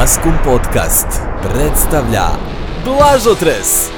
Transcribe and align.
Maskum 0.00 0.32
Podcast 0.44 1.06
predstavlja 1.42 2.26
Blažotres 2.84 3.88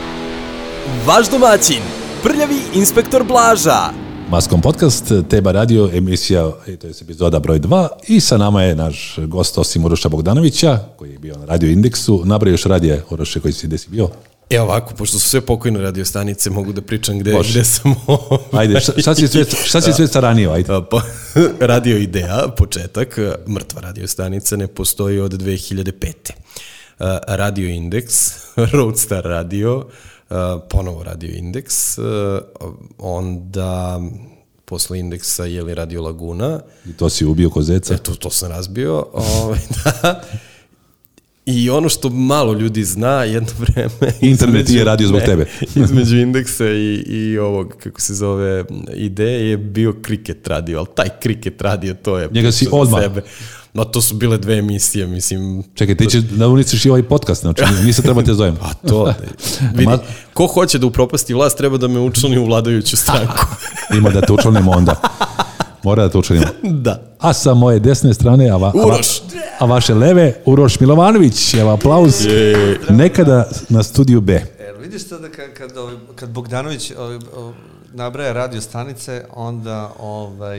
Vaš 1.07 1.31
domaćin, 1.31 1.83
prljavi 2.23 2.61
inspektor 2.75 3.25
Blaža 3.25 3.91
Maskom 4.31 4.61
podcast, 4.61 5.13
Teba 5.31 5.53
radio, 5.53 5.91
emisija, 5.93 6.53
e, 6.67 6.77
to 6.77 6.87
je 6.87 6.95
epizoda 7.03 7.39
broj 7.39 7.61
2 7.61 7.89
i 8.09 8.21
sa 8.21 8.37
nama 8.37 8.63
je 8.63 8.75
naš 8.75 9.17
gost 9.27 9.59
osim 9.59 9.85
Uroša 9.85 10.09
Bogdanovića, 10.09 10.79
koji 10.97 11.13
je 11.13 11.19
bio 11.19 11.37
na 11.37 11.45
radio 11.45 11.71
indeksu. 11.71 12.23
Nabrao 12.25 12.51
još 12.51 12.65
radije, 12.65 13.03
Uroše, 13.11 13.41
koji 13.41 13.53
si 13.53 13.67
gde 13.67 13.79
si 13.79 13.91
bio? 13.91 14.09
Evo 14.51 14.65
ovako, 14.65 14.95
pošto 14.95 15.19
su 15.19 15.29
sve 15.29 15.41
pokojne 15.41 15.81
radio 15.81 16.05
stanice, 16.05 16.51
mogu 16.51 16.73
da 16.73 16.83
pričam 16.83 17.19
gde, 17.19 17.33
Može. 17.33 17.51
gde 17.51 17.65
sam... 17.65 17.95
ovaj, 18.07 18.39
Ajde, 18.53 18.81
šta, 18.81 18.93
šta 19.01 19.15
si 19.15 19.29
sve, 19.29 19.45
šta 19.65 19.81
si 19.81 19.93
sve 19.93 20.07
staranio, 20.07 20.51
ajde. 20.53 20.73
a, 20.75 20.81
po- 20.83 21.01
radio 21.61 21.97
Ideja, 21.97 22.49
početak, 22.57 23.19
mrtva 23.49 23.81
radio 23.81 24.07
stanica, 24.09 24.57
ne 24.57 24.67
postoji 24.67 25.21
od 25.21 25.33
2005. 25.33 26.13
A, 26.99 27.19
Radio 27.27 27.69
Indeks, 27.69 28.17
Roadstar 28.73 29.25
radio, 29.25 29.87
ponovo 30.71 31.03
Radio 31.03 31.31
Indeks, 31.35 31.99
a, 31.99 32.41
onda 32.99 34.01
posle 34.65 34.99
Indeksa 34.99 35.45
je 35.45 35.63
li 35.63 35.75
Radio 35.75 36.03
Laguna, 36.03 36.61
I 36.87 36.93
to 36.93 37.09
si 37.09 37.25
ubio 37.25 37.51
kozeca. 37.51 37.95
Eto, 37.95 38.15
to 38.15 38.31
sam 38.31 38.51
razbio. 38.51 39.07
Ovaj, 39.13 39.59
da. 39.85 40.23
I 41.51 41.71
ono 41.71 41.89
što 41.89 42.09
malo 42.09 42.53
ljudi 42.53 42.85
zna 42.85 43.25
jedno 43.25 43.49
vreme... 43.65 44.13
Internet 44.21 44.71
je 44.71 44.85
radio 44.85 45.09
zbog 45.09 45.21
tebe. 45.21 45.47
između 45.85 46.17
indeksa 46.17 46.67
i, 46.67 47.05
i 47.07 47.39
ovog, 47.39 47.75
kako 47.83 48.01
se 48.01 48.15
zove, 48.15 48.65
ideje 48.95 49.51
je 49.51 49.57
bio 49.57 49.95
kriket 50.03 50.47
radio, 50.47 50.79
ali 50.79 50.87
taj 50.95 51.09
kriket 51.21 51.63
radio, 51.63 51.95
to 51.95 52.19
je... 52.19 52.29
Njega 52.33 52.53
si 52.53 52.69
odmah. 52.73 53.03
Sebe. 53.03 53.23
Ma 53.75 53.85
to 53.85 54.03
su 54.03 54.15
bile 54.15 54.39
dve 54.39 54.59
emisije, 54.59 55.07
mislim... 55.07 55.63
Čekaj, 55.75 55.97
ti 55.97 56.07
ćeš 56.07 56.21
da 56.21 56.49
uništiš 56.49 56.85
i 56.85 56.91
ovaj 56.91 57.03
podcast, 57.03 57.41
znači 57.41 57.63
nisam 57.85 58.05
treba 58.05 58.23
te 58.23 58.35
zovem. 58.35 58.57
A 58.63 58.75
to, 58.75 59.15
vidi, 59.75 59.93
ko 60.35 60.47
hoće 60.47 60.79
da 60.79 60.87
upropasti 60.87 61.35
vlast, 61.35 61.59
treba 61.59 61.77
da 61.77 61.89
me 61.89 62.01
učlani 62.01 62.39
u 62.39 62.45
vladajuću 62.45 62.97
stranku. 62.97 63.47
Ima 63.95 64.11
da 64.11 64.21
te 64.21 64.33
učlanimo 64.33 64.71
onda. 64.71 65.01
Mora 65.89 66.03
da 66.03 66.09
te 66.09 66.19
učlanimo. 66.19 66.47
da. 66.87 67.03
A 67.19 67.33
sa 67.33 67.55
moje 67.55 67.81
desne 67.81 68.15
strane, 68.15 68.51
a, 68.51 68.57
va, 68.57 68.69
a, 68.69 68.87
va- 68.87 69.01
a 69.59 69.65
vaše 69.65 69.95
leve, 69.95 70.43
Uroš 70.47 70.81
Milovanović. 70.81 71.55
Evo 71.55 71.71
aplauz. 71.71 72.27
Nekada 72.91 73.49
na 73.69 73.83
studiju 73.83 74.21
B. 74.21 74.33
Jer 74.33 74.77
vidiš 74.81 75.09
to 75.09 75.19
da 75.19 75.29
kad, 75.29 75.53
kad, 75.53 75.73
kad 76.15 76.31
Bogdanović 76.31 76.93
nabraja 77.93 78.33
radio 78.33 78.61
stanice, 78.61 79.25
onda 79.35 79.93
ovaj, 80.01 80.59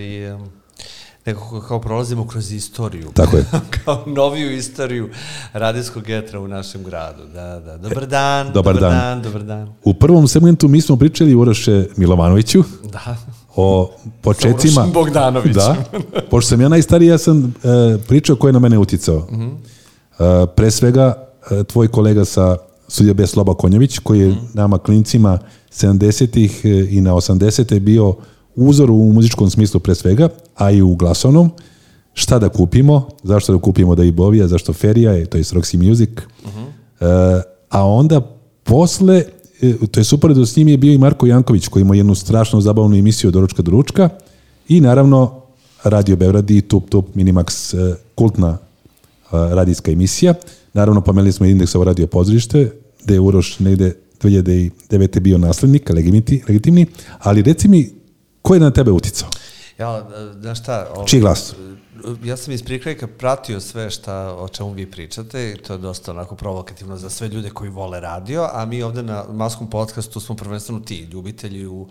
nekako 1.26 1.62
kao 1.62 1.82
prolazimo 1.82 2.28
kroz 2.28 2.52
istoriju. 2.52 3.12
Tako 3.14 3.38
je. 3.38 3.46
kao 3.86 4.04
noviju 4.08 4.52
istoriju 4.52 5.10
radijskog 5.54 6.10
etra 6.10 6.40
u 6.40 6.48
našem 6.48 6.84
gradu. 6.84 7.24
Da, 7.34 7.60
da. 7.60 7.78
Dobar 7.78 8.08
dan, 8.08 8.52
Dobar 8.54 8.80
dan. 8.80 8.92
dan, 8.92 9.22
dobar 9.22 9.44
dan. 9.44 9.74
U 9.84 9.94
prvom 9.94 10.28
segmentu 10.28 10.68
mi 10.68 10.82
smo 10.82 10.96
pričali 10.96 11.36
Uroše 11.36 11.86
Milovanoviću 11.98 12.64
Da. 12.92 13.18
O 13.56 13.92
početcima. 14.22 14.82
Urošem 14.82 14.94
Bogdanovićem. 14.94 15.54
Da. 15.54 15.76
Pošto 16.30 16.50
sam 16.50 16.62
ja 16.62 16.70
najstariji, 16.70 17.08
ja 17.08 17.18
sam 17.18 17.54
e, 17.64 17.98
pričao 18.08 18.36
ko 18.36 18.48
je 18.48 18.54
na 18.54 18.60
mene 18.60 18.78
uticao. 18.78 19.28
E, 19.28 20.46
pre 20.56 20.72
svega, 20.72 21.28
e, 21.52 21.64
tvoj 21.64 21.88
kolega 21.88 22.26
sa 22.26 22.58
Sudija 22.88 23.14
B. 23.14 23.28
Sloba 23.28 23.54
Konjović, 23.54 24.00
koji 24.00 24.20
je 24.20 24.36
nama 24.54 24.78
klincima 24.78 25.40
70-ih 25.72 26.62
e, 26.64 26.70
i 26.90 27.02
na 27.02 27.14
80-te 27.14 27.80
bio 27.80 28.16
uzor 28.56 28.92
u 28.92 28.96
muzičkom 29.14 29.50
smislu 29.50 29.80
pre 29.80 29.96
svega, 29.96 30.30
a 30.56 30.72
i 30.72 30.82
u 30.82 30.96
glasovnom. 30.96 31.52
Šta 32.14 32.40
da 32.40 32.50
kupimo, 32.50 33.08
zašto 33.24 33.54
da 33.54 33.60
kupimo 33.60 33.96
da 33.96 34.04
i 34.04 34.12
Bovija, 34.12 34.48
zašto 34.48 34.74
Ferija, 34.74 35.12
je, 35.12 35.26
to 35.26 35.38
je 35.38 35.44
Roxy 35.44 35.88
Music. 35.88 36.10
E, 36.10 37.06
a 37.70 37.86
onda 37.86 38.22
posle, 38.64 39.16
e, 39.18 39.26
to 39.92 40.00
je 40.00 40.04
super 40.04 40.34
da 40.34 40.46
s 40.46 40.56
njim 40.56 40.68
je 40.68 40.78
bio 40.78 40.94
i 40.94 40.98
Marko 40.98 41.26
Janković 41.26 41.68
koji 41.68 41.82
ima 41.82 41.96
jednu 41.96 42.16
strašno 42.16 42.62
zabavnu 42.62 42.96
emisiju 42.98 43.32
Doručka 43.32 43.62
do 43.62 43.72
ručka 43.72 44.10
i 44.68 44.82
naravno 44.82 45.42
Radio 45.84 46.16
Beograd 46.16 46.52
i 46.52 46.62
Tup 46.62 46.90
Tup 46.90 47.16
Minimax 47.16 47.78
e, 47.78 47.96
kultna 48.16 48.58
e, 48.58 48.58
radijska 49.32 49.92
emisija. 49.92 50.34
Naravno 50.74 51.02
pomenuli 51.02 51.32
smo 51.32 51.46
indeksovo 51.46 51.84
radio 51.84 52.08
pozorište 52.08 52.72
gde 53.04 53.14
je 53.14 53.20
Uroš 53.20 53.60
negde 53.60 53.96
2009. 54.22 55.20
bio 55.20 55.38
naslednik, 55.38 55.90
legitimni, 55.90 56.44
legitimni, 56.48 56.86
ali 57.20 57.42
reci 57.42 57.68
mi, 57.68 57.90
ko 58.42 58.54
je 58.54 58.60
na 58.60 58.72
tebe 58.72 58.92
uticao? 58.92 59.30
Ja, 59.80 60.08
znaš 60.42 60.60
šta? 60.60 60.88
Ovaj, 60.96 61.08
Čiji 61.08 61.20
glas? 61.20 61.56
Ja 62.24 62.38
sam 62.38 62.54
iz 62.54 62.64
prikrajka 62.64 63.08
pratio 63.08 63.60
sve 63.60 63.90
šta, 63.90 64.36
o 64.36 64.48
čemu 64.48 64.72
vi 64.72 64.92
pričate 64.92 65.52
i 65.52 65.58
to 65.58 65.74
je 65.74 65.80
dosta 65.80 66.12
onako 66.12 66.36
provokativno 66.36 66.98
za 66.98 67.10
sve 67.10 67.28
ljude 67.28 67.50
koji 67.50 67.70
vole 67.70 68.00
radio, 68.00 68.50
a 68.54 68.66
mi 68.66 68.84
ovde 68.84 69.04
na 69.04 69.24
Maskom 69.32 69.70
podcastu 69.70 70.20
smo 70.20 70.36
prvenstveno 70.36 70.80
ti, 70.80 71.08
ljubitelji 71.12 71.66
u 71.66 71.88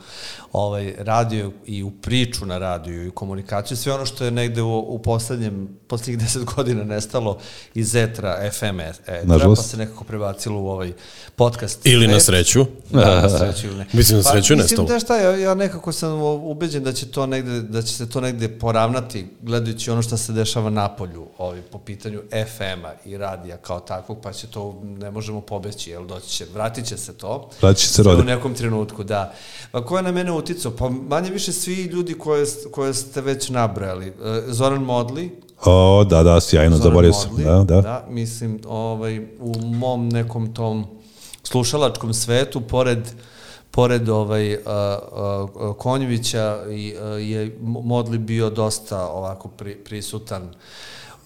ovaj, 0.53 0.95
radio 0.99 1.53
i 1.67 1.83
u 1.83 1.91
priču 1.91 2.47
na 2.47 2.59
radiju 2.59 3.05
i 3.05 3.09
u 3.09 3.13
komunikaciju, 3.13 3.77
sve 3.77 3.93
ono 3.93 4.07
što 4.07 4.25
je 4.25 4.31
negde 4.31 4.63
u, 4.63 4.79
u 4.79 4.99
poslednjem, 4.99 5.69
poslednjih 5.89 6.19
deset 6.25 6.45
godina 6.45 6.85
nestalo 6.85 7.39
iz 7.75 7.95
etra, 7.95 8.51
FM 8.53 8.81
etra, 8.81 9.39
pa 9.57 9.57
se 9.57 9.77
nekako 9.77 10.05
prebacilo 10.05 10.61
u 10.61 10.69
ovaj 10.69 10.93
podcast. 11.37 11.87
Ili 11.87 12.07
na 12.07 12.21
sreću. 12.21 12.67
Da, 12.91 13.23
na 13.23 13.29
sreću 13.39 13.67
ili 13.67 13.77
ne. 13.77 13.87
Mislim, 13.93 14.17
na 14.19 14.23
sreću 14.23 14.53
je 14.53 14.57
pa, 14.57 14.63
nestalo. 14.63 14.83
Mislim 14.83 14.87
da 14.87 15.01
šta, 15.01 15.17
ja, 15.17 15.37
ja 15.37 15.55
nekako 15.55 15.93
sam 15.93 16.23
ubeđen 16.23 16.85
da 16.85 16.93
će 16.93 17.11
to 17.11 17.27
negde, 17.27 17.63
da 17.63 17.83
će 17.83 17.95
se 17.95 18.09
to 18.09 18.21
negde 18.21 18.49
poravnati, 18.49 19.27
gledajući 19.43 19.91
ono 19.91 20.03
što 20.09 20.17
se 20.17 20.33
dešava 20.33 20.71
na 20.71 20.89
polju, 20.89 21.27
ovaj, 21.39 21.63
po 21.63 21.79
pitanju 21.79 22.23
FM-a 22.31 22.93
i 23.05 23.19
radija 23.19 23.57
kao 23.57 23.81
takvog, 23.81 24.19
pa 24.23 24.33
će 24.33 24.47
to, 24.47 24.81
ne 24.83 25.11
možemo 25.11 25.41
pobeći, 25.41 25.91
jel, 25.91 26.07
doći 26.07 26.29
će, 26.29 26.47
vratit 26.55 26.87
će 26.87 26.97
se 26.97 27.13
to. 27.13 27.51
Vratit 27.63 27.83
će 27.83 27.89
se 27.89 28.03
rode. 28.03 28.23
U 28.23 28.25
nekom 28.25 28.55
trenutku, 28.55 29.05
da. 29.05 29.33
Pa 29.71 29.85
ko 29.85 29.97
je 29.97 30.03
na 30.03 30.13
mene 30.13 30.33
uticao? 30.33 30.73
Pa 30.73 30.89
manje 30.89 31.31
više 31.31 31.53
svi 31.53 31.75
ljudi 31.75 32.15
koje, 32.15 32.47
koje 32.71 32.95
ste 32.95 33.21
već 33.21 33.49
nabrali. 33.49 34.07
E, 34.07 34.13
Zoran 34.47 34.83
Modli, 34.83 35.41
O, 35.65 36.05
da, 36.05 36.23
da, 36.23 36.41
sjajno, 36.41 36.77
Zoran 36.77 36.91
zaborio 36.91 37.13
sam. 37.13 37.37
Da, 37.37 37.65
da. 37.75 37.81
da. 37.81 38.07
mislim, 38.09 38.61
ovaj, 38.67 39.19
u 39.41 39.55
mom 39.61 40.09
nekom 40.09 40.55
tom 40.55 40.87
slušalačkom 41.43 42.15
svetu, 42.15 42.61
pored 42.61 42.99
pored 43.71 44.09
ovaj 44.09 44.55
a, 44.55 44.59
a, 44.67 45.73
Konjevića 45.79 46.59
i 46.71 46.95
a, 47.03 47.05
je 47.07 47.59
Modli 47.63 48.19
bio 48.19 48.51
dosta 48.51 49.07
ovako 49.09 49.49
pri, 49.49 49.75
prisutan 49.75 50.43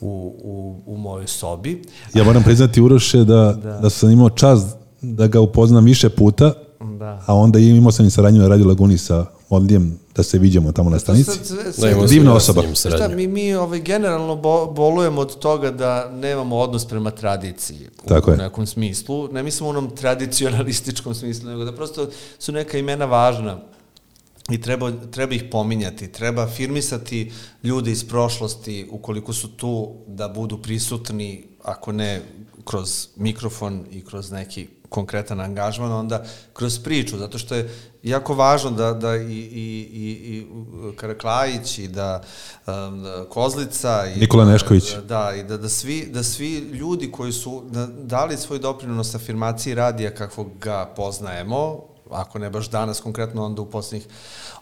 u, 0.00 0.36
u, 0.42 0.82
u 0.86 0.96
mojoj 0.96 1.26
sobi. 1.26 1.82
Ja 2.14 2.24
moram 2.24 2.42
priznati 2.42 2.80
Uroše 2.80 3.18
da, 3.18 3.52
da. 3.82 3.90
sam 3.90 4.10
imao 4.10 4.30
čast 4.30 4.76
da 5.00 5.26
ga 5.26 5.40
upoznam 5.40 5.84
više 5.84 6.08
puta, 6.08 6.52
Da. 6.90 7.22
a 7.26 7.34
onda 7.34 7.58
imao 7.58 7.92
sam 7.92 8.06
i 8.06 8.10
saradnju 8.10 8.40
na 8.40 8.48
Radio 8.48 8.66
Laguni 8.66 8.98
sa 8.98 9.26
Modlijem 9.50 9.98
da 10.14 10.22
se 10.22 10.38
viđemo 10.38 10.72
tamo 10.72 10.90
na 10.90 10.98
stanici. 10.98 11.24
Sad 11.24 11.46
sve- 11.46 11.64
Da, 11.64 11.72
sve- 11.72 12.06
Divna 12.08 12.34
osoba. 12.34 12.62
Šta, 12.74 13.08
mi, 13.08 13.26
mi 13.26 13.54
ovaj, 13.54 13.80
generalno 13.80 14.36
bo, 14.36 14.66
bolujemo 14.66 15.20
od 15.20 15.38
toga 15.38 15.70
da 15.70 16.10
nemamo 16.10 16.56
odnos 16.56 16.84
prema 16.84 17.10
tradiciji 17.10 17.78
u, 18.04 18.08
Tako 18.08 18.30
je. 18.30 18.36
nekom 18.36 18.66
smislu. 18.66 19.28
Ne 19.28 19.42
mislim 19.42 19.66
u 19.66 19.70
onom 19.70 19.90
tradicionalističkom 19.90 21.14
smislu, 21.14 21.50
nego 21.50 21.64
da 21.64 21.72
prosto 21.72 22.06
su 22.38 22.52
neka 22.52 22.78
imena 22.78 23.04
važna 23.04 23.58
i 24.50 24.60
treba, 24.60 24.92
treba 25.10 25.34
ih 25.34 25.44
pominjati, 25.50 26.08
treba 26.08 26.48
firmisati 26.48 27.32
ljude 27.62 27.92
iz 27.92 28.04
prošlosti 28.04 28.88
ukoliko 28.90 29.32
su 29.32 29.48
tu 29.48 29.92
da 30.06 30.28
budu 30.28 30.58
prisutni, 30.58 31.44
ako 31.64 31.92
ne 31.92 32.22
kroz 32.64 33.08
mikrofon 33.16 33.84
i 33.90 34.04
kroz 34.04 34.30
neki 34.30 34.68
konkretan 34.92 35.40
angažman, 35.40 35.92
onda 35.92 36.24
kroz 36.52 36.78
priču, 36.78 37.18
zato 37.18 37.38
što 37.38 37.54
je 37.54 37.70
jako 38.02 38.34
važno 38.34 38.70
da, 38.70 38.92
da 38.92 39.16
i, 39.16 39.20
i, 39.22 39.88
i, 39.92 40.36
i 40.36 40.46
Karaklajić 40.96 41.78
i 41.78 41.88
da 41.88 42.22
um, 42.66 42.72
Kozlica 43.28 44.06
i 44.16 44.20
Nikola 44.20 44.44
da- 44.44 44.52
Nešković. 44.52 44.94
Da, 45.08 45.32
i 45.34 45.42
da, 45.44 45.56
da, 45.56 45.68
svi, 45.68 46.06
da 46.12 46.22
svi 46.22 46.58
ljudi 46.58 47.10
koji 47.12 47.32
su 47.32 47.62
da, 47.70 47.86
dali 47.86 48.36
svoj 48.36 48.58
doprinos 48.58 49.14
afirmaciji 49.14 49.74
radija 49.74 50.14
kakvog 50.14 50.48
ga 50.60 50.92
poznajemo, 50.96 51.80
ako 52.10 52.38
ne 52.38 52.50
baš 52.50 52.70
danas 52.70 53.00
konkretno, 53.00 53.44
onda 53.44 53.62
u 53.62 53.70
poslednjih 53.70 54.08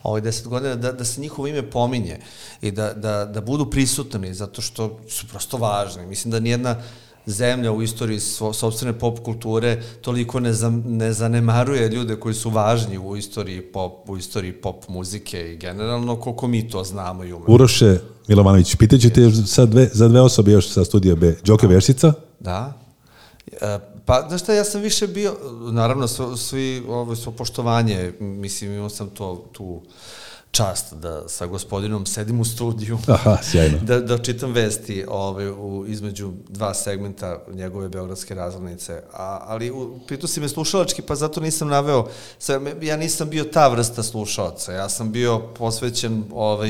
ovaj, 0.02 0.20
deset 0.20 0.48
godina, 0.48 0.74
da, 0.74 0.92
da 0.92 1.04
se 1.04 1.20
njihovo 1.20 1.48
ime 1.48 1.70
pominje 1.70 2.18
i 2.62 2.70
da, 2.70 2.92
da, 2.92 3.24
da 3.24 3.40
budu 3.40 3.70
prisutni, 3.70 4.34
zato 4.34 4.62
što 4.62 5.00
su 5.08 5.28
prosto 5.28 5.56
važni. 5.56 6.06
Mislim 6.06 6.30
da 6.30 6.40
nijedna 6.40 6.76
zemlja 7.26 7.72
u 7.72 7.82
istoriji 7.82 8.20
svo, 8.20 8.52
sobstvene 8.52 8.98
pop 8.98 9.18
kulture 9.18 9.82
toliko 10.00 10.40
ne, 10.40 10.52
zam, 10.52 10.82
ne 10.86 11.12
zanemaruje 11.12 11.88
ljude 11.88 12.16
koji 12.16 12.34
su 12.34 12.50
važni 12.50 12.98
u 12.98 13.16
istoriji 13.16 13.62
pop, 13.62 14.08
u 14.08 14.16
istoriji 14.16 14.52
pop 14.52 14.88
muzike 14.88 15.52
i 15.52 15.56
generalno 15.56 16.16
koliko 16.16 16.48
mi 16.48 16.68
to 16.68 16.84
znamo 16.84 17.24
i 17.24 17.32
umemo. 17.32 17.54
Uroše 17.54 17.98
Milovanović, 18.28 18.76
pitaću 18.76 19.10
te 19.10 19.20
još 19.20 19.32
za 19.32 19.66
dve, 19.66 19.88
za 19.92 20.08
dve 20.08 20.20
osobe 20.20 20.52
još 20.52 20.68
sa 20.68 20.84
studija 20.84 21.14
B. 21.14 21.34
Đoke 21.44 21.66
Vešica, 21.66 22.12
Da. 22.40 22.72
E, 23.52 23.78
pa, 24.04 24.26
znaš 24.28 24.42
šta, 24.42 24.54
ja 24.54 24.64
sam 24.64 24.80
više 24.80 25.06
bio, 25.06 25.36
naravno, 25.72 26.08
svi, 26.08 26.24
svi 26.36 26.82
ovo 26.88 27.16
svo 27.16 27.32
poštovanje, 27.32 28.12
mislim, 28.20 28.72
imao 28.72 28.88
sam 28.88 29.10
to, 29.10 29.44
tu, 29.52 29.82
čast 30.52 30.94
da 30.94 31.28
sa 31.28 31.46
gospodinom 31.46 32.06
sedim 32.06 32.40
u 32.40 32.44
studiju, 32.44 32.98
Aha, 33.08 33.38
sjajno. 33.42 33.78
da, 33.78 34.00
da 34.00 34.18
čitam 34.18 34.52
vesti 34.52 35.04
ove, 35.08 35.50
u, 35.50 35.84
između 35.86 36.32
dva 36.48 36.74
segmenta 36.74 37.38
njegove 37.48 37.88
beogradske 37.88 38.34
razglednice. 38.34 39.02
A, 39.12 39.38
ali 39.42 39.70
u, 39.70 39.98
pitao 40.08 40.28
si 40.28 40.40
me 40.40 40.48
slušalački, 40.48 41.02
pa 41.02 41.14
zato 41.14 41.40
nisam 41.40 41.68
naveo, 41.68 42.08
sa, 42.38 42.52
ja 42.82 42.96
nisam 42.96 43.30
bio 43.30 43.44
ta 43.44 43.68
vrsta 43.68 44.02
slušalca, 44.02 44.72
ja 44.72 44.88
sam 44.88 45.12
bio 45.12 45.38
posvećen 45.38 46.24
ovaj, 46.32 46.68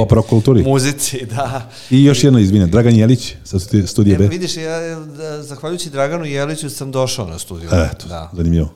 muzici, 0.62 1.26
da. 1.36 1.70
I 1.90 2.04
još 2.04 2.24
jedno, 2.24 2.38
izvine, 2.38 2.66
Dragan 2.66 2.94
Jelić 2.94 3.34
sa 3.44 3.58
studi- 3.58 3.86
studije 3.86 4.14
E, 4.14 4.18
B. 4.18 4.26
vidiš, 4.26 4.56
ja, 4.56 4.94
da, 4.96 5.42
zahvaljujući 5.42 5.90
Draganu 5.90 6.24
Jeliću 6.24 6.70
sam 6.70 6.90
došao 6.90 7.26
na 7.26 7.38
studiju. 7.38 7.68
Eto, 7.68 8.08
da, 8.08 8.30
zanimljivo. 8.32 8.68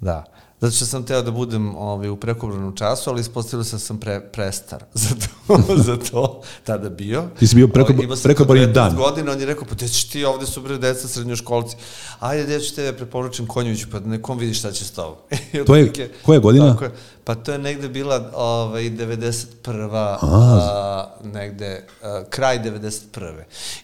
da. 0.00 0.24
Zato 0.62 0.72
što 0.72 0.86
sam 0.86 1.02
teo 1.02 1.22
da 1.22 1.30
budem 1.30 1.76
ovaj, 1.76 2.08
u 2.08 2.16
prekobranom 2.16 2.76
času, 2.76 3.10
ali 3.10 3.20
ispostavilo 3.20 3.64
se 3.64 3.72
da 3.72 3.80
sam 3.80 3.98
pre, 3.98 4.20
prestar 4.22 4.84
za 4.94 5.08
to, 5.46 5.58
za 5.76 5.96
to 5.98 6.42
tada 6.64 6.88
bio. 6.90 7.24
Ti 7.38 7.46
si 7.46 7.54
bio 7.56 7.66
preko- 7.68 7.92
Ovaj, 7.94 8.16
prekobrani 8.18 8.60
19 8.62 8.72
dan. 8.72 8.96
godina, 8.96 9.32
on 9.32 9.40
je 9.40 9.46
rekao, 9.46 9.64
pa 9.64 9.74
te 9.74 9.88
ćeš 9.88 10.04
ti 10.04 10.24
ovde 10.24 10.46
su 10.46 10.60
bre 10.60 10.78
deca 10.78 11.08
srednjoškolci. 11.08 11.76
Ajde, 12.20 12.52
ja 12.52 12.60
ću 12.60 12.74
tebe 12.74 12.92
preporučim 12.94 13.46
Konjoviću, 13.46 13.86
pa 13.92 14.00
nekom 14.00 14.38
vidi 14.38 14.54
šta 14.54 14.72
će 14.72 14.84
s 14.84 14.90
tobom. 14.90 15.16
To 15.66 15.76
je- 15.76 15.92
koja 16.22 16.38
godina? 16.40 16.72
Tako 16.72 16.84
je. 16.84 16.90
Pa 17.24 17.34
to 17.34 17.52
je 17.52 17.58
negde 17.58 17.88
bila 17.88 18.30
ovaj, 18.34 18.82
91. 18.82 20.16
A, 20.22 21.04
negde, 21.24 21.84
a, 22.02 22.22
kraj 22.24 22.58
91. 22.58 23.32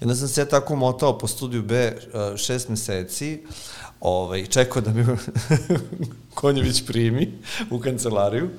I 0.01 0.03
onda 0.03 0.15
sam 0.15 0.29
se 0.29 0.41
ja 0.41 0.47
tako 0.47 0.77
motao 0.77 1.19
po 1.19 1.27
studiju 1.27 1.63
B 1.63 1.77
a, 2.15 2.37
šest 2.37 2.69
meseci, 2.69 3.43
ovaj, 4.00 4.47
čekao 4.47 4.83
da 4.83 4.93
mi 4.93 5.06
Konjević 6.35 6.87
primi 6.87 7.33
u 7.71 7.81
kancelariju 7.81 8.50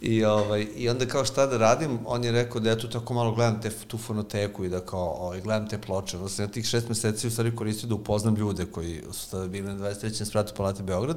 I, 0.00 0.24
ovaj, 0.24 0.66
I 0.76 0.88
onda 0.88 1.06
kao 1.06 1.24
šta 1.24 1.46
da 1.46 1.56
radim, 1.56 1.98
on 2.06 2.24
je 2.24 2.32
rekao 2.32 2.60
da 2.60 2.70
ja 2.70 2.78
tu 2.78 2.88
tako 2.88 3.14
malo 3.14 3.32
gledam 3.32 3.60
te, 3.60 3.70
tu 3.70 3.98
fonoteku 3.98 4.64
i 4.64 4.68
da 4.68 4.80
kao 4.80 5.16
ovaj, 5.20 5.40
gledam 5.40 5.68
te 5.68 5.78
ploče. 5.78 6.16
Onda 6.16 6.28
sam 6.28 6.44
ja 6.44 6.48
tih 6.48 6.66
šest 6.66 6.88
meseci 6.88 7.26
u 7.26 7.30
stvari 7.30 7.56
koristio 7.56 7.88
da 7.88 7.94
upoznam 7.94 8.36
ljude 8.36 8.66
koji 8.66 9.02
su 9.12 9.30
tada 9.30 9.48
bili 9.48 9.74
na 9.74 9.90
23. 9.90 10.24
spratu 10.24 10.52
Palate 10.56 10.82
Beograd. 10.82 11.16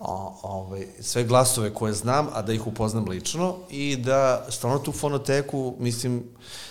O, 0.00 0.38
ovaj, 0.42 0.86
sve 1.00 1.24
glasove 1.24 1.74
koje 1.74 1.92
znam, 1.92 2.28
a 2.32 2.42
da 2.42 2.52
ih 2.52 2.66
upoznam 2.66 3.08
lično 3.08 3.56
i 3.70 3.96
da 3.96 4.46
stvarno 4.50 4.78
tu 4.78 4.92
fonoteku, 4.92 5.74
mislim, 5.78 6.22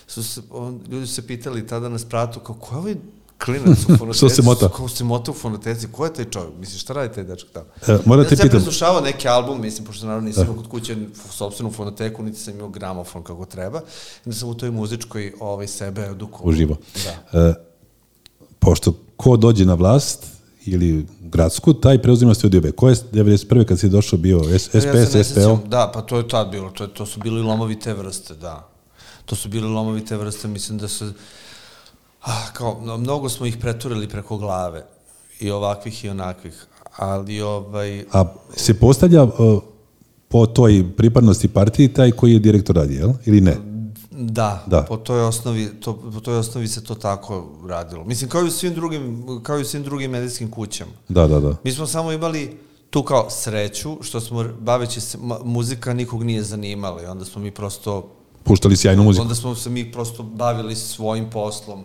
su 0.08 0.24
se, 0.24 0.42
on, 0.50 0.82
ljudi 0.90 1.08
su 1.08 1.14
se 1.14 1.28
pitali 1.28 1.68
tada 1.68 1.90
na 1.90 2.00
spratu, 2.00 2.40
kao 2.40 2.56
ko 2.56 2.76
je 2.76 2.80
ovaj 2.80 2.96
klinac 3.46 3.78
u 3.80 3.96
fonoteci? 3.98 4.18
Što 4.18 4.30
se 4.30 4.42
mota? 4.42 4.70
Kao 4.70 4.88
se 4.88 5.04
mota 5.04 5.32
u 5.32 5.34
fonoteci, 5.34 5.88
ko 5.88 6.06
je 6.06 6.14
taj 6.14 6.26
čovjek? 6.26 6.54
Mislim, 6.60 6.80
šta 6.80 6.94
radi 6.94 7.14
taj 7.14 7.24
dečak 7.24 7.50
tamo? 7.54 7.66
E, 7.88 7.98
moram 8.06 8.26
te 8.26 8.34
ja 8.34 8.38
sam 8.38 8.44
pitam. 8.44 8.50
preslušavao 8.50 9.02
neki 9.02 9.28
album, 9.28 9.62
mislim, 9.62 9.86
pošto 9.86 10.06
naravno 10.06 10.28
nisam 10.28 10.44
imao 10.44 10.56
kod 10.56 10.68
kuće 10.68 10.96
sobstvenu 11.30 11.72
fonoteku, 11.72 12.24
niti 12.24 12.40
sam 12.40 12.54
imao 12.54 12.70
gramofon 12.70 13.24
kako 13.24 13.46
treba. 13.46 13.82
Da 14.26 14.34
sam 14.34 14.50
u 14.50 14.54
toj 14.54 14.72
muzičkoj 14.72 15.34
ovaj, 15.40 15.68
sebe 15.68 16.02
edukovao. 16.02 16.50
Uživo. 16.50 16.78
Da. 17.34 17.40
E, 17.42 17.54
pošto 18.60 18.94
ko 19.18 19.38
dođe 19.38 19.66
na 19.66 19.74
vlast 19.74 20.26
ili 20.66 21.06
gradsku, 21.22 21.74
taj 21.74 22.02
preuzima 22.02 22.34
studio 22.34 22.62
B. 22.62 22.72
Ko 22.72 22.90
je 22.90 22.96
91. 22.96 23.66
kad 23.66 23.80
si 23.80 23.90
došao 23.90 24.20
bio? 24.20 24.44
S, 24.44 24.52
Ja 24.74 24.82
SPS, 24.82 24.86
ne 25.14 25.24
SPO? 25.24 25.34
sjećam, 25.34 25.62
Da, 25.68 25.92
pa 25.94 26.02
to 26.02 26.18
je 26.18 26.28
tad 26.28 26.50
bilo, 26.50 26.70
to, 26.70 26.84
je, 26.84 26.94
to 26.94 27.06
su 27.06 27.20
bili 27.20 27.42
lomovi 27.42 27.80
te 27.80 27.94
vrste, 27.94 28.34
da. 28.36 28.68
To 29.26 29.36
su 29.36 29.50
bili 29.50 29.68
lomovi 29.68 30.06
te 30.06 30.18
vrste, 30.18 30.48
mislim 30.48 30.78
da 30.78 30.88
se, 30.88 31.12
ah, 32.22 32.48
kao, 32.54 32.82
no, 32.84 32.98
mnogo 32.98 33.30
smo 33.30 33.46
ih 33.46 33.58
preturili 33.58 34.10
preko 34.10 34.38
glave, 34.38 34.86
i 35.40 35.52
ovakvih 35.52 36.06
i 36.06 36.10
onakvih, 36.10 36.66
ali 36.98 37.42
ovaj, 37.42 38.06
A 38.14 38.26
se 38.56 38.80
postavlja 38.80 39.24
e, 39.24 39.28
po 40.28 40.46
toj 40.46 40.86
pripadnosti 40.98 41.48
partiji 41.48 41.94
taj 41.94 42.12
koji 42.12 42.34
je 42.34 42.40
direktor 42.40 42.76
radi, 42.76 42.96
jel? 42.96 43.10
Ili 43.26 43.42
ne? 43.42 43.58
Da, 44.12 44.64
Da. 44.68 44.82
Po, 44.82 44.98
toj 44.98 45.22
osnovi, 45.22 45.70
to, 45.80 46.12
po 46.14 46.20
toj 46.20 46.38
osnovi 46.38 46.68
se 46.68 46.84
to 46.84 46.96
tako 46.96 47.48
radilo. 47.68 48.04
Mislim, 48.04 48.30
kao 48.30 48.42
i 48.42 48.48
u 48.48 48.52
svim 48.52 48.74
drugim, 48.74 49.26
kao 49.44 49.60
i 49.60 49.62
u 49.62 49.66
svim 49.66 49.84
drugim 49.84 50.12
medijskim 50.12 50.52
kućama. 50.52 50.92
Da, 51.10 51.28
da, 51.28 51.40
da. 51.40 51.56
Mi 51.64 51.72
smo 51.72 51.88
samo 51.88 52.12
imali 52.12 52.58
tu 52.90 53.04
kao 53.04 53.30
sreću, 53.30 53.98
što 54.02 54.22
smo, 54.22 54.46
baveći 54.60 55.02
se, 55.02 55.18
muzika 55.44 55.94
nikog 55.94 56.24
nije 56.24 56.44
zanimala 56.44 57.04
i 57.04 57.06
onda 57.06 57.26
smo 57.26 57.42
mi 57.42 57.52
prosto, 57.52 58.10
Puštali 58.44 58.78
sjajnu 58.78 59.04
muziku. 59.04 59.22
onda 59.22 59.36
smo 59.36 59.56
se 59.56 59.70
mi 59.70 59.92
prosto 59.92 60.24
bavili 60.24 60.76
svojim 60.76 61.30
poslom 61.30 61.84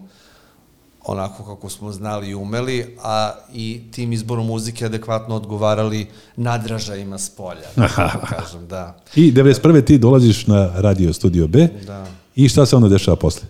onako 1.06 1.44
kako 1.44 1.69
smo 1.70 1.93
znali 1.93 2.29
i 2.29 2.35
umeli, 2.35 2.97
a 3.03 3.32
i 3.55 3.81
tim 3.91 4.12
izborom 4.12 4.47
muzike 4.47 4.87
adekvatno 4.87 5.37
odgovarali 5.37 6.06
nadražajima 6.37 7.19
s 7.19 7.31
polja, 7.31 7.69
da 7.76 7.88
kažem, 8.38 8.67
da. 8.67 8.97
I 9.14 9.32
91. 9.32 9.85
ti 9.85 9.99
dolaziš 9.99 10.47
na 10.47 10.70
radio 10.75 11.12
studio 11.12 11.47
B 11.47 11.69
Da. 11.87 12.06
i 12.35 12.49
šta 12.49 12.67
se 12.67 12.76
onda 12.76 12.88
dešava 12.88 13.17
posle? 13.17 13.49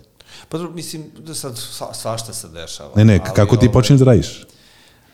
Pa 0.49 0.57
mislim 0.57 1.03
da 1.19 1.33
sad 1.33 1.57
sva, 1.57 1.93
svašta 1.93 2.33
se 2.33 2.47
dešava. 2.47 2.91
Ne, 2.95 3.05
ne, 3.05 3.19
kako 3.35 3.57
ti 3.57 3.65
ovaj, 3.65 3.73
počneš 3.73 3.99
da 3.99 4.05
radiš? 4.05 4.45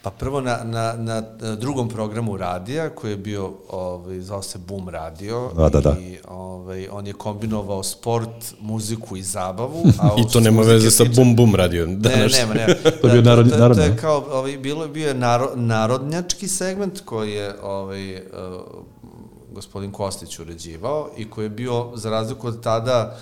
Pa 0.04 0.10
prvo 0.10 0.42
na, 0.42 0.60
na, 0.64 0.94
na 0.98 1.22
drugom 1.56 1.90
programu 1.90 2.38
radija 2.38 2.90
koji 2.90 3.12
je 3.12 3.18
bio, 3.18 3.52
ovaj, 3.70 4.20
zvao 4.20 4.42
se 4.42 4.58
Boom 4.60 4.90
Radio. 4.90 5.50
Da, 5.58 5.70
da, 5.70 5.82
da. 5.82 5.96
I 6.00 6.18
ovaj, 6.28 6.88
on 6.88 7.08
je 7.08 7.14
kombinovao 7.14 7.84
sport, 7.84 8.30
muziku 8.60 9.18
i 9.18 9.22
zabavu. 9.24 9.84
A 10.02 10.10
I 10.18 10.28
to 10.28 10.40
nema 10.40 10.62
veze 10.62 10.92
sa 10.92 11.04
tiče- 11.04 11.16
Bum 11.16 11.36
Bum 11.36 11.56
radio. 11.56 11.88
Ne, 11.88 11.96
Danas. 11.96 12.34
nema, 12.34 12.54
nema. 12.54 12.74
To 13.02 13.08
je 13.08 13.14
bio 13.14 13.22
narod- 13.24 13.50
to, 13.50 13.58
narodno, 13.58 13.84
to 13.84 13.90
je 13.90 13.98
kao, 13.98 14.26
ovaj, 14.32 14.58
bilo, 14.58 14.88
bio 14.88 15.08
je 15.08 15.14
naro, 15.14 15.52
narodnjački 15.56 16.48
segment 16.48 17.02
koji 17.02 17.32
je 17.32 17.56
ovaj, 17.62 18.16
uh, 18.16 18.22
gospodin 19.52 19.92
Kostić 19.92 20.40
uređivao 20.40 21.10
i 21.18 21.30
koji 21.30 21.46
je 21.46 21.50
bio, 21.50 21.92
za 21.96 22.10
razliku 22.10 22.48
od 22.48 22.64
tada, 22.64 23.18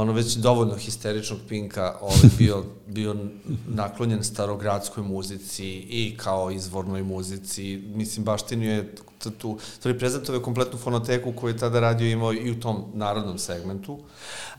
ono 0.00 0.12
već 0.12 0.34
dovoljno 0.34 0.76
histeričnog 0.76 1.38
pinka, 1.48 1.96
ovaj, 2.00 2.30
bio, 2.38 2.64
bio 2.86 3.16
naklonjen 3.68 4.24
starogradskoj 4.24 5.02
muzici 5.02 5.66
i 5.74 6.16
kao 6.16 6.50
izvornoj 6.50 7.02
muzici. 7.02 7.82
Mislim, 7.94 8.24
baštinio 8.24 8.72
je 8.72 8.94
tu, 9.38 9.58
stvari 9.78 9.98
prezentovao 9.98 10.38
je 10.38 10.42
kompletnu 10.42 10.78
fonoteku 10.78 11.32
koju 11.32 11.50
je 11.50 11.58
tada 11.58 11.80
radio 11.80 12.10
imao 12.10 12.32
i 12.32 12.50
u 12.50 12.60
tom 12.60 12.84
narodnom 12.94 13.38
segmentu, 13.38 13.98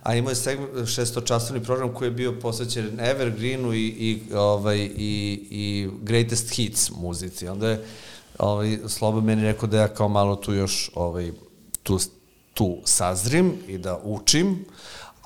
a 0.03 0.15
imao 0.15 0.31
je 0.31 0.35
segment, 0.35 0.87
šestočasovni 0.87 1.63
program 1.63 1.93
koji 1.93 2.07
je 2.07 2.11
bio 2.11 2.39
posvećen 2.39 2.99
Evergreenu 2.99 3.73
i, 3.73 3.87
i, 3.87 4.21
ovaj, 4.35 4.77
i, 4.77 5.47
i 5.51 5.89
Greatest 6.01 6.55
Hits 6.55 6.91
muzici. 6.91 7.47
Onda 7.47 7.69
je 7.69 7.85
ovaj, 8.39 8.77
Slobo 8.87 9.21
meni 9.21 9.43
rekao 9.43 9.69
da 9.69 9.77
ja 9.77 9.87
kao 9.87 10.07
malo 10.09 10.35
tu 10.35 10.53
još 10.53 10.91
ovaj, 10.95 11.31
tu, 11.83 11.99
tu 12.53 12.77
sazrim 12.85 13.53
i 13.67 13.77
da 13.77 13.99
učim, 14.03 14.65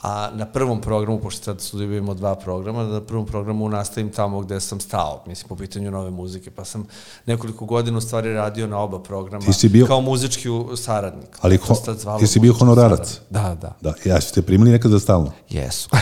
a 0.02 0.30
na 0.34 0.46
prvom 0.48 0.82
programu, 0.82 1.20
pošto 1.20 1.44
sad 1.44 1.62
studijujemo 1.62 2.14
dva 2.14 2.36
programa, 2.36 2.84
da 2.84 2.90
na 2.90 3.02
prvom 3.02 3.26
programu 3.26 3.70
nastavim 3.70 4.12
tamo 4.12 4.42
gde 4.42 4.60
sam 4.60 4.80
stao, 4.80 5.24
mislim, 5.28 5.50
po 5.50 5.56
pitanju 5.56 5.92
nove 5.92 6.12
muzike, 6.12 6.52
pa 6.52 6.66
sam 6.66 6.86
nekoliko 7.26 7.66
godina 7.66 7.98
u 7.98 8.02
stvari 8.02 8.34
radio 8.34 8.68
na 8.68 8.78
oba 8.80 9.00
programa, 9.00 9.46
Ti 9.46 9.54
si 9.54 9.70
bio- 9.70 9.86
kao 9.86 10.02
muzički 10.02 10.48
saradnik. 10.78 11.38
Ali 11.42 11.58
To 11.58 11.64
ho- 11.66 12.18
ti 12.20 12.28
si 12.28 12.40
bio 12.40 12.54
honorarac? 12.54 13.00
saradnik. 13.00 13.32
Da, 13.62 13.76
da. 13.82 13.92
Da, 13.92 13.94
ja 14.06 14.22
su 14.22 14.34
te 14.34 14.42
primili 14.42 14.72
nekad 14.72 14.92
za 14.92 15.00
stalno. 15.00 15.32
Jesu. 15.50 15.90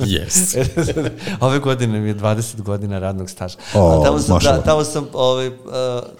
Yes. 0.00 0.56
Ove 1.40 1.58
godine 1.58 2.00
mi 2.00 2.08
je 2.08 2.16
20 2.16 2.62
godina 2.62 2.98
radnog 2.98 3.30
staža. 3.30 3.58
O, 3.74 4.00
A 4.00 4.04
tamo 4.04 4.18
sam, 4.18 4.34
mašala. 4.34 4.56
da, 4.56 4.62
tamo 4.62 4.84
sam 4.84 5.06
ovaj, 5.14 5.48
uh, 5.48 5.54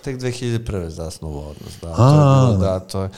tek 0.05 0.17
2001. 0.19 0.88
zasnovao 0.88 1.40
odnos. 1.40 1.73
Da, 1.83 1.88
to 1.88 2.02
A. 2.02 2.07
je 2.40 2.47
bilo, 2.47 2.59
da, 2.59 2.81
to 2.81 3.02
je, 3.02 3.09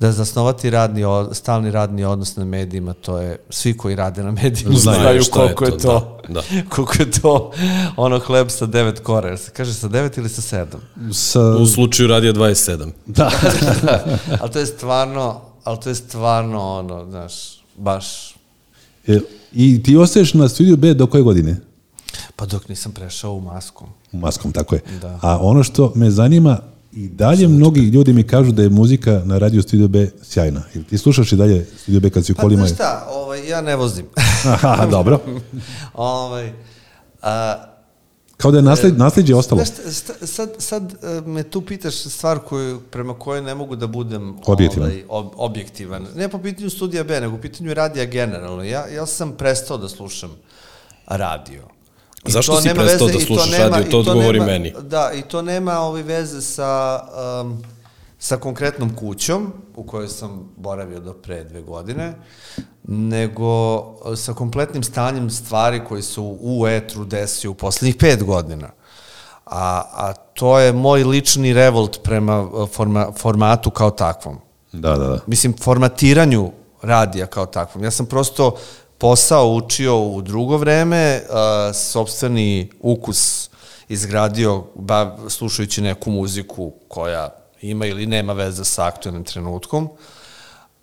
da 0.00 0.12
zasnovati 0.12 0.70
radni, 0.70 1.02
stalni 1.32 1.70
radni 1.70 2.04
odnos 2.04 2.36
na 2.36 2.44
medijima, 2.44 2.92
to 2.94 3.18
je, 3.18 3.35
svi 3.50 3.76
koji 3.76 3.96
rade 3.96 4.22
na 4.22 4.30
medijima 4.30 4.74
Znaju 4.78 5.00
znaju 5.00 5.22
šta 5.22 5.42
je 5.42 5.54
koliko 5.54 5.64
je 5.64 5.70
to, 5.70 5.78
to, 5.78 6.20
da, 6.28 6.34
da. 6.34 6.42
koliko 6.74 6.94
je 6.98 7.10
to 7.10 7.52
ono 7.96 8.18
hleb 8.18 8.50
sa 8.50 8.66
devet 8.66 9.00
kora. 9.00 9.28
Jel 9.28 9.38
se 9.38 9.50
kaže 9.50 9.74
sa 9.74 9.88
devet 9.88 10.18
ili 10.18 10.28
sa 10.28 10.42
sedam? 10.42 10.80
Sa, 11.12 11.40
U 11.40 11.66
slučaju 11.66 12.08
radija 12.08 12.32
27. 12.32 12.90
da. 13.06 13.30
ali 14.40 14.50
to 14.52 14.58
je 14.58 14.66
stvarno, 14.66 15.40
ali 15.64 15.80
to 15.80 15.88
je 15.88 15.94
stvarno 15.94 16.60
ono, 16.60 17.04
znaš, 17.10 17.32
baš 17.76 18.36
E, 19.06 19.20
I 19.52 19.82
ti 19.82 19.96
ostaješ 19.96 20.34
na 20.34 20.48
studiju 20.48 20.76
B 20.76 20.94
do 20.94 21.06
koje 21.06 21.22
godine? 21.22 21.56
Pa 22.36 22.46
dok 22.46 22.68
nisam 22.68 22.92
prešao 22.92 23.32
u 23.32 23.40
masku. 23.40 23.84
U 24.12 24.18
maskom, 24.18 24.52
tako 24.52 24.74
je. 24.74 24.82
Da. 25.00 25.18
A 25.22 25.38
ono 25.40 25.62
što 25.62 25.92
me 25.94 26.10
zanima, 26.10 26.58
i 26.96 27.08
dalje 27.08 27.48
mnogi 27.48 27.80
ljudi 27.80 28.12
mi 28.12 28.22
kažu 28.22 28.52
da 28.52 28.62
je 28.62 28.68
muzika 28.70 29.22
na 29.24 29.38
radio 29.38 29.62
Studio 29.62 29.88
B 29.88 30.10
sjajna. 30.22 30.62
Ili 30.74 30.84
ti 30.84 30.98
slušaš 30.98 31.32
i 31.32 31.36
dalje 31.36 31.66
Studio 31.76 32.00
B 32.00 32.10
kad 32.10 32.26
si 32.26 32.32
u 32.32 32.34
Pa 32.34 32.42
kolima? 32.42 32.66
znaš 32.66 32.74
šta, 32.74 33.06
ovaj, 33.10 33.48
ja 33.48 33.60
ne 33.60 33.76
vozim. 33.76 34.06
Aha, 34.54 34.86
dobro. 34.90 35.20
ovaj, 35.94 36.52
a, 37.22 37.54
Kao 38.36 38.50
da 38.50 38.58
je 38.58 38.62
nasled, 38.62 38.98
nasljeđe 38.98 39.34
ostalo. 39.34 39.64
Znaš, 39.64 39.96
šta- 39.96 40.26
sad, 40.26 40.50
sad 40.58 40.94
e, 40.94 41.20
me 41.20 41.42
tu 41.42 41.60
pitaš 41.60 41.94
stvar 41.94 42.38
koju, 42.38 42.80
prema 42.80 43.14
kojoj 43.14 43.42
ne 43.42 43.54
mogu 43.54 43.76
da 43.76 43.86
budem 43.86 44.36
Objektivan. 44.46 44.88
Ovaj, 44.88 45.04
ob, 45.08 45.26
objektivan. 45.36 46.06
Ne 46.16 46.28
po 46.28 46.38
pitanju 46.38 46.70
studija 46.70 47.04
B, 47.04 47.20
nego 47.20 47.36
po 47.36 47.42
pitanju 47.42 47.74
radija 47.74 48.04
generalno. 48.04 48.62
Ja, 48.64 48.86
ja 48.86 49.06
sam 49.06 49.32
prestao 49.32 49.78
da 49.78 49.88
slušam 49.88 50.30
radio. 51.06 51.62
I 52.26 52.30
Zašto 52.30 52.52
to 52.52 52.60
si 52.60 52.68
prestao 52.70 53.06
veze- 53.06 53.12
da 53.12 53.18
to 53.18 53.26
slušaš 53.26 53.50
nema- 53.50 53.68
radio? 53.68 53.86
i 53.86 53.90
To 53.90 53.98
odgovori 53.98 54.38
nema- 54.40 54.46
meni. 54.46 54.74
Da, 54.82 55.10
i 55.14 55.22
to 55.22 55.42
nema 55.42 55.78
ovaj 55.80 56.02
veze 56.02 56.42
sa... 56.42 57.00
Um, 57.40 57.62
sa 58.18 58.36
konkretnom 58.36 58.96
kućom 58.96 59.52
u 59.76 59.84
kojoj 59.84 60.08
sam 60.08 60.52
boravio 60.56 61.00
do 61.00 61.12
pre 61.12 61.44
dve 61.44 61.62
godine, 61.62 62.14
nego 62.84 63.82
sa 64.16 64.32
kompletnim 64.32 64.82
stanjem 64.82 65.30
stvari 65.30 65.84
koji 65.84 66.02
su 66.02 66.38
u 66.40 66.66
etru 66.66 67.04
desio 67.04 67.50
u 67.50 67.54
poslednjih 67.54 67.96
pet 67.96 68.24
godina. 68.24 68.68
A, 69.46 69.58
a 69.92 70.12
to 70.12 70.58
je 70.58 70.72
moj 70.72 71.04
lični 71.04 71.52
revolt 71.52 72.02
prema 72.02 72.48
forma, 72.66 73.12
formatu 73.12 73.70
kao 73.70 73.90
takvom. 73.90 74.38
Da, 74.72 74.90
da, 74.90 75.06
da. 75.06 75.18
Mislim, 75.26 75.54
formatiranju 75.54 76.52
radija 76.82 77.26
kao 77.26 77.46
takvom. 77.46 77.84
Ja 77.84 77.90
sam 77.90 78.06
prosto 78.06 78.56
posao 78.98 79.54
učio 79.54 80.00
u 80.00 80.22
drugo 80.22 80.56
vreme, 80.56 81.22
uh, 81.28 81.36
sobstveni 81.76 82.70
ukus 82.80 83.50
izgradio 83.88 84.64
ba, 84.74 85.16
slušajući 85.28 85.82
neku 85.82 86.10
muziku 86.10 86.72
koja 86.88 87.28
ima 87.62 87.86
ili 87.86 88.06
nema 88.06 88.32
veze 88.32 88.64
sa 88.64 88.86
aktualnim 88.86 89.24
trenutkom. 89.24 89.88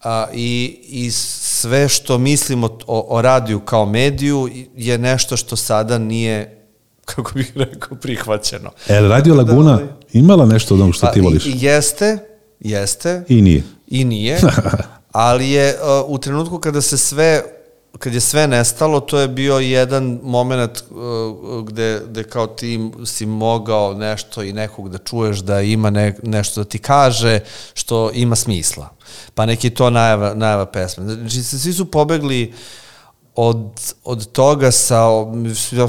A, 0.04 0.26
i, 0.34 0.80
I 0.88 1.12
sve 1.12 1.90
što 1.90 2.18
mislim 2.18 2.64
o, 2.64 2.78
o, 2.88 3.22
radiju 3.22 3.60
kao 3.60 3.86
mediju 3.86 4.50
je 4.76 4.98
nešto 4.98 5.38
što 5.38 5.56
sada 5.56 5.98
nije 5.98 6.66
kako 7.06 7.32
bih 7.34 7.52
rekao, 7.56 7.98
prihvaćeno. 7.98 8.72
E, 8.88 9.00
Radio 9.00 9.36
Laguna 9.36 9.78
da, 9.78 9.84
imala 10.14 10.46
nešto 10.46 10.74
od 10.74 10.82
onog 10.82 10.96
što 10.96 11.06
pa, 11.06 11.12
ti 11.12 11.22
voliš? 11.22 11.44
Jeste, 11.46 12.18
jeste. 12.60 13.24
I 13.28 13.42
nije. 13.42 13.64
I 13.88 14.06
nije, 14.06 14.40
ali 15.12 15.50
je 15.50 15.74
uh, 15.74 16.06
u 16.08 16.18
trenutku 16.18 16.60
kada 16.60 16.82
se 16.82 16.98
sve 16.98 17.44
kad 18.00 18.14
je 18.14 18.22
sve 18.22 18.48
nestalo, 18.48 19.00
to 19.00 19.20
je 19.20 19.28
bio 19.28 19.58
jedan 19.58 20.20
moment 20.24 20.84
uh, 20.90 21.66
gde, 21.66 22.02
gde 22.10 22.24
kao 22.24 22.48
ti 22.48 22.92
si 23.06 23.26
mogao 23.26 23.94
nešto 23.94 24.44
i 24.44 24.54
nekog 24.54 24.90
da 24.90 24.98
čuješ 24.98 25.40
da 25.40 25.62
ima 25.62 25.90
ne, 25.90 26.16
nešto 26.24 26.64
da 26.64 26.70
ti 26.70 26.80
kaže 26.80 27.40
što 27.74 28.12
ima 28.14 28.36
smisla. 28.36 28.90
Pa 29.34 29.46
neki 29.46 29.70
to 29.70 29.90
najava, 29.90 30.34
najava 30.34 30.66
pesme. 30.66 31.04
Znači, 31.04 31.44
svi 31.44 31.74
su 31.74 31.92
pobegli 31.92 32.54
od, 33.36 33.94
od 34.04 34.32
toga 34.32 34.72
sa, 34.72 35.08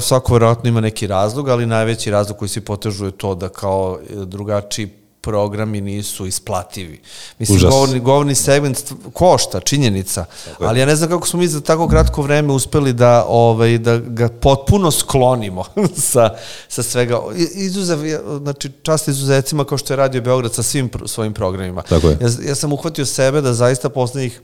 svako 0.01 0.33
vjerojatno 0.33 0.69
ima 0.69 0.81
neki 0.81 1.07
razlog, 1.07 1.49
ali 1.49 1.65
najveći 1.65 2.11
razlog 2.11 2.37
koji 2.37 2.49
se 2.49 2.61
potežuje 2.61 3.11
to 3.11 3.35
da 3.35 3.49
kao 3.49 3.99
drugačiji 4.09 5.04
programi 5.25 5.81
nisu 5.81 6.25
isplativi. 6.25 7.01
Mislim, 7.39 7.55
Užas. 7.55 7.71
govorni, 7.71 7.99
govorni 7.99 8.35
segment 8.35 8.93
košta, 9.13 9.59
činjenica, 9.59 10.25
tako 10.45 10.65
ali 10.65 10.79
ja 10.79 10.85
ne 10.85 10.95
znam 10.95 11.09
kako 11.09 11.27
smo 11.27 11.39
mi 11.39 11.47
za 11.47 11.61
tako 11.61 11.87
kratko 11.87 12.21
vreme 12.21 12.53
uspeli 12.53 12.93
da, 12.93 13.25
ovaj, 13.27 13.77
da 13.77 13.97
ga 13.97 14.29
potpuno 14.29 14.91
sklonimo 14.91 15.63
sa, 16.11 16.29
sa 16.67 16.83
svega. 16.83 17.19
Izuzev, 17.55 17.99
znači, 18.41 18.71
čast 18.83 19.07
izuzecima 19.07 19.65
kao 19.65 19.77
što 19.77 19.93
je 19.93 19.97
Radio 19.97 20.21
Beograd 20.21 20.53
sa 20.53 20.63
svim 20.63 20.89
svojim 21.05 21.33
programima. 21.33 21.81
Tako 21.81 22.07
je. 22.07 22.17
Ja, 22.21 22.49
ja 22.49 22.55
sam 22.55 22.73
uhvatio 22.73 23.05
sebe 23.05 23.41
da 23.41 23.53
zaista 23.53 23.89
poslednjih 23.89 24.41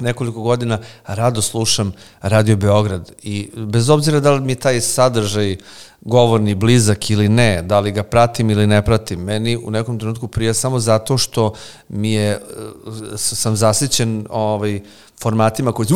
nekoliko 0.00 0.42
godina 0.42 0.78
rado 1.06 1.42
slušam 1.42 1.92
Radio 2.20 2.56
Beograd 2.56 3.12
i 3.22 3.50
bez 3.56 3.90
obzira 3.90 4.20
da 4.20 4.32
li 4.32 4.40
mi 4.40 4.54
taj 4.54 4.80
sadržaj 4.80 5.56
govorni 6.00 6.54
blizak 6.54 7.10
ili 7.10 7.28
ne, 7.28 7.62
da 7.62 7.80
li 7.80 7.92
ga 7.92 8.02
pratim 8.02 8.50
ili 8.50 8.66
ne 8.66 8.82
pratim, 8.84 9.20
meni 9.20 9.56
u 9.56 9.70
nekom 9.70 9.98
trenutku 9.98 10.28
prija 10.28 10.54
samo 10.54 10.78
zato 10.78 11.18
što 11.18 11.54
mi 11.88 12.12
je, 12.12 12.30
eh, 12.30 12.38
sam 13.16 13.56
zasićen 13.56 14.26
ovaj, 14.30 14.80
formatima 15.22 15.72
koji 15.72 15.88
su 15.88 15.94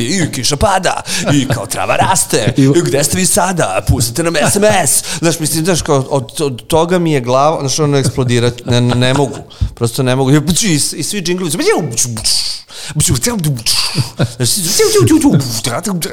i 0.00 0.32
kiša 0.32 0.56
pada 0.56 1.02
i 1.32 1.48
kao 1.48 1.66
trava 1.66 1.96
raste 1.96 2.54
i 2.56 2.68
gde 2.84 3.04
ste 3.04 3.16
vi 3.16 3.26
sada 3.26 3.84
pustite 3.88 4.22
nam 4.22 4.34
SMS 4.34 5.04
znaš 5.18 5.38
mislim 5.38 5.64
znaš 5.64 5.82
kao 5.82 5.96
od, 6.10 6.40
od 6.40 6.66
toga 6.66 6.98
mi 6.98 7.12
je 7.12 7.20
glava 7.20 7.60
znaš 7.60 7.78
ono 7.78 7.98
eksplodira 7.98 8.50
ne, 8.66 8.80
ne, 8.80 9.14
mogu 9.14 9.36
prosto 9.74 10.02
ne 10.02 10.16
mogu 10.16 10.30
i, 10.30 10.40
i, 10.62 10.74
i 10.74 11.02
svi 11.02 11.22
džingli 11.22 11.50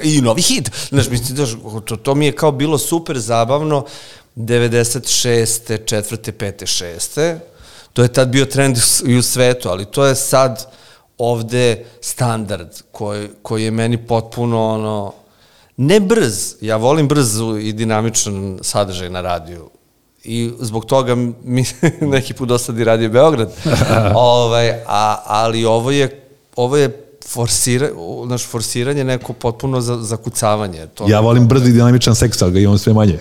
i 0.04 0.22
novi 0.22 0.42
hit 0.42 0.72
znaš 0.90 1.10
mislim 1.10 1.36
znaš 1.36 1.50
to, 1.86 1.96
to 1.96 2.16
mi 2.16 2.26
je 2.26 2.32
kao 2.32 2.52
bilo 2.52 2.78
super 2.78 3.20
zabavno 3.20 3.86
96. 4.36 5.86
četvrte, 5.86 6.32
pete, 6.32 6.68
šeste 6.68 7.40
to 7.98 8.04
je 8.04 8.14
tad 8.14 8.28
bio 8.30 8.46
trend 8.46 8.78
i 9.06 9.18
u 9.18 9.22
svetu, 9.22 9.70
ali 9.70 9.86
to 9.86 10.06
je 10.06 10.16
sad 10.16 10.72
ovde 11.18 11.86
standard 12.02 12.68
koji, 12.92 13.30
koji 13.42 13.64
je 13.64 13.72
meni 13.72 13.98
potpuno 14.08 14.66
ono, 14.66 15.14
ne 15.78 16.00
brz, 16.00 16.56
ja 16.62 16.76
volim 16.78 17.08
brz 17.08 17.40
i 17.62 17.74
dinamičan 17.74 18.60
sadržaj 18.62 19.10
na 19.10 19.22
radiju, 19.22 19.70
i 20.24 20.52
zbog 20.60 20.86
toga 20.86 21.16
mi 21.44 21.66
neki 22.14 22.34
put 22.34 22.50
dosadi 22.50 22.84
radio 22.84 23.10
Beograd. 23.10 23.52
ovaj, 24.16 24.72
a, 24.88 25.22
ali 25.26 25.66
ovo 25.66 25.92
je, 25.92 26.30
ovo 26.56 26.78
je 26.78 27.07
forsira, 27.26 27.90
naš 28.26 28.46
forsiranje 28.46 29.04
neko 29.04 29.34
potpuno 29.34 29.82
za, 29.82 29.98
zakucavanje. 30.02 30.88
To 30.88 31.10
ja 31.10 31.20
volim 31.20 31.48
brzi 31.48 31.72
dinamičan 31.72 32.16
seks, 32.16 32.42
ali 32.42 32.52
ga 32.52 32.60
imam 32.60 32.78
sve 32.78 32.94
manje. 32.94 33.20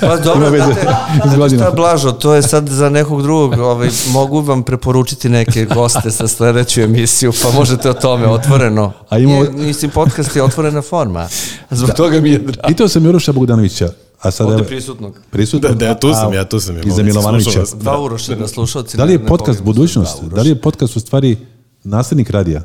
pa 0.00 0.16
dobro, 0.16 0.48
znate, 0.48 0.80
znate 1.34 1.56
šta 1.56 1.64
je 1.64 1.72
blažo, 1.76 2.12
to 2.12 2.34
je 2.34 2.42
sad 2.42 2.68
za 2.68 2.88
nekog 2.88 3.22
drugog, 3.22 3.52
ovaj, 3.52 3.88
mogu 4.12 4.40
vam 4.40 4.62
preporučiti 4.62 5.28
neke 5.28 5.64
goste 5.64 6.10
sa 6.10 6.28
sledeću 6.28 6.80
emisiju, 6.80 7.32
pa 7.42 7.50
možete 7.50 7.90
o 7.90 7.94
tome 7.94 8.28
otvoreno. 8.28 8.92
A 9.08 9.18
imamo... 9.18 9.44
Je, 9.44 9.50
mislim, 9.50 9.90
podcast 9.90 10.36
je 10.36 10.42
otvorena 10.42 10.82
forma, 10.82 11.28
zbog 11.70 11.88
da. 11.88 11.94
toga 11.94 12.20
mi 12.20 12.30
je 12.30 12.38
drago. 12.38 12.68
Pitao 12.68 12.88
sam 12.88 13.04
Juroša 13.04 13.32
Bogdanovića, 13.32 13.88
a 14.20 14.30
sad 14.30 14.46
Ovde 14.46 14.64
prisutnog. 14.64 15.18
Prisutnog? 15.30 15.72
Da, 15.72 15.78
da, 15.78 15.86
ja 15.86 15.94
tu 15.94 16.14
sam, 16.14 16.34
ja 16.34 16.44
tu 16.44 16.60
sam. 16.60 16.76
I 16.84 16.90
za 16.90 17.02
Milovanovića. 17.02 17.62
Dva 17.74 18.00
uroša 18.00 18.36
na 18.36 18.48
slušalci. 18.48 18.96
Da 18.96 19.04
li 19.04 19.12
je 19.12 19.26
podcast 19.26 19.62
budućnost? 19.62 20.22
Da 20.22 20.42
li 20.42 20.48
je 20.48 20.60
podcast 20.60 20.96
u 20.96 21.00
stvari 21.00 21.36
naslednik 21.84 22.30
radija? 22.30 22.62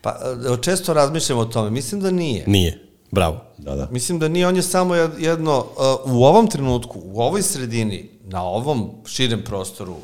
Pa, 0.00 0.10
e, 0.10 0.62
često 0.62 0.94
razmišljam 0.94 1.38
o 1.38 1.44
tome. 1.44 1.70
Mislim 1.70 2.00
da 2.00 2.10
nije. 2.10 2.44
Nije. 2.46 2.86
Bravo. 3.10 3.40
Da, 3.58 3.76
da. 3.76 3.88
Mislim 3.90 4.18
da 4.18 4.28
nije, 4.28 4.46
on 4.46 4.56
je 4.56 4.62
samo 4.62 4.94
jedno, 4.94 5.58
uh, 6.04 6.12
u 6.12 6.24
ovom 6.24 6.46
trenutku, 6.46 7.00
u 7.04 7.20
ovoj 7.20 7.42
sredini, 7.42 8.10
na 8.24 8.44
ovom 8.44 8.90
širem 9.06 9.42
prostoru, 9.44 9.96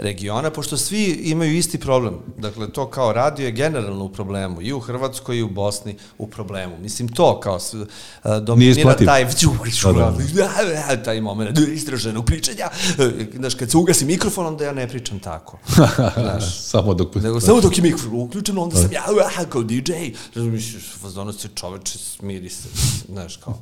regiona, 0.00 0.50
pošto 0.50 0.76
svi 0.76 1.04
imaju 1.04 1.56
isti 1.56 1.78
problem. 1.78 2.14
Dakle, 2.38 2.72
to 2.72 2.86
kao 2.90 3.12
radio 3.12 3.46
je 3.46 3.52
generalno 3.52 4.04
u 4.04 4.08
problemu. 4.08 4.62
I 4.62 4.72
u 4.72 4.80
Hrvatskoj 4.80 5.38
i 5.38 5.42
u 5.42 5.48
Bosni 5.48 5.96
u 6.18 6.26
problemu. 6.26 6.78
Mislim, 6.78 7.08
to 7.08 7.40
kao 7.40 7.56
uh, 7.56 8.36
dominira 8.42 8.94
taj 8.94 9.24
da, 9.92 10.12
da. 10.34 10.96
taj 11.04 11.20
moment 11.20 11.58
istraženog 11.58 12.24
pričanja. 12.24 12.68
Znaš, 13.34 13.54
kad 13.54 13.70
se 13.70 13.76
ugasi 13.76 14.04
mikrofon, 14.04 14.46
onda 14.46 14.64
ja 14.64 14.72
ne 14.72 14.88
pričam 14.88 15.18
tako. 15.18 15.58
Znaš, 16.22 16.60
samo 16.60 16.94
dok... 16.94 17.14
Nego, 17.14 17.40
samo 17.40 17.60
dok 17.60 17.78
je 17.78 17.82
mikrofon 17.82 18.20
uključen, 18.20 18.58
onda 18.58 18.76
sam 18.76 18.92
ja 18.92 19.04
kao 19.48 19.62
DJ. 19.62 19.92
Razumiješ, 20.34 20.76
fazonu 21.00 21.32
se 21.32 21.48
čoveče, 21.54 21.98
smiri 21.98 22.48
se. 22.48 22.68
Znaš, 23.08 23.36
kao... 23.36 23.58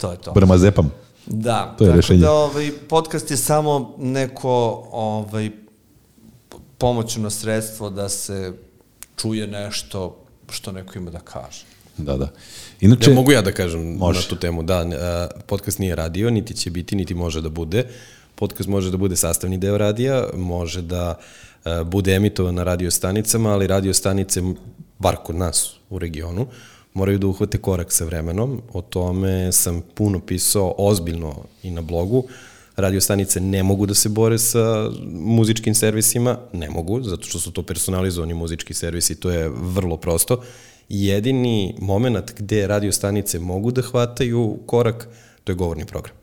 To 0.00 0.10
je 0.10 0.18
to. 0.18 0.32
Prema 0.32 0.58
zepam. 0.58 0.90
Da, 1.26 1.74
to 1.78 1.84
je 1.84 1.88
tako 1.88 1.96
rešenje. 1.96 2.20
da 2.20 2.32
ovaj, 2.32 2.70
podcast 2.88 3.30
je 3.30 3.36
samo 3.36 3.94
neko 3.98 4.86
ovaj, 4.92 5.50
pomoćno 6.78 7.30
sredstvo 7.30 7.90
da 7.90 8.08
se 8.08 8.52
čuje 9.16 9.46
nešto 9.46 10.18
što 10.50 10.72
neko 10.72 10.98
ima 10.98 11.10
da 11.10 11.20
kaže. 11.20 11.64
Da, 11.96 12.16
da. 12.16 12.28
Inače, 12.80 13.10
ja, 13.10 13.14
mogu 13.14 13.32
ja 13.32 13.42
da 13.42 13.52
kažem 13.52 13.96
može. 13.96 14.20
na 14.20 14.26
tu 14.28 14.36
temu. 14.36 14.62
Da, 14.62 14.84
podcast 15.46 15.78
nije 15.78 15.96
radio, 15.96 16.30
niti 16.30 16.54
će 16.54 16.70
biti, 16.70 16.96
niti 16.96 17.14
može 17.14 17.40
da 17.40 17.48
bude. 17.48 17.86
Podcast 18.34 18.68
može 18.68 18.90
da 18.90 18.96
bude 18.96 19.16
sastavni 19.16 19.58
deo 19.58 19.78
radija, 19.78 20.26
može 20.34 20.82
da 20.82 21.18
bude 21.84 22.14
emitovan 22.14 22.54
na 22.54 22.64
radio 22.64 22.90
stanicama, 22.90 23.50
ali 23.50 23.66
radio 23.66 23.94
stanice, 23.94 24.42
bar 24.98 25.16
kod 25.16 25.36
nas 25.36 25.74
u 25.90 25.98
regionu, 25.98 26.46
moraju 26.94 27.18
da 27.18 27.26
uhvate 27.26 27.58
korak 27.58 27.92
sa 27.92 28.04
vremenom. 28.04 28.62
O 28.72 28.82
tome 28.82 29.52
sam 29.52 29.82
puno 29.94 30.20
pisao 30.20 30.74
ozbiljno 30.78 31.44
i 31.62 31.70
na 31.70 31.80
blogu. 31.80 32.24
Radio 32.76 33.00
stanice 33.00 33.40
ne 33.40 33.62
mogu 33.62 33.86
da 33.86 33.94
se 33.94 34.08
bore 34.08 34.38
sa 34.38 34.90
muzičkim 35.10 35.74
servisima, 35.74 36.38
ne 36.52 36.70
mogu, 36.70 37.02
zato 37.02 37.22
što 37.22 37.38
su 37.38 37.52
to 37.52 37.62
personalizovani 37.62 38.34
muzički 38.34 38.74
servisi, 38.74 39.20
to 39.20 39.30
je 39.30 39.50
vrlo 39.54 39.96
prosto. 39.96 40.42
Jedini 40.88 41.74
moment 41.78 42.32
gde 42.38 42.66
radio 42.66 42.92
stanice 42.92 43.38
mogu 43.38 43.70
da 43.70 43.82
hvataju 43.82 44.58
korak, 44.66 45.08
to 45.44 45.52
je 45.52 45.56
govorni 45.56 45.84
program. 45.84 46.21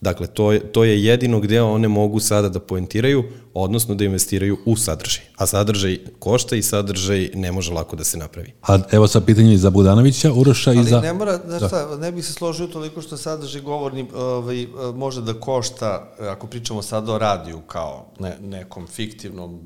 Dakle, 0.00 0.26
to 0.26 0.52
je, 0.52 0.60
to 0.60 0.84
je 0.84 1.04
jedino 1.04 1.40
gde 1.40 1.62
one 1.62 1.88
mogu 1.88 2.20
sada 2.20 2.48
da 2.48 2.60
poentiraju, 2.60 3.24
odnosno 3.54 3.94
da 3.94 4.04
investiraju 4.04 4.58
u 4.64 4.76
sadržaj. 4.76 5.24
A 5.36 5.46
sadržaj 5.46 5.98
košta 6.18 6.56
i 6.56 6.62
sadržaj 6.62 7.30
ne 7.34 7.52
može 7.52 7.72
lako 7.72 7.96
da 7.96 8.04
se 8.04 8.18
napravi. 8.18 8.52
A 8.62 8.78
evo 8.90 9.08
sa 9.08 9.20
pitanje 9.20 9.56
za 9.56 9.70
Budanovića, 9.70 10.32
Uroša 10.32 10.72
i 10.72 10.84
za... 10.84 10.96
Ali 10.96 11.06
ne 11.06 11.12
mora, 11.12 11.40
znaš 11.46 11.60
da. 11.60 11.68
šta, 11.68 11.96
ne 11.96 12.12
bih 12.12 12.26
se 12.26 12.32
složio 12.32 12.66
toliko 12.66 13.02
što 13.02 13.16
sadržaj 13.16 13.60
govorni 13.60 14.06
ovaj, 14.14 14.66
može 14.94 15.22
da 15.22 15.34
košta, 15.34 16.12
ako 16.20 16.46
pričamo 16.46 16.82
sad 16.82 17.08
o 17.08 17.18
radiju 17.18 17.60
kao 17.60 18.06
ne, 18.20 18.36
nekom 18.40 18.86
fiktivnom 18.86 19.60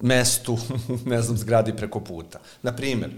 mestu, 0.00 0.58
ne 1.12 1.22
znam, 1.22 1.36
zgradi 1.36 1.76
preko 1.76 2.00
puta. 2.00 2.38
Na 2.62 2.76
primer, 2.76 3.10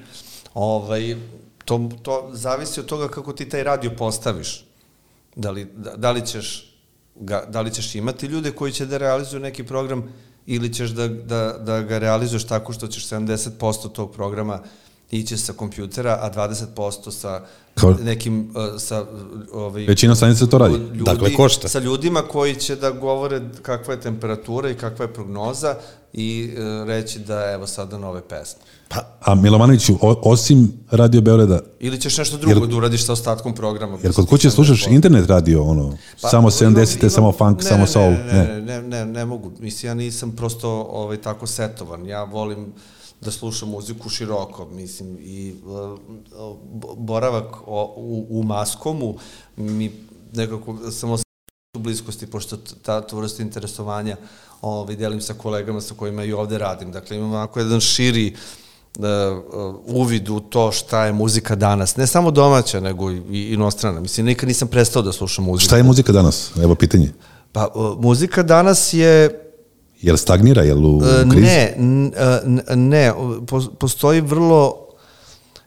ovaj, 0.55 1.17
to, 1.65 1.89
to 2.03 2.31
zavisi 2.33 2.81
od 2.81 2.87
toga 2.87 3.09
kako 3.09 3.33
ti 3.33 3.49
taj 3.49 3.65
radio 3.65 3.91
postaviš 3.99 4.70
Da 5.41 5.51
li, 5.51 5.65
da, 5.77 5.97
da 5.97 6.11
li 6.11 6.27
ćeš 6.27 6.49
ga, 7.15 7.45
da 7.49 7.61
li 7.61 7.71
ćeš 7.75 7.95
imati 7.95 8.27
ljude 8.27 8.53
koji 8.53 8.73
će 8.73 8.87
da 8.87 8.99
realizuju 8.99 9.41
neki 9.41 9.65
program 9.65 10.13
ili 10.47 10.73
ćeš 10.73 10.91
da, 10.91 11.09
da, 11.09 11.53
da 11.59 11.81
ga 11.83 11.99
realizuješ 11.99 12.47
tako 12.47 12.73
što 12.73 12.87
ćeš 12.87 13.09
70% 13.09 13.93
tog 13.93 14.13
programa 14.13 14.63
ići 15.11 15.37
sa 15.37 15.53
kompjutera, 15.53 16.19
a 16.23 16.31
20% 16.31 16.67
sa 17.11 17.41
Kao- 17.75 17.95
nekim, 17.95 18.51
uh, 18.51 18.81
sa, 18.81 19.05
ovaj, 19.53 19.85
Većina 19.85 20.15
stanica 20.15 20.47
to 20.47 20.59
radi. 20.59 20.75
ljudi, 20.75 21.03
Dakle, 21.03 21.35
košta. 21.35 21.69
Sa 21.69 21.79
ljudima 21.79 22.23
koji 22.23 22.55
će 22.55 22.77
da 22.77 22.91
govore 22.91 23.41
kakva 23.63 23.95
je 23.95 24.01
temperatura 24.01 24.71
i 24.71 24.75
kakva 24.75 25.05
je 25.05 25.13
prognoza 25.13 25.75
i 26.13 26.51
uh, 26.53 26.89
reći 26.89 27.19
da 27.19 27.51
evo 27.51 27.67
sada 27.67 27.99
nove 27.99 28.21
pesme. 28.23 28.61
A 29.21 29.35
Milovanoviću, 29.35 29.95
o- 30.01 30.21
osim 30.23 30.73
Radio 30.91 31.21
Beograda, 31.21 31.61
Ili 31.81 32.01
ćeš 32.01 32.19
nešto 32.19 32.37
drugo 32.37 32.67
da 32.67 32.77
uradiš 32.77 33.05
sa 33.05 33.13
ostatkom 33.13 33.55
programa. 33.55 33.99
jer 34.03 34.13
kod 34.15 34.27
kuće 34.27 34.51
slušaš 34.51 34.87
internet 34.87 35.27
radio, 35.27 35.63
ono, 35.63 35.97
samo 36.19 36.51
70-te, 36.51 37.11
samo 37.11 37.33
funk, 37.33 37.59
Pa, 37.59 37.63
ne, 37.65 37.69
samo 37.69 37.81
ne, 37.81 37.87
soul, 37.87 38.11
Ne, 38.11 38.33
ne, 38.35 38.61
ne, 38.61 38.83
ne, 38.83 39.07
ne 39.07 39.25
mogu. 39.25 39.53
Mislim, 39.59 39.91
ja 39.91 39.95
nisam 39.95 40.33
prosto 40.33 40.69
ovaj, 40.83 41.17
tako 41.17 41.47
setovan. 41.47 42.07
Ja 42.07 42.25
volim 42.25 42.73
da 43.21 43.31
slušam 43.31 43.69
muziku 43.69 44.09
široko, 44.09 44.67
mislim, 44.67 45.17
i 45.21 45.55
uh, 45.67 45.99
boravak 46.97 47.57
o, 47.67 47.95
u, 47.97 48.27
u 48.31 48.43
Maskomu 48.43 49.15
mi 49.57 49.93
nekako 50.33 50.77
samo 50.91 51.19
u 51.77 51.79
bliskosti, 51.79 52.27
pošto 52.27 52.57
ta 52.83 53.03
vrstu 53.13 53.43
interesovanja 53.43 54.17
ovaj, 54.63 54.97
delim 54.97 55.21
sa 55.21 55.35
kolegama 55.35 55.81
sa 55.81 55.95
kojima 55.95 56.25
i 56.25 56.33
ovde 56.33 56.59
radim. 56.59 56.93
Dakle, 56.93 57.17
imam 57.17 57.33
onako 57.33 57.61
jedan 57.61 57.81
širi 57.81 58.35
uh, 58.99 59.05
uh, 59.05 59.75
uvid 59.87 60.29
u 60.29 60.41
to 60.41 60.73
šta 60.73 61.05
je 61.05 61.13
muzika 61.13 61.55
danas. 61.55 61.97
Ne 61.97 62.07
samo 62.07 62.31
domaća, 62.31 62.81
nego 62.81 63.11
i, 63.11 63.23
i 63.31 63.53
inostrana. 63.53 64.01
Mislim, 64.01 64.27
nikad 64.27 64.49
nisam 64.49 64.69
prestao 64.69 65.03
da 65.03 65.13
slušam 65.13 65.45
muziku. 65.45 65.65
Šta 65.65 65.77
je 65.77 65.83
muzika 65.83 66.13
danas? 66.13 66.51
Evo 66.63 66.75
pitanje. 66.75 67.13
Pa, 67.53 67.69
uh, 67.75 67.99
muzika 67.99 68.43
danas 68.43 68.93
je 68.93 69.50
Jel 70.03 70.17
stagnira, 70.17 70.63
jel 70.63 70.87
u 70.87 71.03
E, 71.05 71.31
krizi? 71.31 71.47
Ne, 71.47 71.75
e, 72.67 72.77
ne, 72.77 73.13
po- 73.47 73.71
postoji 73.79 74.21
vrlo 74.21 74.87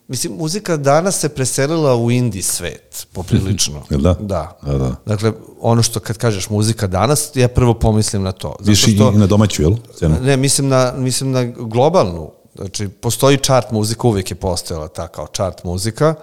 Mislim, 0.07 0.33
muzika 0.33 0.77
danas 0.77 1.19
se 1.19 1.29
preselila 1.29 1.95
u 1.95 2.11
indie 2.11 2.43
svet, 2.43 3.07
poprilično. 3.13 3.81
Jel 3.91 3.99
da? 3.99 4.13
Da. 4.13 4.57
Da, 4.61 4.77
da. 4.77 4.95
Dakle, 5.05 5.31
ono 5.59 5.83
što 5.83 5.99
kad 5.99 6.17
kažeš 6.17 6.49
muzika 6.49 6.87
danas, 6.87 7.31
ja 7.35 7.47
prvo 7.47 7.73
pomislim 7.73 8.23
na 8.23 8.31
to. 8.31 8.55
Zato 8.59 8.69
Više 8.71 8.91
što, 8.91 9.11
i 9.11 9.17
na 9.17 9.27
domaću, 9.27 9.61
jel? 9.61 9.73
Scenu. 9.95 10.15
ne, 10.21 10.37
mislim 10.37 10.67
na, 10.67 10.93
mislim 10.97 11.31
na 11.31 11.43
globalnu. 11.45 12.31
Znači, 12.55 12.87
postoji 12.89 13.37
chart 13.37 13.71
muzika, 13.71 14.07
uvijek 14.07 14.31
je 14.31 14.35
postojala 14.35 14.87
ta 14.87 15.07
kao 15.07 15.27
chart 15.27 15.63
muzika, 15.63 16.15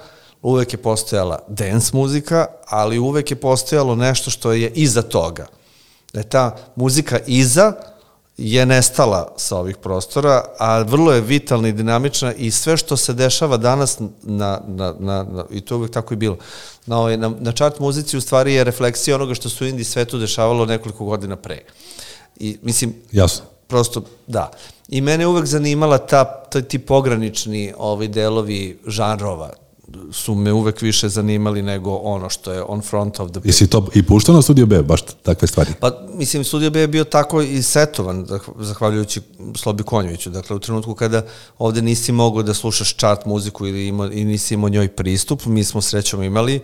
uvijek 0.43 0.73
je 0.73 0.79
postojala 0.79 1.39
dance 1.49 1.91
muzika, 1.93 2.47
ali 2.67 2.99
uvijek 2.99 3.31
je 3.31 3.37
postojalo 3.37 3.97
nešto 3.97 4.31
što 4.31 4.53
je 4.53 4.71
iza 4.71 5.03
toga. 5.03 5.47
Da 6.13 6.21
je 6.21 6.29
ta 6.29 6.57
muzika 6.77 7.19
iza 7.27 7.73
je 8.41 8.67
nestala 8.67 9.35
sa 9.37 9.57
ovih 9.57 9.77
prostora, 9.77 10.45
a 10.59 10.83
vrlo 10.83 11.13
je 11.13 11.21
vitalna 11.21 11.69
i 11.69 11.73
dinamična 11.73 12.33
i 12.35 12.51
sve 12.51 12.77
što 12.77 12.97
se 12.97 13.13
dešava 13.13 13.57
danas 13.57 13.99
na, 14.23 14.61
na, 14.67 14.95
na, 14.99 15.23
na 15.23 15.45
i 15.51 15.61
to 15.61 15.75
je 15.75 15.77
uvijek 15.77 15.93
tako 15.93 16.15
i 16.15 16.17
bilo, 16.17 16.37
na, 16.87 16.99
ovaj, 16.99 17.17
na, 17.17 17.33
na 17.41 17.53
chart 17.53 17.79
muzici 17.79 18.17
u 18.17 18.21
stvari 18.21 18.55
je 18.55 18.65
refleksija 18.65 19.15
onoga 19.15 19.35
što 19.35 19.49
se 19.49 19.65
u 19.65 19.67
indie 19.67 19.85
svetu 19.85 20.19
dešavalo 20.19 20.67
nekoliko 20.67 21.05
godina 21.05 21.37
pre. 21.37 21.63
I, 22.37 22.59
mislim, 22.63 22.95
Jasno. 23.13 23.45
prosto, 23.67 24.03
da. 24.27 24.51
I 24.89 25.01
mene 25.01 25.27
uvek 25.27 25.47
zanimala 25.47 25.99
ta, 25.99 26.25
ta, 26.25 26.63
ti 26.63 26.79
pogranični 26.79 27.73
ovi 27.79 28.09
delovi 28.09 28.81
žanrova 28.87 29.51
su 30.13 30.35
me 30.35 30.53
uvek 30.53 30.83
više 30.83 31.09
zanimali 31.09 31.63
nego 31.63 31.95
ono 31.95 32.29
što 32.29 32.53
je 32.53 32.63
on 32.63 32.81
front 32.83 33.21
of 33.21 33.31
the 33.31 33.41
Jesi 33.45 33.67
to 33.67 33.87
i 33.95 34.03
puštao 34.03 34.35
na 34.35 34.43
Studio 34.43 34.67
B, 34.67 34.83
baš 34.83 35.01
takve 35.23 35.49
stvari? 35.49 35.71
Pa, 35.81 35.91
mislim, 36.15 36.45
Studio 36.45 36.71
B 36.71 36.81
je 36.81 36.89
bio 36.89 37.05
tako 37.05 37.43
i 37.43 37.63
setovan, 37.63 38.27
zah- 38.27 38.65
zahvaljujući 38.65 39.21
Slobi 39.57 39.83
Konjoviću. 39.83 40.31
Dakle, 40.31 40.57
u 40.57 40.59
trenutku 40.59 40.95
kada 40.95 41.23
ovde 41.59 41.83
nisi 41.83 42.13
mogao 42.13 42.43
da 42.43 42.55
slušaš 42.55 42.97
chart 42.97 43.27
muziku 43.27 43.67
ili 43.67 43.87
ima, 43.87 44.11
i 44.13 44.25
nisi 44.25 44.55
imao 44.55 44.69
njoj 44.69 44.89
pristup, 44.89 45.47
mi 45.47 45.65
smo 45.65 45.83
srećom 45.83 46.23
imali, 46.23 46.61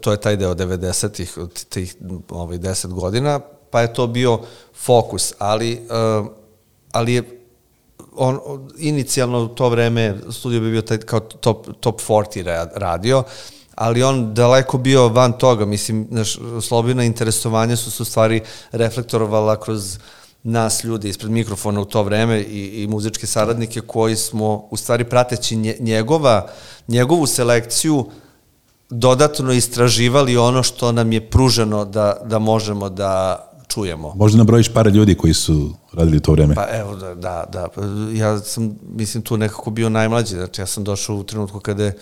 to 0.00 0.10
je 0.12 0.20
taj 0.20 0.36
deo 0.36 0.54
90-ih, 0.54 1.38
od 1.38 1.64
tih 1.64 1.96
ovaj, 2.28 2.58
10 2.58 2.86
godina, 2.86 3.40
pa 3.70 3.80
je 3.80 3.94
to 3.94 4.06
bio 4.06 4.40
fokus, 4.84 5.32
ali, 5.38 5.80
uh, 6.20 6.26
ali 6.92 7.14
je 7.14 7.37
on, 8.18 8.38
inicijalno 8.78 9.44
u 9.44 9.48
to 9.48 9.68
vreme 9.68 10.16
studio 10.30 10.60
bi 10.60 10.70
bio 10.70 10.82
taj 10.82 10.98
kao 10.98 11.20
top, 11.20 11.66
top 11.80 12.00
40 12.00 12.44
ra- 12.44 12.68
radio, 12.74 13.22
ali 13.74 14.02
on 14.02 14.34
daleko 14.34 14.78
bio 14.78 15.08
van 15.08 15.32
toga, 15.32 15.66
mislim, 15.66 16.06
naš, 16.10 16.38
slobina 16.62 17.04
interesovanja 17.04 17.76
su 17.76 17.90
se 17.90 18.02
u 18.02 18.06
stvari 18.06 18.40
reflektorovala 18.72 19.60
kroz 19.60 19.98
nas 20.42 20.84
ljudi 20.84 21.08
ispred 21.08 21.30
mikrofona 21.30 21.80
u 21.80 21.84
to 21.84 22.02
vreme 22.02 22.40
i, 22.40 22.82
i 22.82 22.86
muzičke 22.86 23.26
saradnike 23.26 23.80
koji 23.80 24.16
smo 24.16 24.68
u 24.70 24.76
stvari 24.76 25.04
prateći 25.04 25.56
nje, 25.56 25.76
njegova, 25.80 26.48
njegovu 26.88 27.26
selekciju 27.26 28.06
dodatno 28.90 29.52
istraživali 29.52 30.36
ono 30.36 30.62
što 30.62 30.92
nam 30.92 31.12
je 31.12 31.30
pruženo 31.30 31.84
da, 31.84 32.16
da 32.24 32.38
možemo 32.38 32.88
da 32.88 33.44
čujemo. 33.68 34.14
Možda 34.14 34.38
nabrojiš 34.38 34.72
par 34.72 34.86
ljudi 34.86 35.14
koji 35.14 35.34
su 35.34 35.74
radili 35.92 36.16
u 36.16 36.20
to 36.20 36.32
vreme. 36.32 36.54
Pa 36.54 36.66
evo, 36.72 36.96
da, 36.96 37.14
da, 37.14 37.46
da. 37.52 37.68
Ja 38.12 38.38
sam, 38.38 38.78
mislim, 38.82 39.22
tu 39.22 39.36
nekako 39.36 39.70
bio 39.70 39.88
najmlađi. 39.88 40.34
Znači, 40.34 40.60
ja 40.60 40.66
sam 40.66 40.84
došao 40.84 41.16
u 41.16 41.24
trenutku 41.24 41.60
kada 41.60 41.84
je 41.84 41.96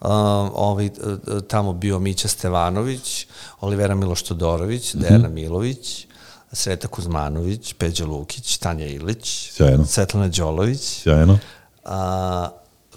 um, 0.00 0.10
ovaj, 0.54 0.86
uh, 0.86 1.42
tamo 1.48 1.72
bio 1.72 1.98
Mića 1.98 2.28
Stevanović, 2.28 3.26
Olivera 3.60 3.94
Miloš 3.94 4.22
Todorović, 4.22 4.94
Dejana 4.94 5.28
Milović, 5.28 6.06
Sreta 6.52 6.88
Kuzmanović, 6.88 7.74
Peđa 7.74 8.06
Lukić, 8.06 8.56
Tanja 8.56 8.86
Ilić, 8.86 9.50
Sjajno. 9.52 9.86
Svetlana 9.86 10.28
Đolović. 10.28 10.80
Sjajno. 10.80 11.38
A, 11.84 12.48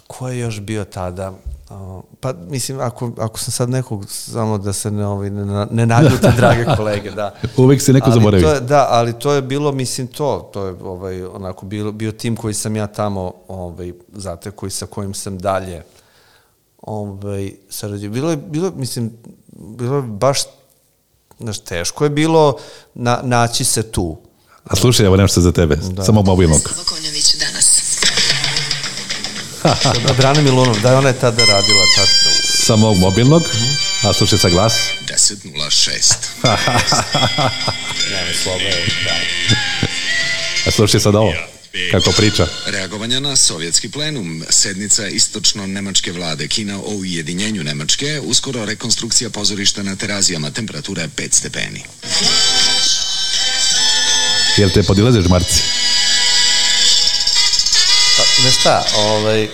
ko 0.06 0.28
je 0.28 0.38
još 0.38 0.60
bio 0.60 0.84
tada? 0.84 1.32
Pa, 2.20 2.32
mislim, 2.32 2.80
ako, 2.80 3.12
ako 3.18 3.38
sam 3.38 3.52
sad 3.52 3.70
nekog, 3.70 4.06
samo 4.10 4.58
da 4.58 4.72
se 4.72 4.90
ne, 4.90 5.06
ovaj, 5.06 5.30
ne, 5.30 5.66
ne 5.70 5.86
naljute, 5.86 6.32
drage 6.36 6.64
kolege, 6.76 7.10
da. 7.10 7.34
Uvek 7.56 7.82
se 7.82 7.92
neko 7.92 8.10
ali 8.10 8.20
zaboravi. 8.20 8.42
To 8.42 8.50
je, 8.50 8.60
da, 8.60 8.86
ali 8.90 9.18
to 9.18 9.32
je 9.32 9.42
bilo, 9.42 9.72
mislim, 9.72 10.06
to, 10.06 10.50
to 10.52 10.66
je 10.66 10.74
ovaj, 10.82 11.24
onako 11.24 11.66
bilo, 11.66 11.92
bio 11.92 12.12
tim 12.12 12.36
koji 12.36 12.54
sam 12.54 12.76
ja 12.76 12.86
tamo 12.86 13.32
ovaj, 13.48 13.92
zateko 14.12 14.66
i 14.66 14.70
sa 14.70 14.86
kojim 14.86 15.14
sam 15.14 15.38
dalje 15.38 15.82
ovaj, 16.82 17.52
sarađio. 17.68 18.10
Bilo 18.10 18.30
je, 18.30 18.36
bilo, 18.36 18.72
mislim, 18.76 19.12
bilo 19.52 19.96
je 19.96 20.02
baš, 20.02 20.38
znaš, 21.38 21.58
teško 21.58 22.04
je 22.04 22.10
bilo 22.10 22.56
na, 22.94 23.20
naći 23.22 23.64
se 23.64 23.82
tu. 23.82 24.16
A 24.64 24.76
slušaj, 24.76 25.06
evo 25.06 25.16
nešto 25.16 25.40
za 25.40 25.52
tebe, 25.52 25.76
Da. 25.76 26.04
samo 26.04 26.22
mobilnog. 26.22 26.60
Danas. 26.60 26.86
Brana 30.18 30.40
Milunov, 30.40 30.80
da 30.80 30.90
je 30.90 30.96
ona 30.96 31.08
je 31.08 31.18
tada 31.18 31.44
radila 31.44 31.84
tačno. 31.96 32.30
Samo 32.66 32.94
mobilnog, 32.94 33.42
a 34.02 34.12
slušaj 34.12 34.38
sa 34.38 34.48
glas. 34.48 34.74
10.06. 35.08 36.14
Nema 38.12 38.34
slova, 38.42 38.58
da. 39.04 39.14
A 40.66 40.70
slušaj 40.70 41.00
sad 41.00 41.14
ovo, 41.14 41.32
kako 41.90 42.12
priča. 42.12 42.46
Reagovanja 42.66 43.20
na 43.20 43.36
sovjetski 43.36 43.90
plenum, 43.90 44.44
sednica 44.50 45.08
istočno-nemačke 45.08 46.12
vlade, 46.12 46.48
Kina 46.48 46.78
o 46.78 46.94
ujedinjenju 46.94 47.64
Nemačke, 47.64 48.20
uskoro 48.24 48.64
rekonstrukcija 48.64 49.30
pozorišta 49.30 49.82
na 49.82 49.96
terazijama, 49.96 50.50
temperatura 50.50 51.02
je 51.02 51.08
5 51.08 51.32
stepeni. 51.32 51.84
Jel 54.56 54.70
te 54.70 54.82
podilaze 54.82 55.20
žmarci? 55.20 55.62
Znaš 58.46 58.60
šta, 58.60 58.82
ovaj, 58.98 59.48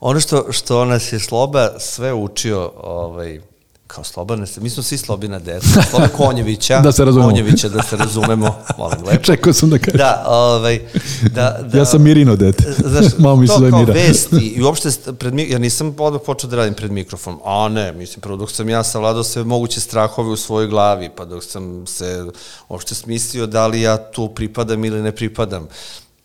ono 0.00 0.20
što, 0.20 0.46
što 0.50 0.84
nas 0.84 1.12
je 1.12 1.20
Sloba 1.20 1.70
sve 1.78 2.12
učio, 2.12 2.72
ovaj, 2.82 3.40
kao 3.86 4.04
Sloba, 4.04 4.36
ne, 4.36 4.46
mi 4.60 4.70
smo 4.70 4.82
svi 4.82 4.98
Slobina 4.98 5.38
deca, 5.38 5.82
Sloba 5.90 6.08
Konjevića, 6.08 6.80
Da 6.84 6.92
se 6.92 7.04
razumemo. 7.04 7.30
Konjevića, 7.30 7.68
da 7.68 7.82
se 7.82 7.96
razumemo, 7.96 8.56
molim 8.78 8.98
lepo. 9.06 9.24
Čekao 9.32 9.52
sam 9.52 9.70
da 9.70 9.78
kažem. 9.78 9.98
Da, 9.98 10.24
ovaj, 10.26 10.80
da, 11.22 11.58
da, 11.72 11.78
Ja 11.78 11.84
sam 11.84 12.02
Mirino 12.02 12.36
dete. 12.36 12.72
Znaš, 12.78 13.06
Mama 13.18 13.40
mi 13.40 13.46
se 13.46 13.52
to 13.54 13.58
zove 13.58 13.70
kao 13.70 13.80
Mira. 13.80 13.92
vesti 13.92 14.54
i 14.56 14.62
uopšte 14.62 14.90
pred, 15.18 15.38
ja 15.38 15.58
nisam 15.58 15.94
odmah 15.98 16.20
počeo 16.26 16.50
da 16.50 16.56
radim 16.56 16.74
pred 16.74 16.92
mikrofonom, 16.92 17.40
a 17.44 17.68
ne, 17.68 17.92
mislim, 17.92 18.20
prvo 18.20 18.36
dok 18.36 18.50
sam 18.50 18.68
ja 18.68 18.84
savladao 18.84 19.24
sve 19.24 19.44
moguće 19.44 19.80
strahove 19.80 20.28
u 20.28 20.36
svojoj 20.36 20.68
glavi, 20.68 21.10
pa 21.16 21.24
dok 21.24 21.44
sam 21.44 21.86
se 21.86 22.24
uopšte 22.68 22.94
smislio 22.94 23.46
da 23.46 23.66
li 23.66 23.80
ja 23.80 24.10
tu 24.10 24.28
pripadam 24.28 24.84
ili 24.84 25.02
ne 25.02 25.12
pripadam. 25.12 25.68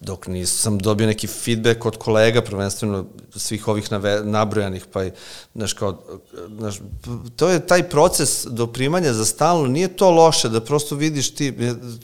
Dok 0.01 0.27
nisam 0.27 0.77
dobio 0.77 1.07
neki 1.07 1.27
feedback 1.27 1.85
od 1.85 1.97
kolega, 1.97 2.41
prvenstveno 2.41 3.05
svih 3.35 3.67
ovih 3.67 3.91
nave, 3.91 4.21
nabrojanih, 4.23 4.85
pa 4.91 5.03
i, 5.05 5.11
znaš, 5.55 5.73
kao, 5.73 6.01
znaš, 6.57 6.79
to 7.35 7.49
je 7.49 7.59
taj 7.67 7.89
proces 7.89 8.45
doprimanja 8.49 9.13
za 9.13 9.25
stalno, 9.25 9.67
nije 9.67 9.87
to 9.87 10.11
loše 10.11 10.49
da 10.49 10.61
prosto 10.61 10.95
vidiš 10.95 11.35
ti, 11.35 11.53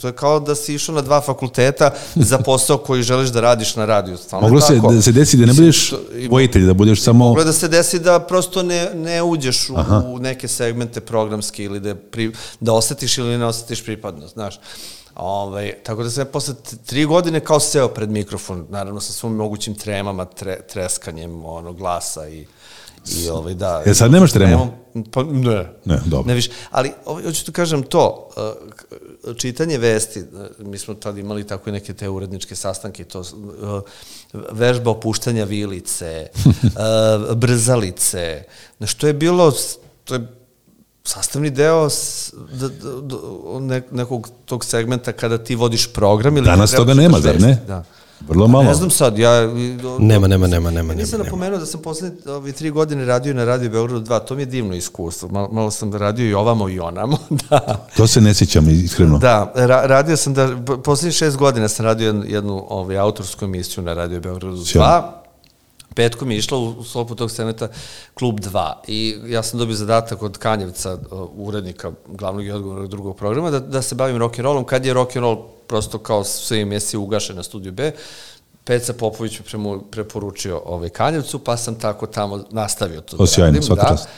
to 0.02 0.08
je 0.08 0.14
kao 0.14 0.40
da 0.40 0.56
si 0.56 0.74
išao 0.74 0.96
na 0.96 1.02
dva 1.02 1.22
fakulteta 1.22 1.92
za 2.16 2.38
posao 2.38 2.78
koji 2.78 3.04
želiš 3.04 3.30
da 3.30 3.42
radiš 3.42 3.76
na 3.76 3.86
radiju. 3.86 4.18
Stvarno 4.18 4.48
Moglo 4.48 4.62
se, 4.62 4.76
tako. 4.76 4.94
da 4.94 5.02
se 5.02 5.12
desi 5.12 5.38
da 5.38 5.46
ne 5.46 5.54
budeš 5.54 5.94
vojitelj, 6.30 6.66
da 6.66 6.74
budeš 6.74 7.02
samo... 7.02 7.26
Moglo 7.26 7.44
da 7.44 7.54
se 7.54 7.68
desi 7.68 8.00
da 8.00 8.20
prosto 8.20 8.64
ne, 8.64 8.90
ne 8.96 9.24
uđeš 9.24 9.70
u, 9.70 9.76
u 10.06 10.20
neke 10.20 10.48
segmente 10.48 11.02
programske 11.02 11.64
ili 11.64 11.80
da, 11.80 11.96
pri, 11.96 12.32
da 12.60 12.74
osetiš 12.74 13.18
ili 13.18 13.38
ne 13.38 13.46
osetiš 13.46 13.84
pripadnost, 13.84 14.34
znaš. 14.34 14.60
Ovaj, 15.18 15.74
tako 15.84 16.04
da 16.04 16.10
sam 16.10 16.22
ja 16.22 16.26
posle 16.26 16.54
tri 16.86 17.06
godine 17.06 17.40
kao 17.40 17.60
seo 17.60 17.88
pred 17.88 18.10
mikrofon, 18.10 18.66
naravno 18.70 19.02
sa 19.02 19.14
svom 19.14 19.36
mogućim 19.36 19.76
tremama, 19.76 20.26
tre, 20.26 20.60
treskanjem 20.68 21.46
ono, 21.46 21.74
glasa 21.74 22.30
i, 22.30 22.46
i 23.18 23.30
ovaj, 23.30 23.54
da. 23.54 23.84
E, 23.86 23.94
sad 23.94 24.12
nemaš 24.12 24.32
tremu? 24.32 24.48
Tremom, 24.48 24.72
Pa 25.12 25.24
ne. 25.24 25.70
Ne, 25.86 26.00
dobro. 26.06 26.28
Ne 26.28 26.34
više. 26.34 26.52
Ali, 26.72 26.92
ovaj, 27.06 27.24
hoću 27.24 27.46
ti 27.46 27.52
kažem 27.52 27.84
to, 27.84 28.30
čitanje 29.38 29.78
vesti, 29.78 30.24
mi 30.60 30.78
smo 30.78 30.94
tad 30.94 31.18
imali 31.18 31.48
tako 31.48 31.70
i 31.70 31.74
neke 31.74 31.94
te 31.94 32.10
uredničke 32.10 32.56
sastanke, 32.56 33.04
to, 33.04 33.24
vežba 34.52 34.92
opuštanja 34.92 35.44
vilice, 35.44 36.28
brzalice, 37.42 38.44
što 38.86 39.08
je 39.08 39.14
bilo, 39.14 39.54
to 40.04 40.14
je 40.14 40.37
sastavni 41.08 41.50
deo 41.50 41.90
s, 41.90 42.34
da, 42.52 42.68
da, 42.68 43.02
da, 43.02 43.16
ne, 43.60 43.82
nekog 43.92 44.30
tog 44.46 44.66
segmenta 44.66 45.12
kada 45.12 45.38
ti 45.38 45.56
vodiš 45.56 45.94
program 45.94 46.38
ili 46.38 46.46
Danas 46.46 46.72
toga 46.72 46.94
da 46.94 47.02
nema, 47.02 47.18
čitaš 47.18 47.34
zar 47.34 47.42
ne? 47.42 47.64
Da. 47.68 47.84
Vrlo 48.28 48.48
malo. 48.48 48.64
Ne 48.64 48.74
znam 48.74 48.90
sad, 48.90 49.18
ja... 49.18 49.48
Nema, 50.00 50.28
nema, 50.28 50.48
nema, 50.48 50.72
nema, 50.72 50.94
Nisam 50.94 51.20
nema, 51.20 51.24
napomenuo 51.24 51.60
da 51.60 51.66
sam 51.66 51.82
poslednje 51.82 52.32
ove 52.32 52.52
tri 52.52 52.70
godine 52.70 53.06
radio 53.06 53.34
na 53.34 53.46
Radio 53.46 53.70
Beogradu 53.70 54.06
2, 54.06 54.26
to 54.26 54.36
mi 54.36 54.42
je 54.42 54.46
divno 54.46 54.76
iskustvo. 54.76 55.30
Malo, 55.30 55.50
malo 55.52 55.72
sam 55.72 55.94
radio 55.94 56.30
i 56.30 56.34
ovamo 56.34 56.70
i 56.70 56.80
onamo, 56.80 57.18
da. 57.50 57.88
To 57.98 58.08
se 58.08 58.22
ne 58.22 58.34
sjećam 58.34 58.70
iskreno. 58.70 59.18
Da, 59.18 59.52
ra 59.56 59.82
radio 59.86 60.18
sam 60.18 60.34
da, 60.34 60.58
poslednjih 60.84 61.16
šest 61.16 61.38
godina 61.38 61.68
sam 61.68 61.86
radio 61.86 62.06
jednu, 62.06 62.24
jednu 62.28 62.66
ovaj, 62.70 62.98
autorsku 62.98 63.46
emisiju 63.46 63.84
na 63.84 63.94
Radio 63.94 64.20
Beogradu 64.20 64.58
2. 64.58 64.66
Sjajno. 64.66 65.27
Petkom 65.98 66.32
je 66.32 66.38
išla 66.38 66.58
u, 66.58 66.70
u 66.70 66.84
slopu 66.84 67.16
tog 67.16 67.32
seneta 67.32 67.68
Klub 68.14 68.40
2 68.40 68.74
i 68.88 69.20
ja 69.28 69.44
sam 69.44 69.60
dobio 69.60 69.76
zadatak 69.76 70.22
od 70.24 70.38
Kanjevca, 70.38 70.94
uh, 70.94 71.30
urednika 71.36 71.92
glavnog 72.08 72.46
i 72.46 72.52
odgovornog 72.52 72.88
drugog 72.88 73.18
programa, 73.18 73.52
da, 73.52 73.60
da 73.60 73.82
se 73.82 73.96
bavim 73.96 74.18
rock'n'rollom, 74.18 74.66
kad 74.66 74.86
je 74.86 74.94
rock'n'roll 74.94 75.44
prosto 75.68 75.98
kao 75.98 76.24
sve 76.24 76.62
emisije 76.62 76.98
ugašen 76.98 77.36
na 77.36 77.44
studiju 77.44 77.72
B, 77.72 77.92
Peca 78.64 78.94
Popović 78.94 79.42
premu, 79.42 79.82
preporučio 79.92 80.62
ovaj 80.66 80.90
Kanjevcu, 80.90 81.40
pa 81.40 81.58
sam 81.58 81.80
tako 81.80 82.08
tamo 82.08 82.44
nastavio 82.52 83.02
to 83.02 83.18
O, 83.20 83.28
sjajno, 83.28 83.62
svaka 83.62 83.82
da. 83.82 83.90
čast. 83.90 84.10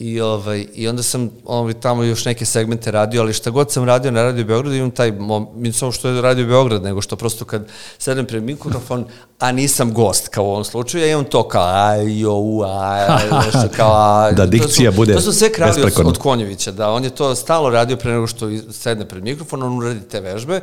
I, 0.00 0.20
ovaj, 0.20 0.66
I 0.74 0.88
onda 0.88 1.02
sam 1.02 1.30
ovaj, 1.44 1.74
tamo 1.74 2.02
još 2.02 2.24
neke 2.24 2.44
segmente 2.44 2.90
radio, 2.90 3.22
ali 3.22 3.32
šta 3.32 3.50
god 3.50 3.72
sam 3.72 3.84
radio 3.84 4.10
na 4.10 4.22
Radio 4.22 4.44
Beogradu, 4.44 4.76
imam 4.76 4.90
taj, 4.90 5.12
mom, 5.12 5.46
mi 5.54 5.72
samo 5.72 5.92
što 5.92 6.08
je 6.08 6.20
Radio 6.22 6.46
Beograd, 6.46 6.82
nego 6.82 7.00
što 7.00 7.16
prosto 7.16 7.44
kad 7.44 7.66
sedem 7.98 8.26
pred 8.26 8.42
mikrofon, 8.42 9.04
a 9.38 9.52
nisam 9.52 9.94
gost, 9.94 10.28
kao 10.28 10.44
u 10.44 10.50
ovom 10.50 10.64
slučaju, 10.64 11.04
ja 11.04 11.12
imam 11.12 11.24
to 11.24 11.48
kao 11.48 11.64
ajo, 11.64 12.32
u, 12.32 12.62
a, 12.62 13.18
nešto 13.46 13.68
kao 13.76 13.92
a, 13.94 14.32
Da 14.32 14.46
dikcija 14.46 14.90
to 14.90 14.94
su, 14.94 14.96
bude 14.96 15.14
To 15.14 15.20
su 15.20 15.32
sve 15.32 15.52
krali 15.52 15.82
od, 15.82 16.06
od 16.06 16.18
Konjevića, 16.18 16.72
da, 16.72 16.90
on 16.90 17.04
je 17.04 17.10
to 17.10 17.34
stalno 17.34 17.70
radio 17.70 17.96
pre 17.96 18.12
nego 18.12 18.26
što 18.26 18.50
sedne 18.70 19.08
pred 19.08 19.22
mikrofon, 19.22 19.62
on 19.62 19.78
uradi 19.78 20.00
te 20.00 20.20
vežbe, 20.20 20.60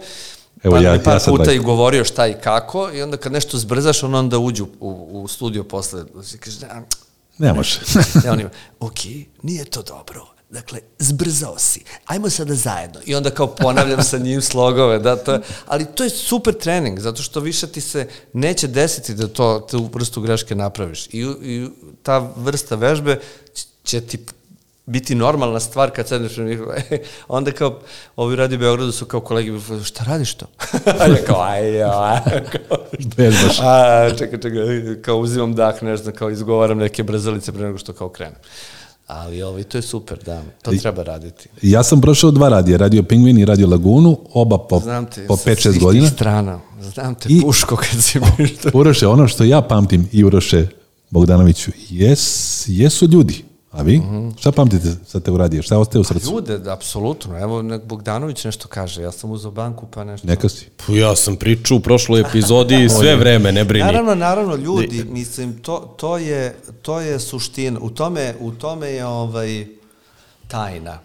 Evo, 0.64 0.76
pa 0.76 0.82
ja- 0.82 1.00
par 1.04 1.14
ja 1.14 1.20
puta 1.26 1.52
i 1.52 1.60
govorio 1.60 2.04
šta 2.04 2.28
i 2.28 2.34
kako, 2.34 2.90
i 2.94 3.02
onda 3.02 3.18
kad 3.18 3.32
nešto 3.32 3.58
zbrzaš, 3.58 4.04
on 4.04 4.16
onda 4.16 4.38
uđe 4.38 4.64
u, 4.64 4.68
u, 4.80 5.22
u 5.22 5.28
studio 5.28 5.64
posle, 5.64 6.04
kaže, 6.40 6.60
da, 6.60 6.82
Ne 7.38 7.54
može. 7.54 7.80
ja 8.26 8.32
on 8.32 8.40
ima, 8.40 8.50
ok, 8.80 9.00
nije 9.44 9.66
to 9.66 9.82
dobro. 9.82 10.28
Dakle, 10.50 10.80
zbrzao 11.00 11.60
si. 11.60 11.84
Ajmo 12.06 12.30
sada 12.30 12.56
zajedno. 12.56 13.00
I 13.06 13.16
onda 13.16 13.30
kao 13.30 13.48
ponavljam 13.48 14.04
sa 14.04 14.18
njim 14.18 14.42
slogove. 14.42 15.00
Da, 15.00 15.16
to 15.16 15.34
je, 15.34 15.42
ali 15.66 15.86
to 15.86 16.04
je 16.04 16.10
super 16.10 16.54
trening, 16.54 17.00
zato 17.00 17.22
što 17.22 17.40
više 17.40 17.68
ti 17.68 17.82
se 17.82 18.08
neće 18.34 18.68
desiti 18.68 19.14
da 19.14 19.28
to, 19.28 19.68
tu 19.72 19.90
vrstu 19.94 20.22
greške 20.22 20.56
napraviš. 20.56 21.08
I, 21.08 21.20
i 21.42 21.68
ta 22.04 22.20
vrsta 22.36 22.76
vežbe 22.76 23.20
će 23.84 24.02
ti 24.02 24.26
biti 24.88 25.16
normalna 25.16 25.60
stvar 25.60 25.90
kad 25.90 26.08
sedneš 26.08 26.36
pred 26.36 26.48
mikrofon. 26.48 26.76
onda 27.28 27.52
kao, 27.52 27.80
ovi 28.16 28.36
radi 28.36 28.56
u 28.56 28.60
Beogradu 28.60 28.92
su 28.92 29.06
kao 29.06 29.20
kolegi, 29.20 29.52
šta 29.84 30.04
radiš 30.04 30.34
to? 30.34 30.46
A 31.02 31.06
ja 31.06 31.16
kao, 31.26 31.42
aj, 31.42 31.84
aj, 31.84 32.20
Vežbaš. 33.18 33.60
A, 33.60 34.10
čekaj, 34.10 34.40
čekaj, 34.40 34.62
kao 35.02 35.18
uzimam 35.18 35.56
dah, 35.56 35.84
ne 35.84 35.98
znam, 35.98 36.14
kao 36.16 36.30
izgovaram 36.30 36.78
neke 36.78 37.04
brzalice 37.04 37.52
pre 37.52 37.64
nego 37.64 37.78
što 37.78 37.94
kao 37.94 38.10
krenem. 38.10 38.36
Ali 39.08 39.42
ovaj, 39.42 39.64
to 39.64 39.78
je 39.78 39.82
super, 39.82 40.18
da, 40.26 40.42
to 40.62 40.72
treba 40.74 41.04
raditi. 41.04 41.50
Ja 41.62 41.84
sam 41.84 42.02
prošao 42.02 42.32
dva 42.32 42.50
radija, 42.50 42.78
Radio 42.78 43.04
Pingvin 43.04 43.38
i 43.38 43.46
Radio 43.46 43.68
Lagunu, 43.68 44.20
oba 44.34 44.58
po, 44.60 44.80
Znam 44.80 45.06
te, 45.06 45.28
po 45.28 45.38
sa 45.38 45.50
5-6 45.50 45.62
svih 45.62 45.82
godina. 45.82 46.08
strana. 46.08 46.60
Znam 46.84 47.16
te 47.16 47.30
I- 47.30 47.42
puško 47.42 47.76
kad 47.76 48.04
si 48.04 48.20
bio. 48.38 48.48
Uroše, 48.74 49.08
ono 49.08 49.28
što 49.28 49.44
ja 49.44 49.62
pamtim 49.62 50.10
i 50.12 50.24
Uroše 50.24 50.68
Bogdanoviću, 51.10 51.72
jes, 51.90 52.24
jesu 52.68 53.06
ljudi. 53.06 53.44
A 53.78 53.82
vi? 53.82 53.98
Mhm. 53.98 54.30
Šta 54.38 54.52
pamtite 54.52 54.96
sa 55.08 55.20
te 55.20 55.32
u 55.32 55.38
radije? 55.38 55.62
Šta 55.62 55.80
ostaje 55.80 56.02
u 56.02 56.04
srcu? 56.04 56.32
Ljude, 56.32 56.58
da, 56.58 56.74
apsolutno. 56.74 57.40
Evo, 57.40 57.62
nek 57.62 57.84
Bogdanović 57.84 58.44
nešto 58.44 58.68
kaže. 58.68 59.02
Ja 59.02 59.12
sam 59.12 59.32
uzao 59.32 59.52
banku, 59.52 59.86
pa 59.92 60.04
nešto. 60.04 60.28
Neka 60.28 60.50
si. 60.50 60.66
Pu, 60.86 60.96
Ja 60.96 61.16
sam 61.16 61.36
pričao 61.36 61.78
u 61.78 61.80
prošloj 61.80 62.22
epizodi 62.22 62.90
sve 63.00 63.16
vreme, 63.16 63.52
ne 63.52 63.66
brini. 63.66 63.86
Naravno, 63.86 64.16
naravno, 64.16 64.56
ljudi, 64.56 65.06
mislim, 65.10 65.60
to, 65.62 65.96
to, 65.98 66.18
je, 66.18 66.56
to 66.82 67.00
je 67.00 67.20
suština. 67.20 67.80
U 67.82 67.90
tome, 67.90 68.36
u 68.40 68.52
tome 68.52 68.88
je 68.88 69.06
ovaj, 69.06 69.68
tajna. 70.48 71.00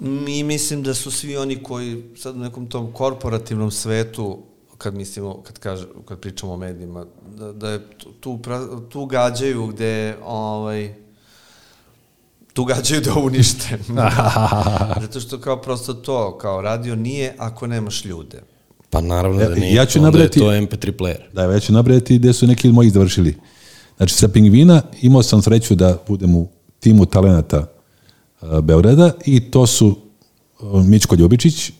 Mi 0.00 0.42
mislim 0.42 0.82
da 0.82 0.94
su 0.94 1.10
svi 1.10 1.36
oni 1.36 1.62
koji 1.62 2.02
sad 2.16 2.36
u 2.36 2.38
nekom 2.38 2.66
tom 2.66 2.92
korporativnom 2.92 3.70
svetu, 3.70 4.38
kad 4.78 4.94
mislimo, 4.94 5.42
kad, 5.42 5.58
kaže, 5.58 5.86
kad 6.04 6.18
pričamo 6.18 6.52
o 6.52 6.56
medijima, 6.56 7.06
da, 7.36 7.52
da 7.52 7.70
je 7.70 7.80
tu, 8.20 8.38
tu 8.88 9.06
gađaju 9.06 9.66
gde, 9.66 10.16
ovaj, 10.24 11.05
tu 12.56 12.64
gađaju 12.64 13.00
da 13.00 13.14
unište. 13.14 13.78
Zato 15.02 15.20
što 15.20 15.40
kao 15.40 15.62
prosto 15.62 15.94
to, 15.94 16.38
kao 16.38 16.60
radio 16.60 16.96
nije 16.96 17.34
ako 17.38 17.66
nemaš 17.66 18.04
ljude. 18.04 18.42
Pa 18.90 19.00
naravno 19.00 19.40
Ja- 19.40 19.48
da 19.48 19.54
nije. 19.54 19.74
ja 19.74 19.86
ću 19.86 19.98
je 19.98 20.30
to 20.30 20.50
MP3 20.52 20.92
player. 20.92 21.18
Da, 21.32 21.42
ja 21.42 21.60
ću 21.60 21.72
nabrajati 21.72 22.18
gde 22.18 22.32
su 22.32 22.46
neki 22.46 22.68
od 22.68 22.74
mojih 22.74 22.92
završili. 22.92 23.36
Znači, 23.96 24.14
sa 24.14 24.28
Pingvina 24.28 24.82
imao 25.02 25.22
sam 25.22 25.42
sreću 25.42 25.74
da 25.74 25.98
budem 26.08 26.34
u 26.34 26.48
timu 26.80 27.06
talenata 27.06 27.66
uh, 28.40 28.60
Beograda 28.60 29.12
i 29.26 29.50
to 29.50 29.66
su 29.66 29.98
uh, 30.60 30.84
Mičko 30.86 31.14
Ljubičić, 31.14 31.72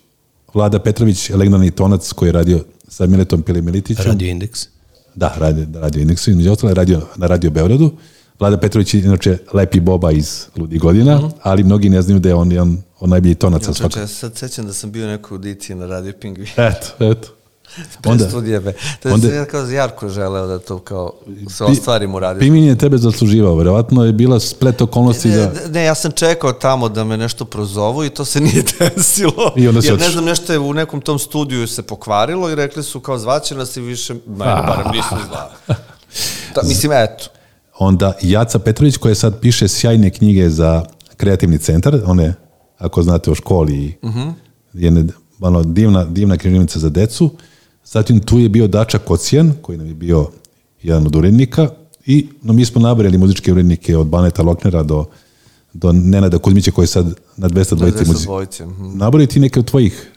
Vlada 0.55 0.79
Petrović, 0.79 1.31
legnani 1.31 1.71
tonac 1.71 2.13
koji 2.13 2.29
je 2.29 2.33
radio 2.33 2.65
sa 2.89 3.07
Miletom 3.07 3.43
Pilimilitićem. 3.43 4.05
Radio 4.07 4.29
Index. 4.35 4.67
Da, 5.15 5.35
radio, 5.39 5.67
radio 5.75 6.01
Indeksu, 6.03 6.31
između 6.31 6.53
ostalo 6.53 6.71
je 6.71 6.75
radio 6.75 7.03
na 7.17 7.27
Radio 7.27 7.51
Beogradu. 7.51 7.93
Vlada 8.41 8.57
Petrović 8.59 8.95
je 8.95 9.01
inače 9.01 9.39
lepi 9.53 9.81
boba 9.81 10.13
iz 10.13 10.47
Ludi 10.57 10.79
godina, 10.79 11.17
Mhm. 11.17 11.27
ali 11.43 11.65
mnogi 11.65 11.89
ne 11.89 12.03
znaju 12.03 12.21
da 12.21 12.29
je 12.29 12.35
on 12.35 12.53
jedan 12.53 12.77
od 13.01 13.09
najboljih 13.09 13.37
tonaca 13.37 13.71
Ja, 13.71 13.75
čoče, 13.75 14.01
ja 14.01 14.07
se 14.07 14.15
sad 14.15 14.37
sećam 14.37 14.67
da 14.67 14.73
sam 14.73 14.93
bio 14.93 15.05
u 15.05 15.09
nekoj 15.09 15.35
audiciji 15.35 15.77
na 15.77 15.87
Radio 15.87 16.13
Pingvi. 16.13 16.45
Eto, 16.71 16.87
eto. 17.03 17.29
Onda, 17.97 18.11
Onda, 18.11 18.29
studije 18.29 18.61
be. 18.61 18.73
To 19.03 19.09
je 19.09 19.15
onda- 19.15 19.29
ja 19.29 19.45
kao 19.45 19.61
Jarko 19.63 20.09
želeo 20.09 20.47
da 20.47 20.59
to 20.59 20.79
kao 20.79 21.13
se 21.49 21.65
ostvarim 21.65 22.15
u 22.15 22.19
radiju. 22.19 22.41
Pimin 22.41 22.65
je 22.65 22.79
tebe 22.79 22.99
zasluživao, 22.99 23.55
verovatno 23.55 24.05
je 24.05 24.13
bila 24.13 24.41
splet 24.41 24.81
okolnosti 24.81 25.31
da... 25.31 25.37
Ne, 25.37 25.53
ne, 25.71 25.85
ja 25.85 25.95
sam 25.95 26.13
čekao 26.13 26.53
tamo 26.53 26.89
da 26.89 27.05
me 27.05 27.17
nešto 27.17 27.45
prozovu 27.45 28.05
i 28.05 28.11
to 28.11 28.25
se 28.25 28.41
nije 28.41 28.63
desilo. 28.97 29.53
I 29.57 29.69
onda 29.69 29.83
si 29.83 29.89
Jer 29.89 29.99
ne 29.99 30.11
znam, 30.11 30.25
nešto 30.25 30.53
je 30.53 30.59
u 30.59 30.73
nekom 30.73 31.01
tom 31.01 31.19
studiju 31.19 31.67
se 31.67 31.83
pokvarilo 31.83 32.51
i 32.51 32.55
rekli 32.55 32.83
su 32.83 33.01
kao 33.01 33.19
zvaće 33.19 33.55
nas 33.55 33.77
i 33.77 33.81
više, 33.81 34.15
mene 34.15 34.35
barem 34.59 34.87
nisu 34.93 35.15
zvali. 35.27 35.79
Ta, 36.55 36.61
mislim, 36.65 36.93
eto. 36.95 37.25
Onda 37.79 38.13
Jaca 38.23 38.59
Petrović 38.59 38.97
koja 38.97 39.15
sad 39.15 39.41
piše 39.41 39.69
sjajne 39.69 40.11
knjige 40.11 40.51
za 40.51 40.85
kreativni 41.17 41.59
centar, 41.59 42.01
one, 42.07 42.35
ako 42.79 43.03
znate 43.03 43.31
o 43.31 43.35
školi, 43.35 43.97
uh 44.03 44.11
-huh. 44.11 44.33
jedne 44.73 45.05
ono, 45.41 45.63
divna, 45.63 46.05
divna 46.05 46.37
književnica 46.37 46.79
za 46.79 46.89
decu. 46.89 47.31
Zatim 47.85 48.21
tu 48.21 48.39
je 48.39 48.49
bio 48.49 48.67
Dača 48.67 48.99
Kocijan, 48.99 49.53
koji 49.63 49.79
nam 49.79 49.87
je 49.87 49.95
bio 49.95 50.31
jedan 50.83 51.07
od 51.07 51.17
urednika 51.17 51.69
i 52.07 52.29
no, 52.43 52.53
mi 52.53 52.65
smo 52.65 52.81
nabrali 52.81 53.19
muzičke 53.19 53.53
urednike 53.53 53.97
od 53.97 54.07
Baneta 54.07 54.43
Loknera 54.43 54.83
do, 54.83 55.05
do 55.73 55.93
Nenada 55.93 56.39
Kuzmića 56.39 56.71
koji 56.71 56.83
je 56.83 56.89
sad 56.89 57.07
na 57.37 57.49
220 57.49 57.77
200 57.77 58.07
muzici. 58.07 58.63
mhm. 58.63 58.99
Nabrali 58.99 59.27
ti 59.27 59.41
neke 59.41 59.61
od 59.61 59.67
tvojih 59.67 60.11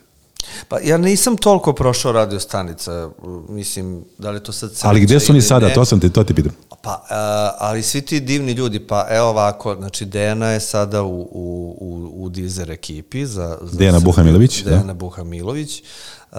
Pa 0.68 0.80
ja 0.80 0.98
nisam 0.98 1.38
toliko 1.38 1.74
prošao 1.74 2.12
radio 2.12 2.40
stanica, 2.40 3.10
mislim, 3.50 4.04
da 4.18 4.32
li 4.32 4.38
je 4.38 4.44
to 4.44 4.52
sad 4.52 4.72
Ali 4.82 5.02
gde 5.02 5.20
su 5.20 5.32
oni 5.32 5.42
sada? 5.42 5.68
ne. 5.68 5.74
To 5.74 5.86
sam 5.86 6.00
te, 6.00 6.10
to 6.10 6.24
te 6.24 6.34
pitam. 6.34 6.52
Pa, 6.82 6.92
uh, 6.94 7.66
ali 7.68 7.84
svi 7.84 8.02
ti 8.02 8.20
divni 8.20 8.52
ljudi, 8.52 8.80
pa 8.88 9.08
evo 9.10 9.28
ovako, 9.30 9.76
znači 9.76 10.06
Dejana 10.06 10.50
je 10.50 10.60
sada 10.60 11.04
u, 11.04 11.22
u, 11.22 11.78
u, 11.80 12.24
u 12.24 12.30
Dizer 12.30 12.72
ekipi. 12.72 13.26
Za, 13.26 13.58
za 13.62 13.78
Dejana 13.78 14.00
Buhamilović, 14.00 14.64
da. 14.64 14.70
Dejana 14.70 14.94
Buhamilović. 14.94 15.84
Uh, 16.32 16.38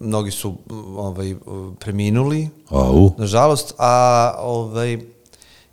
mnogi 0.00 0.30
su 0.30 0.54
ovaj, 0.96 1.34
preminuli, 1.78 2.48
Au. 2.68 3.10
nažalost, 3.18 3.74
a 3.78 4.34
ovaj, 4.38 4.98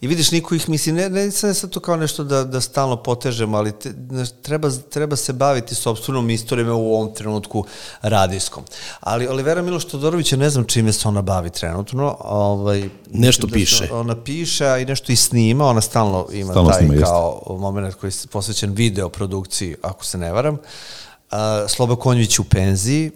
I 0.06 0.08
vidiš, 0.08 0.32
niko 0.32 0.56
ih 0.56 0.70
misli, 0.70 0.94
ne, 0.94 1.10
ne, 1.10 1.26
ne 1.26 1.32
sad 1.32 1.70
to 1.70 1.80
kao 1.80 1.96
nešto 1.98 2.24
da, 2.24 2.44
da 2.44 2.62
stalno 2.62 2.96
potežemo, 3.04 3.58
ali 3.58 3.72
te, 3.72 3.94
znaš, 4.10 4.30
treba, 4.42 4.70
treba 4.90 5.16
se 5.16 5.34
baviti 5.34 5.76
sobstvenom 5.76 6.30
istorijom 6.30 6.70
u 6.70 6.94
ovom 6.96 7.14
trenutku 7.14 7.66
radijskom. 8.02 8.64
Ali 9.00 9.28
Olivera 9.28 9.62
Miloš 9.62 9.86
Todorovića 9.86 10.38
ne 10.38 10.50
znam 10.50 10.66
čime 10.66 10.94
se 10.94 11.08
ona 11.08 11.22
bavi 11.22 11.50
trenutno. 11.50 12.18
Ovaj, 12.20 12.90
Nešto 13.12 13.48
da 13.48 13.54
piše. 13.54 13.90
Ona 13.92 14.24
piše, 14.24 14.66
a 14.66 14.78
i 14.78 14.86
nešto 14.86 15.12
i 15.12 15.16
snima, 15.16 15.66
ona 15.66 15.82
stalno 15.82 16.28
ima 16.32 16.52
Stalno 16.52 16.70
taj 16.70 16.80
snima, 16.80 16.94
jeste. 16.94 17.06
kao 17.06 17.58
moment 17.60 17.96
koji 17.96 18.10
je 18.10 18.28
posvećen 18.32 18.74
video 18.74 19.10
produkciji, 19.10 19.76
ako 19.82 20.06
se 20.06 20.18
ne 20.18 20.32
varam. 20.32 20.54
Uh, 20.54 21.38
Sloba 21.68 21.96
Konjević 21.96 22.40
u 22.40 22.44
penziji, 22.44 23.12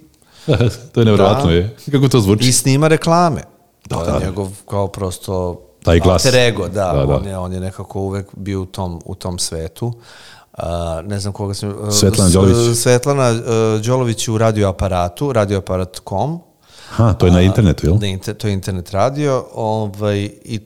to 0.91 1.01
je 1.01 1.05
nevjerovatno 1.05 1.45
Da. 1.45 1.55
je. 1.55 1.75
Kako 1.91 2.07
to 2.07 2.19
zvuči? 2.19 2.49
i 2.49 2.51
snima 2.53 2.87
reklame. 2.87 3.43
Da, 3.89 3.95
to 3.95 4.03
je 4.13 4.19
da. 4.19 4.25
njegov 4.25 4.49
kao 4.65 4.87
prosto 4.87 5.65
Taj 5.83 5.99
glas. 5.99 6.25
alter 6.25 6.39
ego, 6.39 6.67
da, 6.67 6.93
Da, 6.93 7.05
da. 7.05 7.15
On, 7.15 7.25
je, 7.25 7.37
on 7.37 7.53
je 7.53 7.59
nekako 7.59 7.99
uvek 7.99 8.27
bio 8.35 8.61
u 8.61 8.65
tom, 8.65 9.01
u 9.05 9.15
tom 9.15 9.39
svetu. 9.39 9.87
Uh, 9.87 10.63
ne 11.03 11.19
znam 11.19 11.33
koga 11.33 11.53
sam... 11.53 11.69
Uh, 11.69 11.93
Svetlana 11.93 12.29
Đolović. 12.29 12.77
Svetlana 12.77 13.29
uh, 13.29 13.81
Đolović 13.81 14.27
u 14.27 14.37
radioaparatu, 14.37 15.33
radioaparat.com. 15.33 16.39
Ha, 16.89 17.13
to 17.13 17.25
je 17.25 17.31
na 17.31 17.41
internetu, 17.41 17.87
jel? 17.87 17.97
Na 18.01 18.07
inter, 18.07 18.35
to 18.37 18.47
je 18.47 18.53
internet 18.53 18.91
radio 18.91 19.45
ovaj, 19.53 20.29
i 20.43 20.59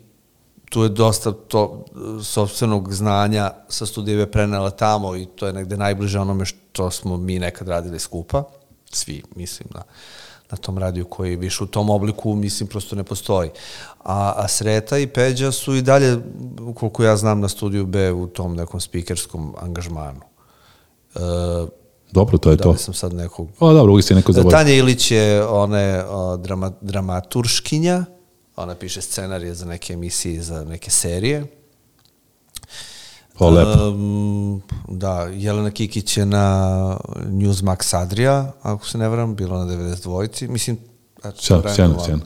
tu 0.70 0.84
je 0.84 0.90
dosta 0.90 1.32
to 1.32 1.86
sobstvenog 2.24 2.94
znanja 2.94 3.52
sa 3.70 3.86
studijeve 3.86 4.32
prenela 4.32 4.70
tamo 4.70 5.16
i 5.16 5.26
to 5.26 5.48
je 5.48 5.54
negde 5.54 5.78
najbliže 5.78 6.20
onome 6.20 6.46
što 6.46 6.92
smo 6.92 7.18
mi 7.18 7.40
nekad 7.40 7.68
radili 7.68 8.00
skupa. 8.00 8.44
Svi, 8.92 9.24
mislim, 9.36 9.70
na, 9.74 9.82
na 10.54 10.58
tom 10.58 10.78
radiju 10.78 11.06
koji 11.06 11.36
više 11.36 11.64
u 11.64 11.68
tom 11.68 11.90
obliku, 11.90 12.36
mislim, 12.36 12.70
prosto 12.70 12.96
ne 12.96 13.04
postoji. 13.04 13.50
A, 14.04 14.34
a 14.36 14.48
Sreta 14.48 14.98
i 14.98 15.08
Peđa 15.08 15.52
su 15.52 15.76
i 15.76 15.82
dalje, 15.82 16.18
koliko 16.76 17.04
ja 17.04 17.18
znam, 17.18 17.40
na 17.40 17.50
studiju 17.50 17.86
B 17.86 18.12
u 18.12 18.28
tom 18.28 18.56
nekom 18.56 18.80
spikerskom 18.80 19.56
angažmanu. 19.60 20.22
E, 21.16 21.20
Dobro, 22.12 22.38
to 22.38 22.50
je 22.50 22.56
da 22.56 22.64
to. 22.64 22.72
li 22.72 22.78
sam 22.78 22.94
sad 22.94 23.14
nekog 23.14 23.48
O, 23.60 23.74
dobro, 23.74 23.92
uvijek 23.94 24.06
si 24.06 24.16
neko 24.16 24.32
zaboravio. 24.32 24.58
Tanja 24.58 24.74
Ilić 24.74 25.12
je 25.12 25.46
one 25.46 26.04
o, 26.10 26.38
drama, 26.38 26.72
dramaturškinja, 26.82 28.06
ona 28.56 28.76
piše 28.76 29.02
scenarije 29.02 29.54
za 29.54 29.66
neke 29.66 29.94
emisije, 29.94 30.42
za 30.42 30.64
neke 30.64 30.92
serije. 30.92 31.46
O, 33.40 33.50
lepo. 33.50 33.88
Um, 33.88 34.62
da, 34.88 35.30
Jelena 35.34 35.72
Kikić 35.72 36.18
je 36.18 36.26
na 36.26 36.98
Newsmax 37.16 37.96
Adria, 37.98 38.52
ako 38.62 38.88
se 38.88 38.98
ne 38.98 39.10
varam, 39.10 39.36
bilo 39.36 39.66
na 39.66 39.72
92. 39.74 40.48
Mislim, 40.48 40.78
eto, 41.24 41.42
Sjajno, 41.42 42.04
sjajno. 42.06 42.24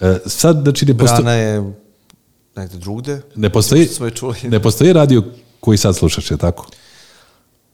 E, 0.00 0.18
sad, 0.26 0.60
znači, 0.62 0.86
ne 0.86 0.98
postoji, 0.98 1.22
Brana 1.22 1.32
je 1.32 1.72
negde 2.56 2.78
drugde. 2.78 3.22
ne 3.34 3.50
postoji, 3.50 3.88
ne 4.42 4.62
postoji 4.62 4.92
radio 4.92 5.22
koji 5.60 5.78
sad 5.78 5.96
slušaš, 5.96 6.30
je 6.30 6.36
tako? 6.36 6.66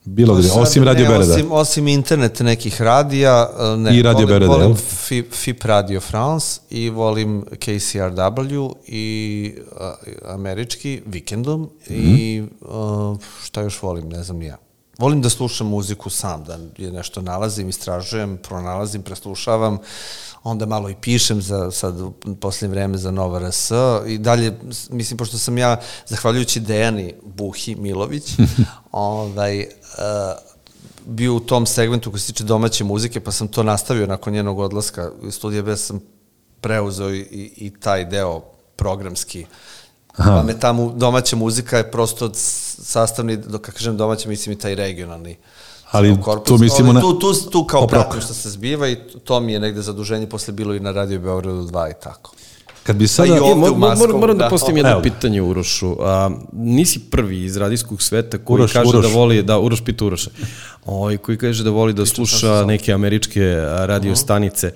Bilo 0.05 0.35
gde, 0.35 0.49
osim 0.51 0.83
Radio 0.83 1.03
ne, 1.03 1.09
Bereda. 1.09 1.33
Osim, 1.33 1.51
osim 1.51 1.87
internet 1.87 2.39
nekih 2.39 2.81
radija, 2.81 3.49
e, 3.59 3.77
ne. 3.77 3.97
I 3.97 4.01
Radio 4.01 4.25
volim, 4.25 4.27
Bereda, 4.27 4.51
Volim? 4.51 4.75
FIP, 4.75 5.33
FIP 5.33 5.63
Radio 5.63 5.99
France 5.99 6.61
i 6.69 6.89
volim 6.89 7.45
KCRW 7.51 8.73
i 8.87 9.53
a, 9.79 9.95
američki 10.25 11.01
vikendom 11.05 11.69
i 11.89 12.43
a, 12.69 13.15
šta 13.43 13.61
još 13.61 13.81
volim, 13.81 14.09
ne 14.09 14.23
znam 14.23 14.41
ja. 14.41 14.57
Volim 14.97 15.21
da 15.21 15.29
slušam 15.29 15.67
muziku 15.67 16.09
sam, 16.09 16.43
da 16.43 16.57
je 16.77 16.91
nešto 16.91 17.21
nalazim, 17.21 17.69
istražujem, 17.69 18.37
pronalazim, 18.37 19.01
preslušavam, 19.01 19.77
onda 20.43 20.65
malo 20.65 20.89
i 20.89 20.95
pišem 21.01 21.41
za 21.41 21.71
sad 21.71 22.01
u 22.01 22.13
posljednje 22.41 22.71
vreme 22.71 22.97
za 22.97 23.11
Nova 23.11 23.49
RS 23.49 23.71
i 24.07 24.17
dalje, 24.17 24.57
mislim, 24.89 25.17
pošto 25.17 25.37
sam 25.37 25.57
ja, 25.57 25.79
zahvaljujući 26.07 26.59
Dejani 26.59 27.13
Buhi 27.23 27.75
Milović, 27.75 28.33
ovaj, 28.91 29.67
bio 31.03 31.35
u 31.35 31.39
tom 31.39 31.65
segmentu 31.65 32.11
koji 32.11 32.19
se 32.19 32.27
tiče 32.27 32.43
domaće 32.43 32.83
muzike, 32.83 33.19
pa 33.19 33.31
sam 33.31 33.47
to 33.47 33.63
nastavio 33.63 34.07
nakon 34.07 34.33
njenog 34.33 34.59
odlaska 34.59 35.11
iz 35.23 35.33
studija 35.33 35.61
B 35.61 35.77
sam 35.77 35.99
preuzeo 36.61 37.09
i, 37.11 37.19
i, 37.57 37.71
taj 37.71 38.05
deo 38.05 38.39
programski. 38.75 39.45
Aha. 40.13 40.31
Pa 40.31 40.43
me 40.43 40.59
ta 40.59 40.73
mu, 40.73 40.91
domaća 40.91 41.35
muzika 41.35 41.77
je 41.77 41.91
prosto 41.91 42.31
sastavni, 42.33 43.37
dok 43.37 43.61
kažem 43.63 43.97
domaća, 43.97 44.29
mislim 44.29 44.53
i 44.53 44.59
taj 44.59 44.75
regionalni 44.75 45.37
Ali 45.91 46.21
korpus. 46.21 46.47
tu 46.47 46.57
mislimo 46.57 46.93
na- 46.93 47.01
Tu, 47.01 47.13
tu, 47.13 47.33
tu 47.43 47.65
kao 47.65 47.81
Oprok. 47.81 48.01
pratim 48.01 48.21
što 48.21 48.33
se 48.33 48.49
zbiva 48.49 48.87
i 48.87 48.95
to 49.23 49.39
mi 49.39 49.53
je 49.53 49.59
negde 49.59 49.81
zaduženje 49.81 50.27
posle 50.27 50.53
bilo 50.53 50.75
i 50.75 50.79
na 50.79 50.91
Radio 50.91 51.19
Beogradu 51.19 51.61
2 51.61 51.89
i 51.89 52.03
tako. 52.03 52.31
Kad 52.91 52.97
bi 52.97 53.05
Pa 53.05 53.07
sada... 53.07 53.33
i 53.33 53.37
E, 53.37 53.41
ovde 53.41 53.55
mor, 53.55 53.71
u 53.71 53.75
mor, 53.75 53.89
Maskovu, 53.89 54.19
moram 54.19 54.37
da 54.37 54.43
da. 54.43 54.49
postavim 54.49 54.77
Evo. 54.77 54.87
jedno 54.87 55.01
pitanje 55.03 55.41
Urošu. 55.41 55.95
A, 55.99 56.29
nisi 56.53 56.99
prvi 56.99 57.43
iz 57.43 57.57
radijskog 57.57 58.01
sveta 58.01 58.37
koji 58.37 58.55
Uroš, 58.55 58.73
kaže 58.73 58.89
Uroš. 58.89 59.05
da 59.05 59.13
voli, 59.13 59.43
da, 59.43 59.59
Uroš 59.59 59.81
pita 59.81 60.05
Uroša, 60.05 60.29
ovaj, 60.85 61.17
koji 61.17 61.37
kaže 61.37 61.63
da 61.63 61.69
voli 61.69 61.93
da 61.93 62.05
sluša 62.05 62.65
neke 62.65 62.93
američke 62.93 63.55
radio 63.65 64.15
stanice. 64.15 64.73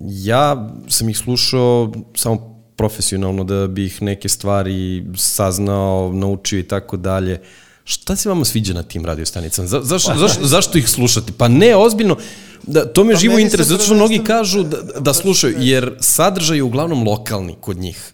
Ja 0.00 0.70
sam 0.88 1.08
ih 1.08 1.18
slušao 1.18 1.92
samo 2.14 2.62
profesionalno 2.76 3.44
da 3.44 3.66
bih 3.66 4.02
neke 4.02 4.28
stvari 4.28 5.04
saznao, 5.16 6.12
naučio 6.14 6.58
i 6.58 6.62
tako 6.68 6.96
dalje. 6.96 7.40
Šta 7.84 8.16
se 8.16 8.28
vama 8.28 8.44
sviđa 8.44 8.74
na 8.74 8.82
tim 8.82 9.04
radiostanicama? 9.04 9.68
Za, 9.68 9.80
zašto, 9.82 10.14
zašto, 10.14 10.46
zašto 10.46 10.78
ih 10.78 10.88
slušati? 10.88 11.32
Pa 11.32 11.48
ne, 11.48 11.76
ozbiljno, 11.76 12.16
da, 12.62 12.92
to 12.92 13.04
me 13.04 13.12
Pa 13.12 13.18
živo 13.18 13.38
interesuje, 13.38 13.76
zato 13.76 13.84
što 13.84 13.94
mnogi 13.94 14.24
kažu 14.24 14.62
da, 14.62 14.76
da 15.00 15.14
slušaju, 15.14 15.56
jer 15.58 15.96
sadržaj 16.00 16.56
je 16.56 16.62
uglavnom 16.62 17.08
lokalni 17.08 17.56
kod 17.60 17.76
njih. 17.76 18.12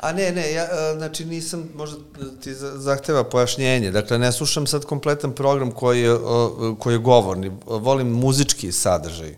A 0.00 0.12
ne, 0.12 0.32
ne, 0.32 0.52
ja, 0.52 0.62
e, 0.62 0.94
znači 0.96 1.24
nisam, 1.24 1.68
možda 1.76 1.96
ti 2.42 2.54
za- 2.54 2.78
zahteva 2.78 3.24
pojašnjenje, 3.24 3.90
dakle 3.90 4.18
ne 4.18 4.32
slušam 4.32 4.66
sad 4.66 4.84
kompletan 4.84 5.32
program 5.32 5.70
koji 5.70 6.02
je, 6.02 6.16
koji 6.78 6.94
je 6.94 6.98
govorni, 6.98 7.50
volim 7.66 8.08
muzički 8.08 8.72
sadržaj. 8.72 9.36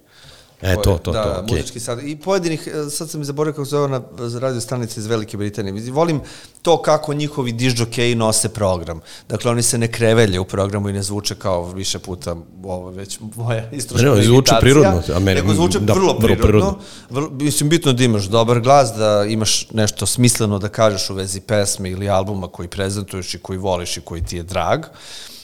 E, 0.63 0.75
Koji- 0.75 0.85
to, 0.85 0.99
to, 0.99 1.13
da, 1.13 1.23
to, 1.25 1.41
okej. 1.41 1.57
muzički 1.57 1.81
sadržaj. 1.81 2.11
I 2.11 2.17
pojedinih, 2.17 2.69
e, 2.87 2.91
sad 2.91 3.11
sam 3.11 3.21
mi 3.21 3.27
zaboravio 3.27 3.53
kako 3.53 3.65
se 3.65 3.71
zove 3.71 3.85
ona 3.85 4.01
radio 4.41 4.61
stanica 4.61 5.01
iz 5.01 5.07
Velike 5.07 5.37
Britanije, 5.37 5.93
volim 5.93 6.21
to 6.63 6.83
kako 6.83 7.15
njihovi 7.15 7.53
dižđokeji 7.53 8.15
nose 8.15 8.49
program. 8.49 9.01
Dakle, 9.29 9.51
oni 9.51 9.63
se 9.63 9.79
ne 9.79 9.93
krevelje 9.93 10.41
u 10.41 10.45
programu 10.45 10.89
i 10.89 10.93
ne 10.93 11.03
zvuče 11.03 11.35
kao 11.35 11.65
više 11.65 11.99
puta 11.99 12.37
ovo 12.65 12.91
već 12.91 13.19
moja 13.37 13.71
istroška 13.71 14.09
Ne, 14.09 14.23
zvuče 14.23 14.55
prirodno, 14.61 15.03
a 15.09 15.19
meni- 15.19 15.35
nego 15.35 15.55
zvuče 15.55 15.81
da, 15.81 15.93
vrlo 15.93 16.15
prirodno. 16.15 16.43
prirodno. 16.43 16.79
Vrlo, 17.11 17.31
mislim, 17.31 17.69
bitno 17.69 17.93
da 17.93 18.05
imaš 18.05 18.25
dobar 18.25 18.61
glas, 18.61 18.93
da 18.93 19.25
imaš 19.29 19.71
nešto 19.71 20.07
smisleno 20.07 20.59
da 20.59 20.69
kažeš 20.69 21.11
u 21.11 21.15
vezi 21.15 21.41
pesme 21.41 21.91
ili 21.91 22.09
albuma 22.09 22.49
koji 22.49 22.69
prezentuješ 22.69 23.35
i 23.35 23.39
koji 23.39 23.59
voliš 23.59 23.97
i 23.97 24.01
koji 24.01 24.23
ti 24.23 24.37
je 24.37 24.43
drag. 24.43 24.81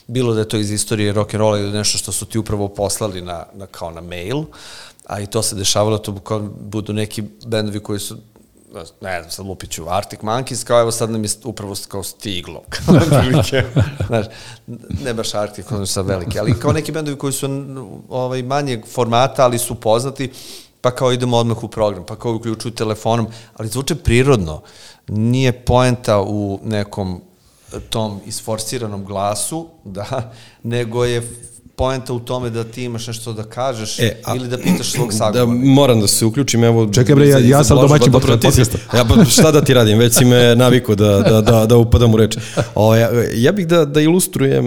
Bilo 0.06 0.34
da 0.34 0.40
je 0.40 0.48
to 0.48 0.56
iz 0.56 0.70
istorije 0.70 1.14
rock'n'rolla 1.14 1.58
ili 1.58 1.72
nešto 1.72 1.98
što 1.98 2.12
su 2.12 2.26
ti 2.26 2.38
upravo 2.38 2.68
poslali 2.68 3.20
na, 3.20 3.44
na, 3.54 3.66
kao 3.66 3.90
na 3.90 4.00
mail, 4.00 4.42
a 5.06 5.20
i 5.20 5.26
to 5.26 5.42
se 5.42 5.56
dešavalo, 5.56 5.98
to 5.98 6.12
budu 6.60 6.92
neki 6.92 7.22
bendovi 7.46 7.80
koji 7.80 8.00
su 8.00 8.16
ne 9.00 9.20
znam, 9.20 9.30
sad 9.30 9.46
lupiću, 9.46 9.84
Arctic 9.88 10.20
Monkeys, 10.20 10.64
kao 10.64 10.80
evo 10.80 10.90
sad 10.90 11.10
nam 11.10 11.24
je 11.24 11.30
upravo 11.44 11.74
kao 11.88 12.02
stiglo, 12.02 12.62
kao 12.74 13.00
znaš, 14.06 14.26
ne 15.04 15.14
baš 15.14 15.34
Arctic, 15.34 15.72
ono 15.72 15.86
sad 15.86 16.06
veliki, 16.06 16.38
ali 16.38 16.58
kao 16.58 16.72
neki 16.72 16.92
bendovi 16.92 17.18
koji 17.18 17.32
su 17.32 17.48
ovaj, 18.08 18.42
manjeg 18.42 18.86
formata, 18.86 19.44
ali 19.44 19.58
su 19.58 19.74
poznati, 19.74 20.32
pa 20.80 20.90
kao 20.90 21.12
idemo 21.12 21.36
odmah 21.36 21.64
u 21.64 21.68
program, 21.68 22.06
pa 22.06 22.16
kao 22.16 22.34
uključuju 22.34 22.72
telefonom, 22.72 23.26
ali 23.56 23.68
zvuče 23.68 23.94
prirodno, 23.94 24.62
nije 25.08 25.64
poenta 25.64 26.20
u 26.20 26.60
nekom 26.64 27.20
tom 27.90 28.20
isforsiranom 28.26 29.04
glasu, 29.04 29.68
da, 29.84 30.32
nego 30.62 31.04
je 31.04 31.30
poenta 31.82 32.12
u 32.12 32.20
tome 32.20 32.50
da 32.50 32.64
ti 32.64 32.84
imaš 32.84 33.06
nešto 33.06 33.32
da 33.32 33.42
kažeš 33.44 33.98
E, 33.98 34.12
a- 34.24 34.36
ili 34.36 34.48
da 34.48 34.58
pitaš 34.58 34.86
svog 34.88 35.08
Da, 35.12 35.16
sagovornika. 35.16 35.66
moram 35.66 36.00
da 36.00 36.06
se 36.06 36.24
uključim, 36.24 36.64
evo... 36.64 36.88
Čekaj, 36.88 37.14
bre, 37.14 37.28
ja- 37.28 37.38
ja 37.38 37.64
sam 37.64 37.76
domaćin 37.78 38.12
dobro, 38.12 38.36
ti. 38.36 38.46
Ja, 38.94 39.04
pa 39.04 39.24
šta 39.26 39.50
da 39.50 39.60
ti 39.60 39.74
radim, 39.74 39.98
već 39.98 40.14
si 40.14 40.24
me 40.24 40.56
navikao 40.56 40.94
da, 40.94 41.20
da, 41.20 41.40
da, 41.42 41.66
da 41.66 41.76
upadam 41.76 42.14
u 42.14 42.16
reč. 42.16 42.36
O, 42.74 42.94
ja, 42.96 43.08
ja 43.34 43.52
bih 43.52 43.66
da, 43.66 43.84
da 43.84 44.00
ilustrujem 44.00 44.66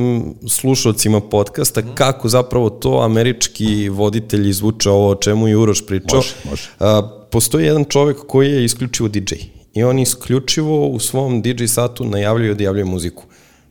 slušalcima 0.50 1.22
podcasta 1.22 1.82
kako 1.94 2.30
zapravo 2.30 2.70
to 2.70 3.00
američki 3.00 3.90
voditelji 3.90 4.54
zvuče 4.54 4.90
ovo 4.90 5.10
o 5.10 5.16
čemu 5.16 5.48
je 5.48 5.58
Uroš 5.58 5.86
pričao. 5.86 6.18
Može, 6.18 6.34
može. 6.50 6.64
A, 6.80 7.02
postoji 7.32 7.66
jedan 7.66 7.86
čovek 7.86 8.18
koji 8.28 8.52
je 8.52 8.66
isključivo 8.66 9.10
DJ 9.10 9.36
i 9.74 9.84
on 9.84 10.00
isključivo 10.00 10.88
u 10.88 11.00
svom 11.00 11.42
DJ 11.42 11.66
satu 11.66 12.06
najavljuje 12.06 12.48
i 12.48 12.52
odjavljuje 12.52 12.86
muziku. 12.86 13.24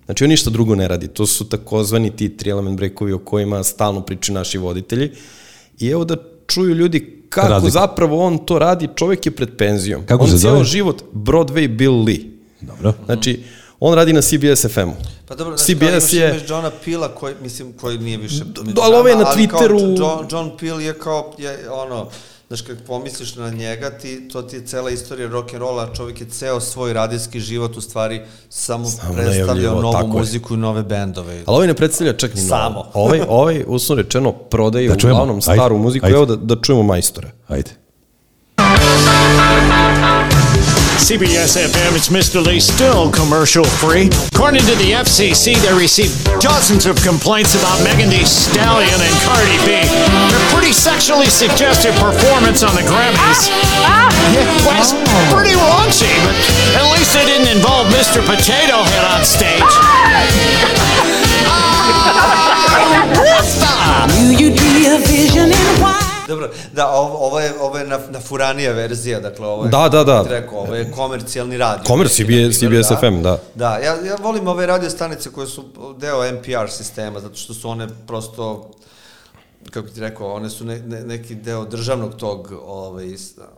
Znači 0.05 0.25
on 0.25 0.31
ništa 0.31 0.51
drugo 0.51 0.75
ne 0.75 0.89
radi, 0.89 1.09
to 1.09 1.27
su 1.27 1.49
takozvani 1.49 2.17
ti 2.17 2.37
tri 2.37 2.51
element 2.51 2.77
breakovi 2.77 3.13
o 3.13 3.19
kojima 3.19 3.63
stalno 3.65 4.01
pričaju 4.01 4.35
naši 4.35 4.59
voditelji 4.59 5.11
i 5.81 5.89
evo 5.89 6.05
da 6.05 6.17
čuju 6.47 6.75
ljudi 6.75 7.25
kako 7.29 7.49
Razlika. 7.49 7.73
zapravo 7.73 8.27
on 8.27 8.39
to 8.39 8.59
radi, 8.59 8.89
čovjek 8.97 9.27
je 9.27 9.33
pred 9.37 9.57
penzijom. 9.59 10.07
Kako 10.07 10.25
on 10.25 10.39
se 10.39 10.65
život 10.65 11.03
Broadway 11.13 11.77
Bill 11.77 12.05
Lee. 12.05 12.19
Dobro. 12.61 12.95
Znači, 13.05 13.43
on 13.81 13.95
radi 13.95 14.13
na 14.13 14.23
CBS 14.23 14.67
FM-u. 14.69 14.95
Pa 15.29 15.35
dobro, 15.35 15.57
znači, 15.57 15.75
CBS 15.75 16.13
je... 16.13 16.31
imaš 16.31 16.51
Johna 16.51 16.71
Pila 16.85 17.09
koji, 17.09 17.35
mislim, 17.43 17.73
koji 17.73 17.99
nije 17.99 18.19
više... 18.19 18.45
među 18.65 18.81
ali 18.83 18.97
ovaj 18.97 19.13
je 19.13 19.19
na 19.19 19.25
Twitteru- 19.25 19.99
John, 19.99 20.27
John 20.31 20.51
Peel 20.61 20.81
je 20.81 20.99
kao, 20.99 21.35
je, 21.39 21.71
ono, 21.71 22.09
znaš, 22.49 22.61
kad 22.61 22.83
pomisliš 22.83 23.35
na 23.37 23.51
njega, 23.51 23.91
ti, 23.91 24.29
to 24.29 24.43
ti 24.43 24.57
je 24.57 24.67
cela 24.67 24.91
istorija 24.91 25.29
rock'n'rolla, 25.29 25.97
čovjek 25.97 26.21
je 26.21 26.27
ceo 26.27 26.61
svoj 26.61 26.93
radijski 26.93 27.41
život 27.41 27.77
u 27.77 27.81
stvari 27.81 28.21
samo, 28.49 28.87
Samo 28.87 29.15
predstavljao 29.15 29.83
novu 29.83 30.09
muziku 30.09 30.55
i 30.55 30.57
nove 30.57 30.83
bendove. 30.83 31.35
Ali 31.37 31.45
ovaj 31.47 31.67
ne 31.67 31.75
predstavlja 31.75 32.13
čak 32.13 32.35
ni 32.35 32.41
Samo. 32.41 32.75
novo. 32.75 32.91
Ovaj, 32.95 33.21
ovaj, 33.29 33.65
usno 33.67 33.95
rečeno, 33.95 34.33
prodaje 34.33 34.89
Da 34.89 34.97
čujemo. 34.97 35.15
uglavnom 35.17 35.37
Ajde, 35.37 35.59
staru 35.59 35.79
muziku. 35.79 36.07
ajde. 36.07 36.17
Evo 36.17 36.27
da, 36.27 36.37
da 36.37 36.57
čujemo 36.57 36.83
majstora. 36.83 37.31
Ajde. 37.49 37.71
CBS 41.05 41.61
FM, 41.61 41.93
it's 41.93 42.09
Mr. 42.09 42.41
Lee, 42.41 42.59
still 42.59 43.13
commercial 43.13 43.63
free. 43.63 44.09
According 44.33 44.65
to 44.65 44.73
the 44.81 44.97
FCC, 45.05 45.53
they 45.61 45.77
received 45.77 46.17
dozens 46.41 46.87
of 46.87 46.97
complaints 47.05 47.53
about 47.53 47.77
Megan 47.85 48.09
Thee 48.09 48.25
Stallion 48.25 48.89
and 48.89 49.15
Cardi 49.21 49.61
B. 49.69 49.85
Their 49.85 50.45
pretty 50.49 50.73
sexually 50.73 51.29
suggestive 51.29 51.93
performance 52.01 52.65
on 52.65 52.73
the 52.73 52.81
Grammys. 52.89 53.53
Ah, 53.85 53.93
ah. 54.09 54.09
Yeah, 54.33 54.49
was 54.65 54.97
pretty 55.29 55.53
raunchy, 55.53 56.09
but 56.25 56.33
at 56.81 56.89
least 56.97 57.13
it 57.13 57.29
didn't 57.29 57.53
involve 57.53 57.93
Mr. 57.93 58.25
Potato 58.25 58.81
Head 58.89 59.05
on 59.05 59.29
stage. 59.29 59.61
Ah. 63.61 64.09
Knew 64.17 64.33
you'd 64.33 64.57
be 64.57 64.89
a 64.89 64.97
vision 65.05 65.53
in 65.53 65.69
white. 65.85 66.04
Dobro, 66.29 66.51
da, 66.73 66.91
ovo, 66.91 67.27
ovo 67.27 67.41
je, 67.41 67.53
ovo 67.61 67.79
je 67.79 67.87
na, 67.87 67.99
na 68.11 68.21
furanija 68.21 68.73
verzija, 68.73 69.21
dakle 69.21 69.47
ovo 69.47 69.65
je... 69.65 69.71
Da, 69.71 69.89
da, 69.89 70.05
da. 70.05 70.25
Rekao, 70.29 70.59
ovo 70.59 70.75
je 70.75 70.91
komercijalni 70.91 71.59
radio. 71.59 71.85
Komer, 71.87 72.07
Neki, 72.07 72.15
CBS 72.15 72.63
na 72.63 72.69
primjer, 72.69 72.85
CBS 72.85 73.01
FM, 73.01 73.23
da. 73.23 73.39
Da, 73.55 73.79
ja, 73.79 73.95
ja 74.07 74.17
volim 74.23 74.49
ove 74.49 74.67
radio 74.67 74.91
stanice 74.91 75.31
koje 75.31 75.47
su 75.47 75.65
deo 75.99 76.33
NPR 76.33 76.71
sistema, 76.71 77.21
zato 77.21 77.35
što 77.35 77.55
su 77.55 77.71
one 77.71 77.89
prosto 78.07 78.71
kako 79.71 79.89
ti 79.89 80.01
rekao, 80.01 80.35
one 80.35 80.51
su 80.51 80.65
ne, 80.65 80.79
ne, 80.79 81.01
neki 81.01 81.35
deo 81.35 81.65
državnog 81.65 82.15
tog 82.15 82.53
ovaj, 82.67 83.15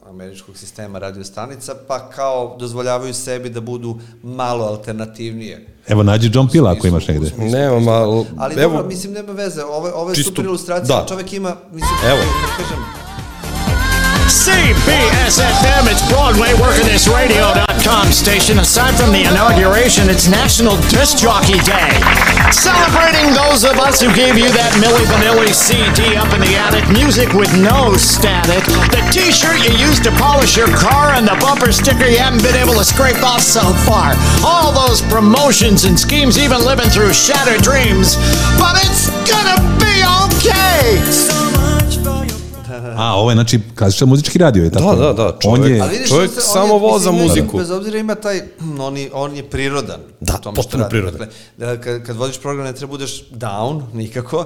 američkog 0.08 0.56
sistema 0.56 0.98
radio 0.98 1.24
stanica, 1.24 1.74
pa 1.88 2.10
kao 2.10 2.56
dozvoljavaju 2.58 3.14
sebi 3.14 3.48
da 3.50 3.60
budu 3.60 3.98
malo 4.22 4.64
alternativnije. 4.64 5.66
Evo, 5.88 6.02
nađi 6.02 6.30
John 6.34 6.48
Pila 6.48 6.70
ako 6.72 6.86
imaš 6.86 7.08
negde. 7.08 7.30
Nemam, 7.38 7.88
ali... 7.88 8.24
Ali 8.38 8.54
evo, 8.62 8.72
dobro, 8.72 8.88
mislim, 8.88 9.12
nema 9.12 9.32
veze, 9.32 9.64
ovo, 9.64 9.90
ovo 9.94 10.10
je 10.10 10.16
čisto- 10.16 10.30
super 10.30 10.44
ilustracija, 10.44 11.00
da. 11.00 11.06
čovjek 11.08 11.32
ima, 11.32 11.56
mislim, 11.72 11.98
Evo. 12.06 12.18
da 12.18 12.62
kažem, 12.62 13.05
CBS 14.36 15.40
FM, 15.40 15.88
it's 15.88 16.04
Broadway 16.12 16.52
working 16.60 16.84
this 16.84 17.08
radio.com 17.08 18.12
station. 18.12 18.60
Aside 18.60 18.92
from 18.92 19.08
the 19.08 19.24
inauguration, 19.24 20.12
it's 20.12 20.28
National 20.28 20.76
Disc 20.92 21.16
Jockey 21.16 21.56
Day. 21.64 21.88
Celebrating 22.52 23.32
those 23.32 23.64
of 23.64 23.80
us 23.80 23.96
who 23.96 24.12
gave 24.12 24.36
you 24.36 24.52
that 24.52 24.76
Milli 24.76 25.08
Vanilli 25.08 25.56
CD 25.56 26.20
up 26.20 26.28
in 26.36 26.44
the 26.44 26.52
attic, 26.52 26.84
music 26.92 27.32
with 27.32 27.48
no 27.56 27.96
static, 27.96 28.60
the 28.92 29.00
t 29.08 29.32
shirt 29.32 29.56
you 29.64 29.72
used 29.72 30.04
to 30.04 30.12
polish 30.20 30.52
your 30.52 30.68
car, 30.76 31.16
and 31.16 31.24
the 31.24 31.34
bumper 31.40 31.72
sticker 31.72 32.04
you 32.04 32.20
haven't 32.20 32.44
been 32.44 32.60
able 32.60 32.76
to 32.76 32.84
scrape 32.84 33.24
off 33.24 33.40
so 33.40 33.64
far. 33.88 34.12
All 34.44 34.68
those 34.68 35.00
promotions 35.08 35.88
and 35.88 35.96
schemes, 35.96 36.36
even 36.36 36.60
living 36.60 36.92
through 36.92 37.16
shattered 37.16 37.64
dreams. 37.64 38.20
But 38.60 38.76
it's 38.84 39.08
gonna 39.24 39.64
be 39.80 39.96
okay! 40.28 41.45
A, 42.98 43.14
ovo 43.14 43.30
je, 43.30 43.34
znači, 43.34 43.60
klasičan 43.78 44.08
muzički 44.08 44.38
radio, 44.38 44.64
je 44.64 44.70
tako? 44.70 44.94
Da, 44.94 45.02
da, 45.02 45.12
da, 45.14 45.26
On 45.26 45.56
čovjek- 45.56 45.70
je, 45.70 45.80
Ali 45.80 45.90
vidiš, 45.90 46.08
Čovjek 46.08 46.30
on 46.30 46.34
se- 46.34 46.48
on 46.48 46.52
samo 46.52 46.74
je, 46.74 46.80
voza 46.80 47.10
mislim, 47.12 47.28
muziku. 47.28 47.58
Bez 47.58 47.70
obzira 47.70 47.98
ima 47.98 48.14
taj, 48.14 48.42
on 48.78 48.96
je, 48.96 49.10
on 49.12 49.36
je 49.36 49.44
prirodan. 49.44 50.00
Da, 50.20 50.32
potpuno 50.46 50.88
prirodan. 50.88 51.18
Dakle, 51.18 51.26
da, 51.58 51.80
kad, 51.80 52.02
kad 52.02 52.16
vodiš 52.16 52.38
program 52.38 52.64
ne 52.64 52.72
treba 52.72 52.90
budeš 52.90 53.24
down, 53.30 53.82
nikako. 53.94 54.44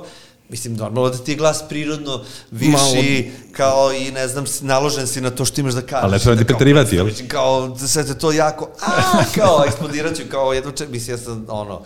Mislim, 0.48 0.74
normalno 0.74 1.10
da 1.10 1.18
ti 1.18 1.32
je 1.32 1.36
glas 1.36 1.62
prirodno 1.68 2.20
viši, 2.50 3.30
kao 3.52 3.92
i 3.94 4.10
ne 4.10 4.28
znam, 4.28 4.46
si- 4.46 4.64
naložen 4.64 5.06
si 5.06 5.20
na 5.20 5.30
to 5.30 5.44
što 5.44 5.60
imaš 5.60 5.74
da 5.74 5.82
kažeš. 5.82 6.02
Ali 6.02 6.12
ne 6.12 6.18
treba 6.18 6.34
Da 6.36 6.44
preterivati, 6.44 6.96
jel? 6.96 7.08
Kao, 7.28 7.68
da 7.70 7.88
sve 7.88 8.04
te 8.04 8.14
to 8.14 8.32
jako, 8.32 8.68
a, 8.80 8.90
kao, 9.34 9.64
eksplodirat 9.66 10.16
ću, 10.16 10.22
kao 10.30 10.52
jedno 10.52 10.70
ček, 10.72 10.90
mislim, 10.90 11.14
ja 11.14 11.18
sam, 11.18 11.46
ono, 11.48 11.80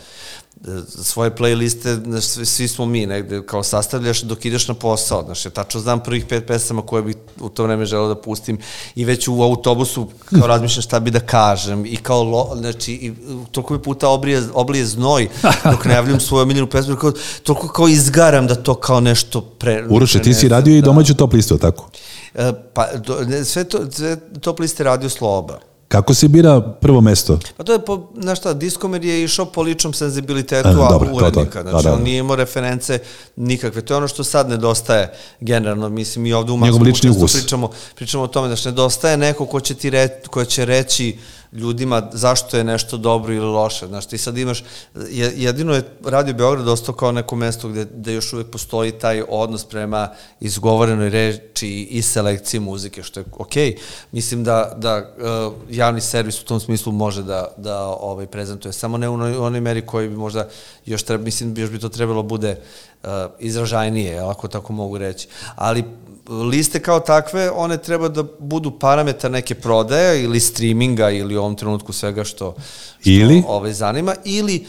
svoje 0.87 1.31
playliste, 1.31 2.05
znaš, 2.05 2.25
svi, 2.25 2.47
svi 2.47 2.69
smo 2.69 2.87
mi 2.87 3.07
negde, 3.07 3.43
kao 3.47 3.63
sastavljaš 3.63 4.23
dok 4.23 4.45
ideš 4.45 4.69
na 4.69 4.75
posao, 4.75 5.25
znaš, 5.25 5.45
ja 5.45 5.51
tačno 5.51 5.81
znam 5.81 6.01
prvih 6.01 6.25
pet 6.27 6.47
pesama 6.47 6.83
koje 6.83 7.03
bih 7.03 7.17
u 7.41 7.49
to 7.49 7.63
vreme 7.63 7.87
želeo 7.87 8.09
da 8.09 8.21
pustim 8.21 8.59
i 8.95 9.05
već 9.05 9.29
u 9.29 9.43
autobusu 9.43 10.09
kao 10.25 10.47
razmišljam 10.47 10.83
šta 10.83 11.01
bi 11.01 11.11
da 11.11 11.21
kažem 11.21 11.87
i 11.87 11.97
kao, 11.97 12.23
lo, 12.23 12.57
znači, 12.57 12.93
i 12.93 13.13
toliko 13.53 13.75
mi 13.75 13.83
puta 13.83 14.09
obrije, 14.09 14.43
oblije 14.55 14.87
znoj 14.87 15.29
dok 15.73 15.85
najavljam 15.85 16.21
svoju 16.21 16.43
omiljenu 16.43 16.71
pesmu, 16.71 16.97
kao, 16.97 17.13
toliko 17.43 17.69
kao 17.69 17.89
izgaram 17.89 18.47
da 18.47 18.55
to 18.55 18.75
kao 18.75 19.01
nešto 19.01 19.41
pre... 19.41 19.87
Uroše, 19.91 20.23
ti 20.23 20.35
si 20.35 20.49
radio 20.49 20.77
i 20.77 20.81
da. 20.81 20.85
domaću 20.85 21.15
top 21.15 21.33
listu, 21.33 21.59
tako? 21.59 21.91
E, 22.35 22.53
pa, 22.75 22.87
do, 23.07 23.21
ne, 23.27 23.45
sve, 23.45 23.65
to, 23.65 23.91
sve 23.91 24.17
top 24.41 24.61
liste 24.61 24.85
radio 24.85 25.09
Sloba. 25.09 25.74
Kako 25.95 26.15
se 26.15 26.29
bira 26.29 26.61
prvo 26.61 27.01
mesto? 27.01 27.39
Pa 27.57 27.65
to 27.65 27.73
je, 27.73 27.79
po, 27.79 28.09
znaš 28.17 28.39
šta, 28.39 28.55
Diskomer 28.55 29.05
je 29.05 29.25
išao 29.25 29.47
po 29.47 29.63
ličnom 29.63 29.93
senzibilitetu 29.93 30.69
E, 30.69 30.73
dobro, 30.73 30.99
to, 31.01 31.05
to. 31.11 31.17
urednika. 31.17 31.63
Da, 31.63 31.71
Znači, 31.71 31.85
da, 31.85 31.91
da. 31.91 31.97
on 31.97 32.03
nije 32.03 32.19
imao 32.19 32.37
reference 32.37 32.99
nikakve. 33.37 33.83
To 33.83 33.95
je 33.95 33.99
ono 33.99 34.09
što 34.09 34.25
sad 34.25 34.49
nedostaje 34.49 35.11
generalno. 35.41 35.89
Mislim, 35.89 36.27
i 36.27 36.33
ovde 36.33 36.53
u 36.53 36.59
Njegov 36.59 36.83
lični 36.83 37.11
ukus. 37.11 37.33
pričamo, 37.33 37.71
pričamo 37.95 38.23
o 38.23 38.29
tome 38.29 38.49
da 38.49 38.55
nedostaje 38.65 39.17
neko 39.17 39.47
ko 39.47 39.61
će, 39.61 39.75
ti 39.75 39.91
re, 39.91 40.09
ko 40.21 40.45
će 40.45 40.65
reći 40.65 41.17
ljudima 41.55 42.11
zašto 42.13 42.57
je 42.57 42.65
nešto 42.65 42.97
dobro 42.97 43.35
ili 43.35 43.47
loše. 43.47 43.87
Znaš, 43.87 44.07
ti 44.07 44.19
sad 44.19 44.39
imaš, 44.39 44.65
je- 45.11 45.33
jedino 45.37 45.75
je 45.75 45.83
Radio 46.05 46.35
Beograd 46.35 46.69
ostao 46.69 46.95
kao 46.95 47.13
neko 47.13 47.37
mesto 47.37 47.69
gde, 47.69 47.85
gde 47.95 48.15
još 48.15 48.33
uvek 48.33 48.51
postoji 48.51 48.93
taj 48.93 49.23
odnos 49.29 49.65
prema 49.65 50.09
izgovorenoj 50.41 51.09
reči 51.11 51.69
i 51.91 52.03
selekciji 52.03 52.61
muzike, 52.61 53.03
što 53.03 53.21
je 53.21 53.25
okej. 53.39 53.77
Mislim 54.13 54.45
da, 54.45 54.75
da 54.77 55.15
uh, 55.17 55.55
javni 55.71 56.01
servis 56.01 56.41
u 56.43 56.45
tom 56.45 56.61
smislu 56.61 56.93
može 56.93 57.23
da, 57.23 57.55
da 57.57 57.87
ovaj, 57.87 58.27
prezentuje, 58.27 58.73
samo 58.73 58.99
ne 58.99 59.09
u 59.09 59.15
onoj 59.45 59.61
meri 59.61 59.87
koji 59.87 60.09
bi 60.09 60.17
možda 60.17 60.49
još 60.87 61.03
treba, 61.03 61.25
mislim, 61.25 61.55
još 61.59 61.71
bi 61.71 61.79
to 61.79 61.89
trebalo 61.89 62.23
bude 62.23 62.51
uh, 62.51 62.94
izražajnije, 63.39 64.13
jel, 64.13 64.31
ako 64.31 64.49
tako 64.49 64.73
mogu 64.73 64.99
reći. 64.99 65.29
Ali 65.57 65.85
liste 66.29 66.81
kao 66.81 67.01
takve, 67.01 67.51
one 67.51 67.79
treba 67.79 68.09
da 68.09 68.25
budu 68.39 68.79
parametar 68.79 69.31
neke 69.31 69.55
prodaje 69.55 70.25
ili 70.25 70.41
streaminga 70.41 71.11
ili 71.11 71.37
u 71.37 71.41
ovom 71.41 71.57
trenutku 71.57 71.93
svega 71.93 72.25
što, 72.25 72.55
što 73.01 73.11
Ili? 73.11 73.43
ovaj, 73.49 73.73
zanima, 73.73 74.15
ili 74.25 74.67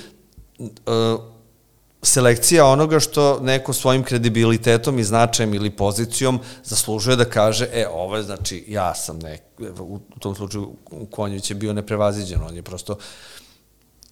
uh, 0.60 0.70
selekcija 2.06 2.66
onoga 2.66 3.00
što 3.00 3.40
neko 3.40 3.74
svojim 3.74 4.04
kredibilitetom 4.04 5.00
i 5.00 5.04
značajem 5.04 5.54
ili 5.54 5.70
pozicijom 5.70 6.40
zaslužuje 6.64 7.16
da 7.16 7.26
kaže, 7.26 7.68
e, 7.74 7.88
ovo 7.88 8.18
je, 8.18 8.24
znači, 8.24 8.64
ja 8.68 8.96
sam 8.96 9.20
nek, 9.20 9.42
u 9.80 10.00
tom 10.20 10.36
slučaju 10.36 10.72
Konjić 11.12 11.52
je 11.52 11.56
bio 11.56 11.74
neprevaziđen, 11.74 12.42
on 12.48 12.56
je 12.56 12.64
prosto 12.64 12.98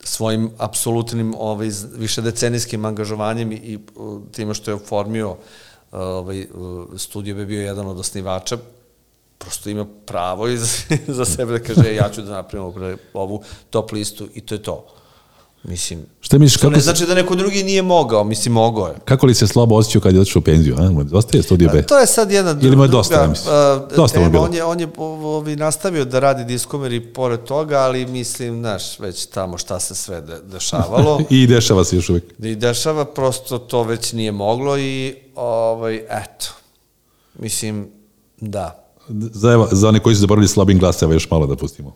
svojim 0.04 0.52
apsolutnim 0.58 1.34
ovaj, 1.38 1.70
z- 1.70 1.88
višedecenijskim 1.96 2.86
angažovanjem 2.86 3.52
i, 3.52 3.56
i 3.56 3.80
uh, 3.96 4.22
time 4.32 4.54
što 4.54 4.72
je 4.72 4.76
oformio 4.76 5.36
ovaj, 5.92 6.48
uh, 6.54 6.88
studio 6.98 7.36
bi 7.36 7.46
bio 7.46 7.62
jedan 7.62 7.88
od 7.88 8.00
osnivača, 8.00 8.58
prosto 9.38 9.70
ima 9.70 9.86
pravo 10.06 10.48
i 10.48 10.58
za, 10.58 10.68
za 11.18 11.26
sebe 11.26 11.60
da 11.60 11.66
kaže, 11.66 11.90
e, 11.90 11.96
ja 11.96 12.10
ću 12.10 12.22
da 12.22 12.32
napravim 12.32 12.98
ovu 13.14 13.44
top 13.70 13.92
listu 13.92 14.28
i 14.34 14.42
to 14.42 14.56
je 14.56 14.64
to. 14.64 14.86
Mislim, 15.64 16.06
Šta 16.22 16.38
misliš, 16.38 16.58
kako, 16.58 16.72
ne 16.72 16.80
se, 16.80 16.84
znači 16.84 17.06
da 17.06 17.14
neko 17.14 17.36
drugi 17.36 17.64
nije 17.64 17.82
mogao, 17.82 18.24
mislim, 18.24 18.54
mogao 18.54 18.88
je. 18.88 18.96
kako 19.06 19.26
li 19.26 19.36
se 19.36 19.48
slabo 19.48 19.76
osjećao 19.76 20.02
kad 20.02 20.16
je 20.16 20.22
otišao 20.22 20.40
u 20.40 20.44
penziju? 20.44 20.76
A? 20.80 21.04
Dosta 21.04 21.38
je 21.38 21.44
studio 21.44 21.70
B. 21.74 21.84
To 21.84 22.00
je 22.00 22.08
sad 22.08 22.32
jedna 22.32 22.56
Ili 22.62 22.76
mu 22.76 22.84
je 22.84 22.88
druga, 22.88 22.98
dosta, 22.98 23.22
ja 23.22 23.28
mislim. 23.28 23.56
a, 23.56 23.88
Dosta 23.96 24.20
mu 24.20 24.26
je 24.26 24.30
bilo. 24.30 24.44
On 24.44 24.54
je, 24.54 24.64
on 24.64 24.80
je 24.80 24.88
ovi, 24.98 25.56
nastavio 25.56 26.06
da 26.06 26.20
radi 26.20 26.46
diskomer 26.46 26.94
i 26.94 27.14
pored 27.14 27.44
toga, 27.44 27.78
ali 27.78 28.06
mislim, 28.06 28.60
znaš, 28.60 29.00
već 29.00 29.26
tamo 29.26 29.58
šta 29.58 29.80
se 29.80 29.96
sve 29.96 30.22
de, 30.22 30.40
dešavalo. 30.52 31.22
I 31.30 31.48
dešava 31.48 31.84
se 31.84 31.96
još 31.96 32.10
uvijek. 32.10 32.24
I 32.40 32.56
dešava, 32.56 33.06
prosto 33.06 33.58
to 33.60 33.84
već 33.84 34.14
nije 34.14 34.32
moglo 34.32 34.78
i, 34.78 35.16
ovaj, 35.36 35.96
eto, 35.96 36.48
mislim, 37.40 37.88
da. 38.42 38.86
Za, 39.10 39.52
evo, 39.52 39.68
za 39.72 39.88
one 39.90 40.00
koji 40.00 40.16
su 40.16 40.22
zaboravili 40.22 40.48
slabim 40.48 40.80
glaseva 40.80 41.14
još 41.14 41.30
malo 41.30 41.48
da 41.48 41.56
pustimo. 41.56 41.96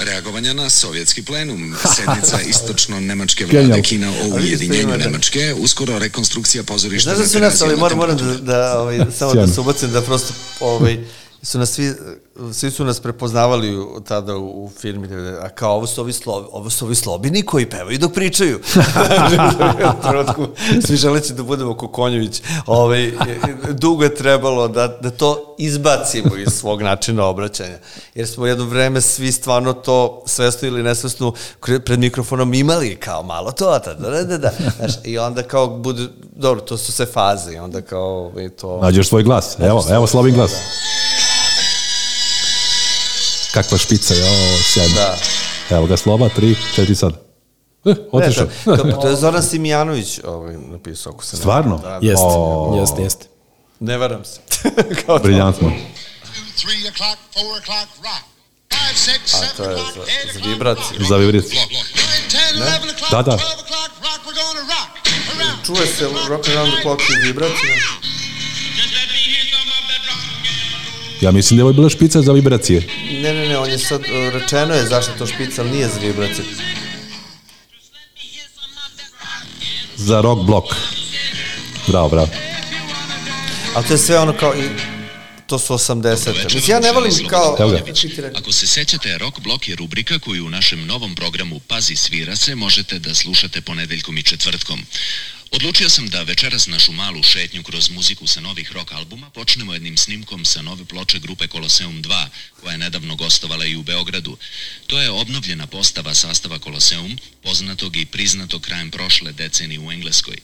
Reagovanja 0.00 0.52
na 0.52 0.70
sovjetski 0.70 1.22
plenum, 1.22 1.74
sednica 1.96 2.40
istočno-nemačke 2.40 3.46
vlade 3.46 3.82
Kina 3.82 4.10
o 4.10 4.36
ujedinjenju. 4.36 4.96
Nemačke, 4.96 5.54
uskoro 5.58 5.98
rekonstrukcija 5.98 6.64
pozorišta 6.64 7.14
Znaš 7.14 7.18
da 7.18 7.32
su 7.32 7.40
nas, 7.40 7.62
ali 7.62 7.70
terazijama 7.70 7.80
moram, 7.80 7.98
moram 7.98 8.16
da, 8.16 8.52
da 8.52 8.80
ovaj, 8.80 8.98
samo 9.18 9.34
da 9.34 9.46
se 9.46 9.60
ubacim 9.60 9.90
da 9.90 10.02
prosto 10.02 10.34
ovaj, 10.60 10.98
su 11.42 11.58
nas 11.58 11.72
svi, 11.72 11.92
svi 12.52 12.70
su 12.70 12.84
nas 12.84 13.00
prepoznavali 13.00 13.86
tada 14.08 14.36
u, 14.36 14.64
u 14.64 14.70
firmi, 14.80 15.08
a 15.42 15.48
kao 15.48 15.74
ovo 15.74 15.86
su 15.86 16.00
ovi, 16.00 16.12
slo, 16.12 16.48
ovo 16.52 16.70
su 16.70 16.84
ovi 16.84 16.94
slobini 16.94 17.42
koji 17.42 17.70
pevaju 17.70 17.98
dok 17.98 18.12
pričaju. 18.12 18.60
U 19.98 20.02
trenutku 20.08 20.46
svi 20.86 20.96
želeći 20.96 21.32
da 21.32 21.42
budemo 21.42 21.74
ko 21.74 21.88
Konjović. 21.88 22.42
Ovaj, 22.66 23.12
dugo 23.70 24.04
je 24.04 24.14
trebalo 24.14 24.68
da, 24.68 24.98
da 25.00 25.10
to 25.10 25.54
izbacimo 25.58 26.36
iz 26.36 26.52
svog 26.52 26.82
načina 26.82 27.24
obraćanja. 27.24 27.78
Jer 28.14 28.28
smo 28.28 28.46
jedno 28.46 28.64
vreme 28.64 29.00
svi 29.00 29.32
stvarno 29.32 29.72
to 29.72 30.22
svesno 30.26 30.68
ili 30.68 30.82
nesvesno 30.82 31.32
pred 31.84 31.98
mikrofonom 31.98 32.54
imali 32.54 32.96
kao 32.96 33.22
malo 33.22 33.52
to, 33.52 33.78
da, 33.78 33.94
da, 33.94 34.24
da, 34.24 34.38
da. 34.38 34.52
Znaš, 34.76 34.92
I 35.04 35.18
onda 35.18 35.42
kao 35.42 35.66
bude, 35.66 36.06
dobro, 36.36 36.60
to 36.60 36.76
su 36.76 36.92
sve 36.92 37.06
faze 37.06 37.52
i 37.52 37.58
onda 37.58 37.80
kao 37.80 38.26
ovaj, 38.26 38.48
to... 38.48 38.80
Nađeš 38.82 39.08
svoj 39.08 39.22
glas. 39.22 39.56
Evo, 39.58 39.84
evo 39.90 40.06
Slobin 40.06 40.34
glas. 40.34 40.52
Kakva 43.54 43.78
špica, 43.78 44.14
jo, 44.14 44.26
sjajno. 44.72 44.94
Da. 44.94 45.16
Evo 45.70 45.86
ga 45.86 45.96
Sloba, 45.96 46.28
tri, 46.28 46.56
četiri 46.74 46.94
sad. 46.94 47.12
Eh, 47.84 47.94
otišao. 48.12 48.46
Ne, 48.66 49.00
to, 49.02 49.08
je 49.08 49.16
Zoran 49.16 49.42
Simijanović 49.42 50.20
ovaj, 50.24 50.56
napisao, 50.56 51.12
ako 51.12 51.24
se 51.24 51.36
ne 51.36 51.40
Stvarno? 51.40 51.78
Da, 51.78 51.98
Jeste, 52.02 52.24
O. 52.26 52.76
jeste, 52.80 53.02
jeste. 53.02 53.26
ne 53.80 53.98
varam 53.98 54.24
se. 54.24 54.40
Kao. 55.06 55.18
Briljantno. 55.18 55.72
A 58.72 59.56
to 59.56 59.70
je 59.70 59.76
za, 59.76 59.82
za 60.32 60.48
vibraciju. 60.48 61.04
Za 61.08 61.16
vibraciju. 61.16 61.60
o'clock, 62.30 63.10
Da, 63.10 63.22
da. 63.22 63.38
Čuje 65.66 65.86
se 65.86 66.08
rock 66.28 66.48
around 66.48 66.72
the 66.72 66.82
clock 66.82 67.00
i 67.00 67.26
vibracija. 67.26 67.74
Ja 71.22 71.30
mislim 71.30 71.56
da 71.56 71.60
je 71.60 71.64
ovo 71.64 71.72
bila 71.72 71.88
špica 71.88 72.22
za 72.22 72.32
vibracije. 72.32 72.82
Ne, 73.22 73.34
ne, 73.34 73.48
ne, 73.48 73.58
on 73.58 73.70
je 73.70 73.78
sad, 73.78 74.00
uh, 74.00 74.32
rečeno 74.32 74.74
je 74.74 74.86
zašto 74.86 75.12
to 75.18 75.26
špica, 75.26 75.62
ali 75.62 75.70
nije 75.70 75.88
za 75.88 76.00
vibraciju. 76.00 76.44
Za 79.96 80.20
rock 80.20 80.42
blok. 80.42 80.64
Bravo, 81.88 82.08
bravo. 82.08 82.28
Ali 83.74 83.84
to 83.86 83.92
je 83.94 83.98
sve 83.98 84.18
ono 84.18 84.32
kao, 84.32 84.54
i, 84.54 84.91
to 85.46 85.58
su 85.58 85.74
80. 85.74 86.54
Mislim, 86.54 86.62
ja 86.66 86.80
ne 86.80 86.92
volim 86.92 87.28
kao... 87.28 87.56
Ako 88.34 88.52
se 88.52 88.66
sećate, 88.66 89.18
Rock 89.18 89.40
Blok 89.40 89.68
je 89.68 89.76
rubrika 89.76 90.18
koju 90.18 90.46
u 90.46 90.50
našem 90.50 90.86
novom 90.86 91.14
programu 91.14 91.60
Pazi 91.60 91.96
svira 91.96 92.36
se 92.36 92.54
možete 92.54 92.98
da 92.98 93.14
slušate 93.14 93.60
ponedeljkom 93.60 94.18
i 94.18 94.22
četvrtkom. 94.22 94.86
Odlučio 95.52 95.90
sam 95.90 96.08
da 96.08 96.22
večeras 96.22 96.66
našu 96.66 96.92
malu 96.92 97.22
šetnju 97.22 97.62
kroz 97.62 97.90
muziku 97.90 98.26
sa 98.26 98.40
novih 98.40 98.72
rock 98.72 98.92
albuma 98.92 99.30
počnemo 99.30 99.72
jednim 99.72 99.96
snimkom 99.96 100.44
sa 100.44 100.62
nove 100.62 100.84
ploče 100.84 101.18
grupe 101.18 101.46
Koloseum 101.48 102.02
2, 102.02 102.26
koja 102.60 102.72
je 102.72 102.78
nedavno 102.78 103.16
gostovala 103.16 103.64
i 103.64 103.76
u 103.76 103.82
Beogradu. 103.82 104.36
To 104.86 105.00
je 105.00 105.10
obnovljena 105.10 105.66
postava 105.66 106.14
sastava 106.14 106.58
Koloseum, 106.58 107.18
poznatog 107.42 107.96
i 107.96 108.06
priznatog 108.06 108.62
krajem 108.62 108.90
prošle 108.90 109.32
decenije 109.32 109.80
u 109.80 109.92
Engleskoj. 109.92 110.36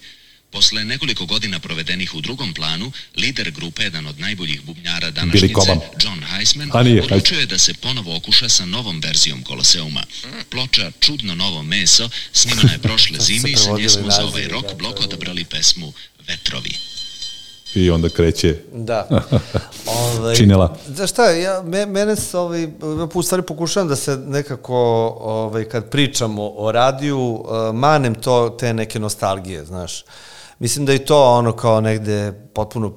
Posle 0.51 0.85
nekoliko 0.85 1.27
godina 1.27 1.59
provedenih 1.59 2.15
u 2.15 2.21
drugom 2.21 2.55
planu, 2.55 2.93
lider 3.17 3.51
grupe, 3.51 3.83
jedan 3.83 4.07
od 4.07 4.21
najboljih 4.21 4.63
bubnjara 4.63 5.11
današnjice. 5.11 5.77
John 6.01 6.23
Heisman, 6.23 6.71
nije, 6.85 7.03
odlučio 7.03 7.41
je 7.41 7.47
da 7.47 7.59
se 7.59 7.75
ponovo 7.75 8.17
okuša 8.17 8.49
sa 8.49 8.65
novom 8.65 9.01
verzijom 9.01 9.43
Koloseuma. 9.43 10.03
Ploča 10.51 10.91
Čudno 11.01 11.35
novo 11.35 11.63
meso 11.63 12.09
snimana 12.33 12.73
je 12.73 12.79
prošle 12.79 13.19
zime 13.27 13.51
i 13.51 13.57
sa 13.57 13.73
nje 13.79 13.89
smo 13.89 14.11
za 14.11 14.25
ovaj 14.25 14.49
rock 14.49 14.69
da, 14.69 14.75
blok 14.75 14.97
to 14.97 15.03
je 15.03 15.07
odabrali 15.07 15.45
pesmu 15.45 15.93
Vetrovi. 16.29 16.71
I 17.75 17.91
onda 17.91 18.09
kreće 18.09 18.57
Da. 18.73 19.09
Ovaj, 19.87 20.37
Činela. 20.37 20.77
Znaš 20.87 21.11
šta, 21.11 21.31
ja, 21.31 21.63
me, 21.63 21.87
mene 21.87 22.17
se, 22.17 22.39
ovaj, 22.39 22.69
u 23.15 23.23
stvari 23.23 23.43
pokušavam 23.43 23.89
da 23.89 23.97
se 23.97 24.17
nekako, 24.17 24.77
ovaj, 25.21 25.65
kad 25.65 25.91
pričamo 25.91 26.53
o 26.57 26.73
radiju, 26.73 27.19
uh, 27.19 27.75
manem 27.75 28.15
to, 28.15 28.57
te 28.61 28.75
neke 28.75 28.99
nostalgije, 28.99 29.65
znaš. 29.65 30.05
Mislim 30.59 30.87
da 30.87 30.95
i 30.95 30.99
to 30.99 31.25
ono 31.25 31.53
kao 31.53 31.81
negde 31.81 32.33
potpuno 32.53 32.93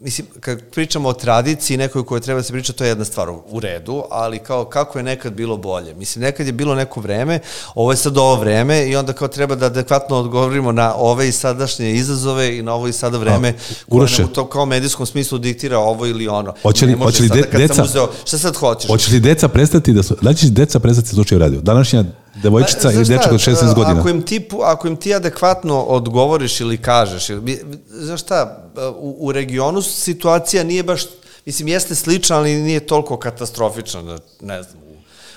mislim, 0.00 0.26
kad 0.40 0.62
pričamo 0.64 1.08
o 1.08 1.12
tradiciji 1.12 1.76
nekoj 1.76 2.04
koje 2.04 2.20
treba 2.20 2.40
da 2.40 2.44
se 2.44 2.52
priča, 2.52 2.72
to 2.72 2.84
je 2.84 2.88
jedna 2.88 3.04
stvar 3.04 3.30
u- 3.30 3.60
redu, 3.60 4.02
ali 4.10 4.38
kao 4.38 4.64
kako 4.64 4.98
je 4.98 5.04
nekad 5.04 5.32
bilo 5.32 5.56
bolje. 5.56 5.94
Mislim, 5.94 6.22
nekad 6.22 6.46
je 6.46 6.52
bilo 6.52 6.74
neko 6.74 7.00
vreme, 7.00 7.40
ovo 7.74 7.90
je 7.90 7.96
sad 7.96 8.18
ovo 8.18 8.36
vreme 8.36 8.86
i 8.86 8.96
onda 8.96 9.12
kao 9.12 9.28
treba 9.28 9.54
da 9.54 9.66
adekvatno 9.66 10.16
odgovorimo 10.16 10.72
na 10.72 10.94
ove 10.94 11.28
i 11.28 11.32
sadašnje 11.32 11.92
izazove 11.92 12.58
i 12.58 12.62
na 12.62 12.74
ovo 12.74 12.88
i 12.88 12.92
sada 12.92 13.18
vreme 13.18 13.52
koje 13.88 13.98
Uroše. 13.98 14.22
nam 14.22 14.30
u 14.30 14.34
to 14.34 14.46
kao 14.46 14.66
medijskom 14.66 15.06
smislu 15.06 15.38
diktira 15.38 15.78
ovo 15.78 16.06
ili 16.06 16.28
ono. 16.28 16.54
Hoće 16.62 16.86
li- 16.86 16.92
hoće 16.94 17.22
li 17.22 17.28
de- 17.28 17.48
deca- 17.52 17.82
uzeo, 17.82 18.10
šta 18.24 18.38
sad 18.38 18.56
hoćeš? 18.56 18.88
Hoće 18.88 19.12
li 19.12 19.20
deca 19.20 19.48
prestati 19.48 19.92
da 19.92 20.02
su... 20.02 20.16
Da 20.22 20.28
li 20.30 20.36
će 20.36 20.46
deca 20.48 20.78
prestati 20.78 21.08
da 21.08 21.14
slučaju 21.14 21.38
radio? 21.38 21.60
Današnja 21.60 22.04
devojčica 22.34 22.88
Pa, 22.88 22.92
ili 22.92 23.04
dečak 23.04 23.32
od 23.32 23.40
šta, 23.40 23.50
16 23.50 23.74
godina. 23.74 24.00
Ako 24.00 24.08
im, 24.08 24.22
ti, 24.22 24.48
ako 24.62 24.88
im 24.88 24.96
ti 24.96 25.14
adekvatno 25.14 25.82
odgovoriš 25.82 26.60
ili 26.60 26.76
kažeš, 26.76 27.30
ili, 27.30 27.64
znaš 27.88 28.20
šta, 28.20 28.70
u, 28.98 29.16
u 29.20 29.32
regionu 29.32 29.82
situacija 29.82 30.64
nije 30.64 30.82
baš, 30.82 31.02
mislim, 31.46 31.68
jeste 31.68 31.94
slična, 31.94 32.36
ali 32.36 32.54
nije 32.54 32.86
toliko 32.86 33.16
katastrofična, 33.16 34.02
da, 34.02 34.18
ne 34.40 34.62
znam, 34.62 34.83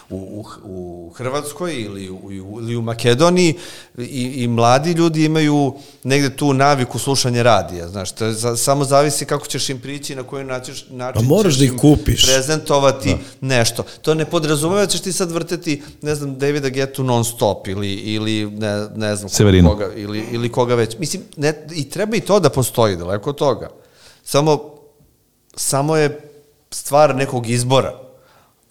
u, 0.10 0.16
u, 0.16 0.46
u 0.64 1.10
Hrvatskoj 1.16 1.82
ili 1.82 2.10
u, 2.10 2.32
ili 2.32 2.76
u 2.76 2.82
Makedoniji 2.82 3.56
i, 3.98 4.34
i 4.44 4.48
mladi 4.48 4.92
ljudi 4.92 5.26
imaju 5.26 5.74
negde 6.04 6.36
tu 6.36 6.54
naviku 6.54 7.00
slušanja 7.00 7.44
radija, 7.44 7.88
znaš, 7.88 8.12
to 8.12 8.26
je 8.26 8.34
za, 8.34 8.58
samo 8.58 8.86
zavisi 8.86 9.26
kako 9.26 9.48
ćeš 9.48 9.70
im 9.70 9.80
prići 9.80 10.14
i 10.14 10.16
na 10.16 10.24
koji 10.24 10.46
način, 10.46 10.76
način 10.90 11.22
Pa 11.22 11.28
moraš 11.28 11.56
da 11.56 11.66
ih 11.66 11.74
kupiš. 11.82 12.26
prezentovati 12.26 13.16
nešto. 13.42 13.84
To 14.02 14.14
ne 14.14 14.26
podrazumeva 14.26 14.82
da 14.82 14.88
ćeš 14.88 15.02
ti 15.02 15.14
sad 15.14 15.32
vrteti, 15.32 15.82
ne 16.02 16.16
znam, 16.16 16.40
Davida 16.40 16.70
Getu 16.70 17.04
non 17.04 17.26
stop 17.26 17.68
ili, 17.68 17.94
ili 17.94 18.52
ne, 18.52 18.88
ne 18.96 19.16
znam 19.16 19.30
Severinu. 19.30 19.70
koga, 19.70 19.90
ili, 19.96 20.24
ili 20.32 20.52
koga 20.52 20.76
već. 20.76 20.98
Mislim, 21.00 21.24
ne, 21.38 21.66
i 21.76 21.90
treba 21.90 22.16
i 22.16 22.22
to 22.22 22.40
da 22.40 22.50
postoji, 22.50 22.96
daleko 22.96 23.30
od 23.30 23.36
toga. 23.36 23.70
Samo, 24.24 24.76
samo 25.56 25.96
je 25.98 26.20
stvar 26.72 27.16
nekog 27.16 27.50
izbora. 27.50 28.07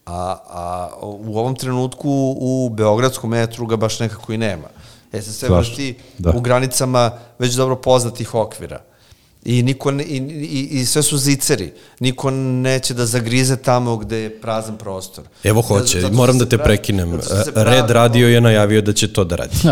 A, 0.07 0.13
a 0.49 0.89
u 1.01 1.39
ovom 1.39 1.55
trenutku 1.55 2.09
u 2.39 2.69
Beogradskom 2.69 3.31
metru 3.31 3.67
ga 3.67 3.77
baš 3.77 4.01
nekako 4.01 4.33
i 4.33 4.39
nema. 4.39 4.69
E 5.13 5.23
se 5.23 5.33
sve 5.33 5.49
vrti 5.51 5.95
da. 6.19 6.31
u 6.31 6.41
granicama 6.41 7.11
već 7.39 7.55
dobro 7.55 7.77
poznatih 7.77 8.35
okvira. 8.35 8.81
I, 9.45 9.63
niko 9.63 9.91
ne, 9.91 10.05
i, 10.05 10.17
i, 10.17 10.69
i 10.73 10.87
sve 10.87 11.03
su 11.03 11.19
ziceri. 11.19 11.73
Niko 12.01 12.31
neće 12.31 12.95
da 12.95 13.07
zagrize 13.07 13.57
tamo 13.57 13.97
gde 13.97 14.19
je 14.19 14.41
prazan 14.41 14.77
prostor. 14.77 15.25
Evo 15.45 15.63
Zato 15.63 15.75
hoće, 15.75 16.01
što 16.01 16.13
moram 16.13 16.39
da 16.39 16.47
te 16.47 16.57
pravi- 16.57 16.65
prekinem. 16.67 17.19
zato 17.23 17.45
se 17.45 17.53
Red 17.57 17.91
Radio 17.91 18.29
je 18.29 18.41
najavio 18.41 18.83
da 18.83 18.93
će 18.93 19.13
to 19.13 19.25
da 19.25 19.37
radi. 19.37 19.57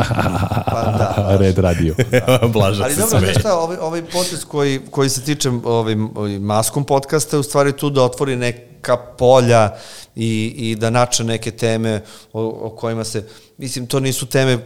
Pa 0.67 0.83
da, 0.99 1.27
Red 1.41 1.59
radio. 1.59 1.95
Blaža 2.53 2.85
Ali 2.85 2.95
se 2.95 3.01
dobro, 3.01 3.19
sve. 3.21 3.35
šta, 3.35 3.59
ovaj, 3.59 3.77
ovaj 3.77 4.03
potez 4.03 4.45
koji, 4.45 4.81
koji 4.91 5.09
se 5.09 5.21
tiče 5.23 5.51
ovaj, 5.65 5.97
ovaj 6.15 6.39
maskom 6.39 6.85
podcasta 6.85 7.37
je 7.37 7.41
u 7.41 7.45
stvari 7.45 7.73
tu 7.73 7.91
da 7.91 8.03
otvori 8.03 8.37
neka 8.85 8.97
polja 8.97 9.77
i, 10.17 10.55
i 10.57 10.77
da 10.77 10.91
nače 10.91 11.25
neke 11.25 11.51
teme 11.51 12.03
o, 12.33 12.43
o 12.43 12.71
kojima 12.71 13.05
se, 13.05 13.25
mislim, 13.59 13.87
to 13.87 14.01
nisu 14.01 14.27
teme 14.27 14.59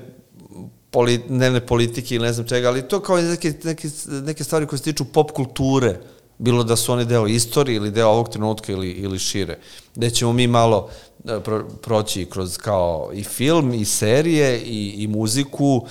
poli, 0.90 1.20
dnevne 1.28 1.60
politike 1.66 2.14
ili 2.14 2.26
ne 2.26 2.32
znam 2.32 2.46
čega, 2.46 2.68
ali 2.68 2.88
to 2.88 3.00
kao 3.00 3.16
neke, 3.16 3.52
neke, 3.64 3.88
neke 4.24 4.44
stvari 4.44 4.66
koje 4.66 4.78
se 4.78 4.84
tiču 4.84 5.04
pop 5.04 5.30
kulture, 5.30 6.00
bilo 6.38 6.64
da 6.64 6.76
su 6.76 6.92
one 6.92 7.04
deo 7.04 7.26
istorije 7.26 7.76
ili 7.76 7.90
deo 7.90 8.08
ovog 8.08 8.28
trenutka 8.28 8.72
ili, 8.72 8.90
ili 8.90 9.18
šire, 9.18 9.58
gde 9.94 10.10
ćemo 10.10 10.32
mi 10.32 10.46
malo 10.46 10.90
e, 11.24 11.40
pro, 11.40 11.68
proći 11.82 12.26
kroz 12.30 12.58
kao 12.58 13.10
i 13.14 13.24
film, 13.24 13.74
i 13.74 13.84
serije, 13.84 14.60
i, 14.60 14.94
i 14.98 15.06
muziku, 15.06 15.86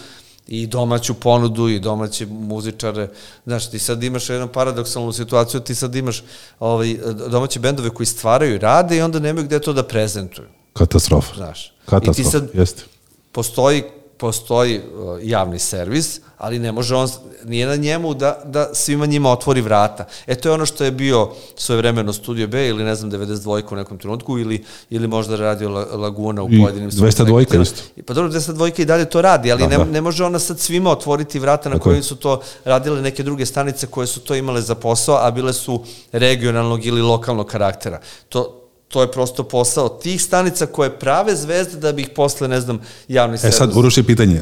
i 0.47 0.67
domaću 0.67 1.13
ponudu 1.13 1.69
i 1.69 1.79
domaće 1.79 2.25
muzičare. 2.25 3.09
Znaš, 3.45 3.69
ti 3.69 3.79
sad 3.79 4.03
imaš 4.03 4.29
jednu 4.29 4.47
paradoksalnu 4.47 5.11
situaciju, 5.11 5.59
ti 5.59 5.75
sad 5.75 5.95
imaš 5.95 6.23
ovaj, 6.59 6.97
domaće 7.29 7.59
bendove 7.59 7.89
koji 7.89 8.07
stvaraju 8.07 8.55
i 8.55 8.57
rade 8.57 8.97
i 8.97 9.01
onda 9.01 9.19
nemaju 9.19 9.45
gde 9.45 9.59
to 9.59 9.73
da 9.73 9.83
prezentuju. 9.83 10.47
Katastrofa. 10.73 11.35
Znaš. 11.35 11.65
I 11.65 11.69
ti 11.69 11.89
Katastrofa, 11.89 12.31
sad 12.31 12.49
jeste. 12.53 12.83
postoji 13.31 13.83
postoji 14.17 14.79
uh, 14.79 15.19
javni 15.21 15.59
servis, 15.59 16.19
ali 16.37 16.59
ne 16.59 16.71
može 16.71 16.95
on, 16.95 17.09
nije 17.45 17.67
na 17.67 17.75
njemu 17.75 18.13
da, 18.13 18.41
da 18.45 18.69
svima 18.73 19.05
njima 19.05 19.31
otvori 19.31 19.61
vrata. 19.61 20.05
E 20.27 20.35
to 20.35 20.49
je 20.49 20.53
ono 20.53 20.65
što 20.65 20.83
je 20.83 20.91
bio 20.91 21.29
svojevremeno 21.55 22.13
Studio 22.13 22.47
B 22.47 22.67
ili 22.67 22.83
ne 22.83 22.95
znam 22.95 23.11
92 23.11 23.63
u 23.71 23.75
nekom 23.75 23.97
trenutku 23.97 24.39
ili, 24.39 24.63
ili 24.89 25.07
možda 25.07 25.35
radio 25.35 25.69
La, 25.69 25.85
Laguna 25.85 26.43
u 26.43 26.47
I 26.51 26.61
pojedinim 26.61 26.91
202 26.91 27.11
segmentima. 27.11 27.63
isto. 27.63 27.81
I 27.95 28.01
Pa 28.01 28.13
dobro, 28.13 28.31
202 28.31 28.81
i 28.81 28.85
dalje 28.85 29.05
to 29.05 29.21
radi, 29.21 29.51
ali 29.51 29.61
Da, 29.63 29.67
ne, 29.69 29.77
da. 29.77 29.83
ne 29.85 30.01
može 30.01 30.23
ona 30.23 30.39
sad 30.39 30.59
svima 30.59 30.91
otvoriti 30.91 31.39
vrata 31.39 31.69
na 31.69 31.75
Tako 31.75 31.89
je. 31.89 31.93
kojim 31.93 32.03
su 32.03 32.15
to 32.15 32.41
radile 32.65 33.01
neke 33.01 33.23
druge 33.23 33.45
stanice 33.45 33.87
koje 33.87 34.07
su 34.07 34.19
to 34.19 34.35
imale 34.35 34.61
za 34.61 34.75
posao, 34.75 35.17
a 35.21 35.31
bile 35.31 35.53
su 35.53 35.83
regionalnog 36.11 36.85
ili 36.85 37.01
lokalnog 37.01 37.47
karaktera. 37.47 37.99
To, 38.29 38.66
to 38.87 39.01
je 39.01 39.11
prosto 39.11 39.43
posao 39.45 39.89
tih 39.91 40.23
stanica 40.23 40.65
koje 40.65 40.89
prave 40.91 41.35
zvezde 41.35 41.77
da 41.77 41.91
bi 41.91 42.01
ih 42.01 42.09
posle, 42.09 42.47
ne 42.47 42.61
znam, 42.61 42.79
javni 43.07 43.35
E 43.35 43.37
servis. 43.37 43.57
sad, 43.57 43.75
Uroš 43.75 43.97
je 43.97 44.03
pitanje. 44.03 44.41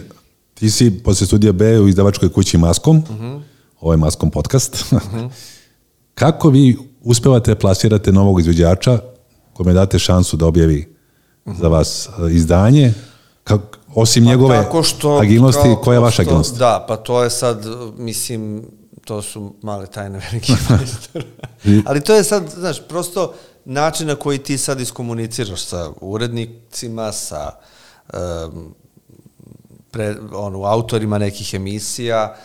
Ti 0.53 0.69
si 0.69 0.91
posle 0.93 1.27
studija 1.27 1.51
B 1.51 1.79
u 1.79 1.87
izdavačkoj 1.87 2.29
kući 2.29 2.57
Maskom, 2.57 2.97
Mhm. 2.99 3.35
ovo 3.81 3.93
je 3.93 3.97
Maskom 3.97 4.31
podcast. 4.31 4.85
Kako 6.15 6.49
vi 6.49 6.63
uspevate 7.01 7.55
plasirate 7.55 8.11
novog 8.11 8.39
izvođača 8.39 8.99
kome 9.53 9.73
date 9.73 9.99
šansu 9.99 10.37
da 10.37 10.45
objavi 10.45 10.95
za 11.47 11.67
vas 11.67 12.07
e, 12.07 12.31
izdanje, 12.31 12.93
kak, 13.43 13.61
osim 13.89 14.23
njegove 14.23 14.57
Pa 14.57 14.63
tako 14.63 14.83
što, 14.83 15.11
agilnosti, 15.13 15.61
kao- 15.63 15.75
koja 15.75 15.95
je 15.95 15.99
vaša 15.99 16.13
što- 16.13 16.21
agilnost? 16.21 16.57
Da, 16.57 16.85
pa 16.87 16.97
to 16.97 17.23
je 17.23 17.29
sad, 17.29 17.65
mislim, 17.97 18.63
to 19.05 19.21
su 19.21 19.53
male 19.61 19.87
tajne 19.87 20.19
majstora. 20.69 21.25
Ali 21.85 22.01
to 22.01 22.15
je 22.15 22.23
sad, 22.23 22.49
znaš, 22.49 22.77
prosto 22.81 23.33
način 23.65 24.07
na 24.07 24.15
koji 24.15 24.37
ti 24.37 24.57
sad 24.57 24.81
iskomuniciraš 24.81 25.61
sa 25.61 25.91
urednicima, 26.01 27.11
sa 27.11 27.51
um, 28.13 28.75
pre, 29.91 30.15
ono, 30.33 30.63
autorima 30.63 31.17
nekih 31.17 31.53
emisija, 31.53 32.35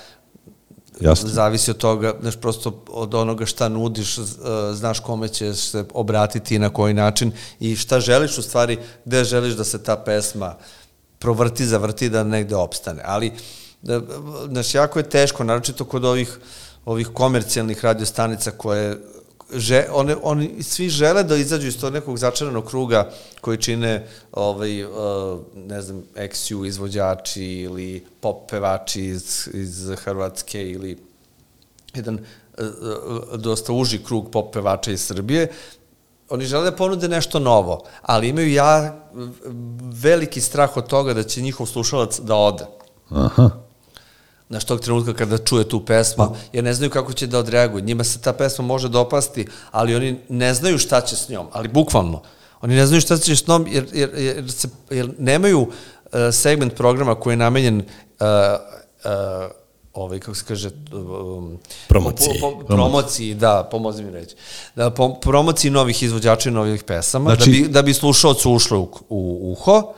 Jasno. 1.01 1.29
zavisi 1.29 1.71
od 1.71 1.77
toga, 1.77 2.15
znaš, 2.21 2.37
prosto 2.37 2.85
od 2.89 3.15
onoga 3.15 3.47
šta 3.47 3.69
nudiš, 3.69 4.19
e, 4.19 4.23
znaš 4.73 5.01
kome 5.01 5.29
ćeš 5.29 5.57
se 5.57 5.85
obratiti 5.95 6.55
i 6.55 6.59
na 6.59 6.71
koji 6.71 6.95
način 6.95 7.33
i 7.61 7.77
šta 7.77 8.01
želiš 8.01 8.39
u 8.39 8.43
stvari, 8.43 8.79
gde 9.05 9.25
želiš 9.25 9.55
da 9.55 9.65
se 9.65 9.83
ta 9.83 9.97
pesma 9.97 10.57
provrti, 11.19 11.67
zavrti, 11.67 12.09
da 12.09 12.25
negde 12.25 12.57
opstane. 12.57 13.03
Ali, 13.05 13.33
da, 13.83 14.01
znaš, 14.49 14.75
jako 14.75 14.99
je 14.99 15.09
teško, 15.09 15.45
naročito 15.45 15.85
kod 15.85 16.05
ovih, 16.05 16.39
ovih 16.85 17.09
komercijalnih 17.15 17.85
radiostanica 17.85 18.51
koje 18.51 19.01
že, 19.53 19.87
one, 19.93 20.17
oni 20.23 20.63
svi 20.63 20.89
žele 20.89 21.25
da 21.25 21.37
izađu 21.37 21.67
iz 21.69 21.81
tog 21.81 21.93
nekog 21.93 22.19
začaranog 22.19 22.67
kruga 22.67 23.11
koji 23.41 23.59
čine 23.59 24.09
ovaj, 24.33 24.85
uh, 24.85 24.91
ne 25.55 25.83
znam, 25.83 26.03
XU 26.15 26.67
izvođači 26.67 27.45
ili 27.45 28.05
pop 28.21 28.51
pevači 28.51 29.05
iz, 29.05 29.49
iz 29.53 29.91
Hrvatske 30.05 30.71
ili 30.71 30.99
jedan 31.95 32.15
uh, 32.15 33.41
dosta 33.41 33.73
uži 33.73 34.05
krug 34.05 34.31
pop 34.31 34.53
pevača 34.53 34.93
iz 34.93 35.01
Srbije, 35.01 35.49
oni 36.31 36.45
žele 36.45 36.71
da 36.71 36.77
ponude 36.77 37.09
nešto 37.09 37.39
novo, 37.39 37.83
ali 38.03 38.29
imaju 38.29 38.53
ja 38.53 39.01
veliki 40.03 40.41
strah 40.41 40.77
od 40.77 40.87
toga 40.87 41.15
da 41.15 41.23
će 41.23 41.43
njihov 41.43 41.67
slušalac 41.67 42.21
da 42.21 42.37
ode. 42.37 42.65
Aha. 43.11 43.51
Znaš, 44.51 44.65
tog 44.65 44.81
trenutka 44.81 45.15
kada 45.15 45.39
čuje 45.39 45.69
tu 45.69 45.85
pesmu, 45.85 46.37
jer 46.53 46.65
ne 46.65 46.75
znaju 46.75 46.91
kako 46.91 47.13
će 47.13 47.27
da 47.27 47.39
odreaguju. 47.39 47.85
Njima 47.85 48.05
se 48.05 48.21
ta 48.21 48.33
pesma 48.33 48.65
može 48.65 48.89
dopasti, 48.89 49.47
ali 49.71 49.95
oni 49.95 50.19
ne 50.29 50.55
znaju 50.55 50.79
šta 50.79 51.01
će 51.01 51.17
s 51.17 51.29
njom, 51.29 51.47
ali 51.53 51.69
bukvalno. 51.69 52.23
Oni 52.61 52.75
ne 52.75 52.87
znaju 52.87 53.01
šta 53.01 53.17
će 53.19 53.37
s 53.37 53.47
njom, 53.47 53.67
jer, 53.71 53.87
jer, 53.93 54.11
jer, 54.17 54.53
se, 54.53 54.69
jer 54.91 55.11
nemaju 55.19 55.61
uh, 55.61 55.71
segment 56.33 56.75
programa 56.75 57.15
koji 57.15 57.33
je 57.33 57.37
namenjen 57.37 57.77
uh, 57.79 58.27
uh, 59.05 59.51
ovaj, 59.93 60.19
kako 60.19 60.35
se 60.35 60.45
kaže, 60.49 60.71
um, 60.93 61.59
Promociji. 61.89 62.41
Po, 62.41 62.51
po, 62.51 62.67
promociji, 62.67 63.35
da, 63.35 63.69
pomozi 63.71 64.03
mi 64.05 64.11
reći. 64.11 64.35
Da, 64.77 64.91
po, 64.91 65.15
promociji 65.15 65.71
novih 65.71 66.03
izvođača 66.03 66.49
i 66.49 66.53
novih 66.53 66.83
pesama, 66.85 67.35
Znači- 67.35 67.51
da 67.51 67.57
bi, 67.57 67.69
da 67.69 67.83
bi 67.83 67.95
slušalcu 67.95 68.53
ušlo 68.53 68.81
u, 68.81 68.91
u 69.09 69.53
uho, 69.53 69.93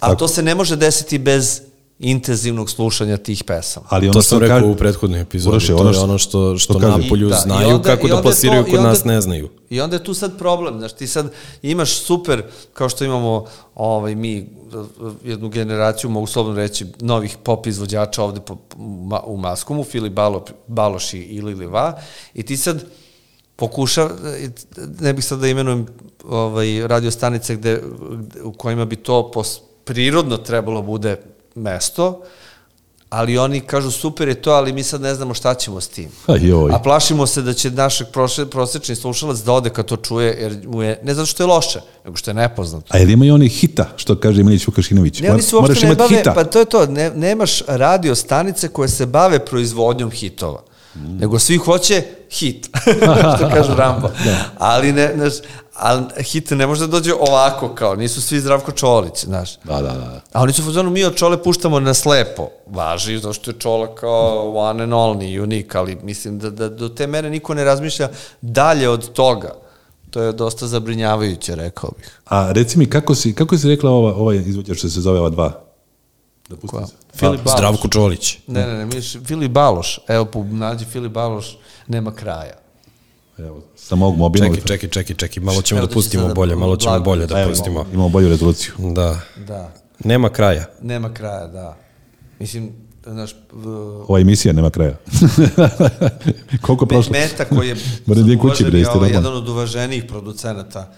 a 0.00 0.14
to 0.14 0.28
se 0.28 0.42
ne 0.42 0.54
može 0.54 0.76
desiti 0.76 1.18
bez 1.18 1.60
intenzivnog 1.98 2.70
slušanja 2.70 3.16
tih 3.16 3.44
pesama. 3.44 3.86
Ali 3.90 4.06
ono 4.06 4.12
To 4.12 4.22
što 4.22 4.28
sam 4.28 4.38
rekao 4.38 4.68
u 4.68 4.76
prethodnoj 4.76 5.20
epizodi. 5.20 5.50
Uroše, 5.50 5.66
to 5.68 5.76
ono 5.76 5.90
je 5.90 5.94
što- 5.94 6.04
ono 6.04 6.18
što, 6.18 6.58
što 6.58 6.72
što 6.72 6.88
napolju 6.88 7.26
I- 7.26 7.30
da, 7.30 7.36
i 7.36 7.40
znaju 7.40 7.68
onda- 7.68 7.82
kako 7.84 8.08
da 8.08 8.16
je 8.16 8.22
plasiraju, 8.22 8.64
to- 8.64 8.70
kod 8.70 8.78
onda- 8.78 8.88
nas 8.88 9.04
ne 9.04 9.20
znaju. 9.20 9.48
I 9.70 9.80
onda 9.80 9.96
je 9.96 10.04
tu 10.04 10.14
sad 10.14 10.38
problem, 10.38 10.78
znaš, 10.78 10.92
ti 10.92 11.06
sad 11.06 11.32
imaš 11.62 11.94
super, 11.94 12.42
kao 12.72 12.88
što 12.88 13.04
imamo 13.04 13.44
ovaj, 13.74 14.14
mi 14.14 14.46
jednu 15.24 15.48
generaciju, 15.48 16.10
mogu 16.10 16.26
slobodno 16.26 16.58
reći, 16.58 16.86
novih 17.00 17.36
pop 17.38 17.66
izvođača 17.66 18.22
ovde 18.22 18.40
po, 18.40 18.56
ma, 18.78 19.20
u 19.20 19.36
Maskomu, 19.36 19.84
Filip 19.84 20.12
Balo, 20.12 20.44
Baloš 20.66 21.14
i 21.14 21.18
ili 21.20 21.54
Liva, 21.54 21.98
i 22.34 22.42
ti 22.42 22.56
sad 22.56 22.84
pokuša, 23.56 24.10
ne 25.00 25.12
bih 25.12 25.24
sad 25.24 25.38
da 25.38 25.48
imenujem 25.48 25.86
ovaj, 26.24 26.86
radio 26.86 27.10
stanice 27.10 27.56
gde, 27.56 27.82
gde, 28.12 28.42
u 28.42 28.52
kojima 28.52 28.84
bi 28.84 28.96
to 28.96 29.30
pos, 29.30 29.58
prirodno 29.84 30.36
trebalo 30.36 30.82
bude 30.82 31.16
mesto, 31.54 32.22
ali 33.14 33.38
oni 33.38 33.60
kažu 33.60 33.90
super 33.90 34.28
je 34.28 34.34
to, 34.34 34.50
ali 34.50 34.72
mi 34.72 34.82
sad 34.82 35.00
ne 35.00 35.14
znamo 35.14 35.34
šta 35.34 35.54
ćemo 35.54 35.80
s 35.80 35.88
tim. 35.88 36.08
A 36.26 36.36
joj. 36.36 36.72
A 36.72 36.78
plašimo 36.78 37.26
se 37.26 37.42
da 37.42 37.52
će 37.52 37.70
proše, 38.12 38.46
prosečni 38.46 38.96
slušalac 38.96 39.38
da 39.38 39.52
ode 39.52 39.70
kad 39.70 39.86
to 39.86 39.96
čuje, 39.96 40.36
jer 40.40 40.58
mu 40.66 40.82
je, 40.82 41.00
ne 41.02 41.14
zato 41.14 41.26
što 41.26 41.42
je 41.42 41.46
loše, 41.46 41.80
nego 42.04 42.16
što 42.16 42.30
je 42.30 42.34
nepoznato. 42.34 42.86
A 42.88 42.98
jel 42.98 43.10
ima 43.10 43.24
i 43.24 43.30
oni 43.30 43.48
hita, 43.48 43.88
što 43.96 44.20
kaže 44.20 44.42
Milić 44.42 44.66
Vukašinović? 44.66 45.20
Ne, 45.20 45.32
oni 45.32 45.42
se 45.42 45.56
Moraš 45.56 45.68
uopšte 45.68 45.86
ne 45.86 45.94
bave, 45.94 46.16
hita. 46.16 46.34
pa 46.34 46.44
to 46.44 46.58
je 46.58 46.64
to, 46.64 46.86
ne, 46.86 47.10
nemaš 47.10 47.62
radio 47.66 48.14
stanice 48.14 48.68
koje 48.68 48.88
se 48.88 49.06
bave 49.06 49.38
proizvodnjom 49.38 50.10
hitova. 50.10 50.62
Mm. 50.94 51.16
Nego 51.16 51.38
svi 51.38 51.56
hoće 51.56 52.02
hit, 52.30 52.68
što 53.36 53.50
kaže 53.54 53.74
Rambo. 53.74 54.10
Ali, 54.58 54.92
ne, 54.92 55.12
znaš, 55.16 55.32
ali 55.74 56.04
hit 56.22 56.50
ne 56.50 56.66
može 56.66 56.80
da 56.80 56.86
dođe 56.86 57.14
ovako 57.14 57.74
kao, 57.74 57.96
nisu 57.96 58.22
svi 58.22 58.40
Zdravko 58.40 58.72
Čolić, 58.72 59.24
znaš. 59.24 59.58
Da, 59.64 59.74
da, 59.74 59.92
da. 59.92 60.20
A 60.32 60.42
oni 60.42 60.52
su 60.52 60.62
u 60.62 60.64
fazonu, 60.64 60.90
mi 60.90 61.04
od 61.04 61.14
Čole 61.14 61.42
puštamo 61.42 61.80
na 61.80 61.94
slepo. 61.94 62.48
Važi, 62.66 63.18
zato 63.18 63.32
što 63.32 63.50
je 63.50 63.58
Čola 63.58 63.94
kao 63.94 64.56
one 64.56 64.82
and 64.82 64.92
only, 64.92 65.42
unik, 65.42 65.74
ali 65.74 65.98
mislim 66.02 66.38
da, 66.38 66.50
da 66.50 66.68
do 66.68 66.88
te 66.88 67.06
mere 67.06 67.30
niko 67.30 67.54
ne 67.54 67.64
razmišlja 67.64 68.08
dalje 68.40 68.88
od 68.88 69.12
toga. 69.12 69.54
To 70.10 70.22
je 70.22 70.32
dosta 70.32 70.66
zabrinjavajuće, 70.66 71.54
rekao 71.54 71.90
bih. 71.98 72.20
A 72.26 72.52
reci 72.52 72.78
mi, 72.78 72.90
kako 72.90 73.14
si, 73.14 73.34
kako 73.34 73.58
si 73.58 73.68
rekla 73.68 73.90
ova, 73.90 74.14
ovaj 74.14 74.36
izvođač 74.36 74.78
što 74.78 74.88
se 74.88 75.00
zove 75.00 75.20
ova 75.20 75.30
dva? 75.30 75.64
Da 76.48 76.56
pustim 76.56 76.68
Koja? 76.68 76.86
se. 76.86 76.94
Filip 77.14 77.40
Baloš. 77.44 77.58
Zdravko 77.58 77.88
Čolić. 77.88 78.38
Ne, 78.46 78.66
ne, 78.66 78.74
ne, 78.78 78.84
misliš, 78.84 79.16
Filip 79.24 79.52
Baloš. 79.52 80.00
Evo, 80.08 80.26
nađi 80.50 80.84
Filip 80.84 81.12
Baloš, 81.12 81.58
nema 81.86 82.14
kraja. 82.14 82.63
Evo, 83.38 83.62
sa 83.76 83.94
mog 83.94 84.16
mobila. 84.16 84.46
Čekaj, 84.46 84.60
čekaj, 84.62 84.88
čekaj, 84.90 85.16
čekaj, 85.16 85.42
malo 85.42 85.62
ćemo 85.62 85.78
Evo, 85.78 85.86
da 85.86 85.94
pustimo 85.94 86.22
sada 86.22 86.34
bolje, 86.34 86.56
malo 86.56 86.76
ćemo 86.76 86.90
blago. 86.90 87.04
bolje 87.04 87.26
da 87.26 87.40
Evo, 87.40 87.50
pustimo. 87.50 87.74
imamo, 87.74 87.92
imamo 87.92 88.08
bolju 88.08 88.28
rezoluciju. 88.28 88.72
Da. 88.78 89.20
Da, 89.38 89.72
Nema 90.00 90.28
kraja. 90.28 90.64
nema 90.82 91.14
kraja, 91.14 91.46
da. 91.46 91.76
Mislim, 92.38 92.72
znaš, 93.04 93.34
v- 93.52 93.68
Ova 94.08 94.20
emisija 94.20 94.52
nema 94.52 94.70
kraja. 94.70 94.96
Koliko 96.62 96.86
prošlo? 96.86 97.12
Meta 97.12 97.44
koji 97.46 97.68
je 97.68 97.76
Moram 98.06 98.22
da 98.22 98.28
idem 98.28 98.40
kući, 98.40 98.64
bre, 98.64 98.78
ovaj, 98.80 98.94
roman. 98.94 99.08
jedan 99.10 99.36
od 99.36 99.48
uvaženijih 99.48 100.04
producenata 100.04 100.92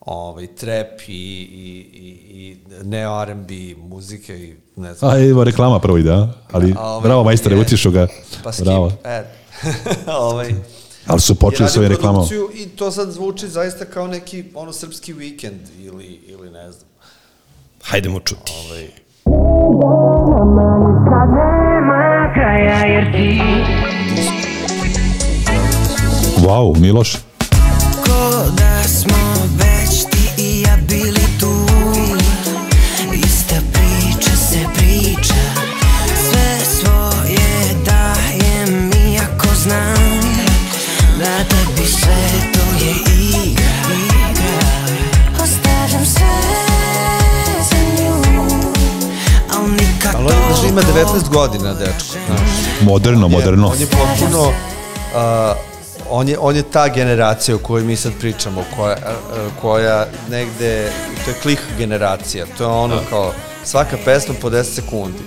ovaj, 0.00 0.46
trap 0.48 1.00
i, 1.00 1.12
i, 1.12 1.86
i, 1.92 2.08
i 2.32 2.56
neo 2.84 3.22
R&B 3.22 3.54
muzike 3.78 4.34
i 4.36 4.54
ne 4.76 4.94
znam. 4.94 5.10
A, 5.10 5.18
evo, 5.20 5.44
reklama 5.44 5.78
prvo 5.78 5.98
ide, 5.98 6.10
a? 6.10 6.28
Ali, 6.52 6.74
A, 6.76 6.82
ovaj, 6.84 7.02
bravo, 7.02 7.24
majstore, 7.24 7.56
utišao 7.56 7.92
ga. 7.92 8.06
Pa 8.44 8.52
skip, 8.52 8.64
Bravo. 8.64 8.92
e, 9.04 9.24
ovaj, 10.20 10.54
Ali 11.06 11.20
su 11.20 11.34
počeli 11.34 11.88
reklamom. 11.88 12.28
produkciju 12.28 12.50
I 12.54 12.68
to 12.68 12.90
sad 12.90 13.10
zvuči 13.10 13.48
zaista 13.48 13.84
kao 13.84 14.06
neki 14.06 14.44
ono 14.54 14.72
srpski 14.72 15.12
vikend 15.12 15.60
ili, 15.78 16.04
ili 16.26 16.50
ne 16.50 16.72
znam. 16.72 16.88
Hajdemo 17.82 18.20
čuti. 18.20 18.52
Ovaj, 18.66 18.88
Wow, 26.38 26.80
nije 26.80 26.92
loše. 26.92 27.18
Ko 28.04 28.44
da 28.56 28.88
smo 28.88 29.49
ima 50.80 51.02
19 51.02 51.28
godina, 51.28 51.74
dečko. 51.74 52.16
Znaš. 52.26 52.40
Moderno, 52.80 53.28
moderno. 53.28 53.68
On 53.68 53.80
je 53.80 53.86
potpuno... 53.86 54.48
Uh, 54.48 55.56
on 56.10 56.28
je, 56.28 56.38
on 56.38 56.56
je 56.56 56.62
ta 56.62 56.88
generacija 56.88 57.54
o 57.54 57.58
kojoj 57.58 57.84
mi 57.84 57.96
sad 57.96 58.12
pričamo, 58.20 58.64
koja, 58.76 58.96
uh, 58.96 59.60
koja 59.60 60.06
negde, 60.30 60.92
to 61.24 61.30
je 61.30 61.36
klik 61.42 61.58
generacija, 61.78 62.46
to 62.58 62.64
je 62.64 62.68
ono 62.68 62.96
kao, 63.10 63.32
svaka 63.64 63.96
pesma 64.04 64.34
po 64.40 64.50
10 64.50 64.62
sekundi. 64.62 65.18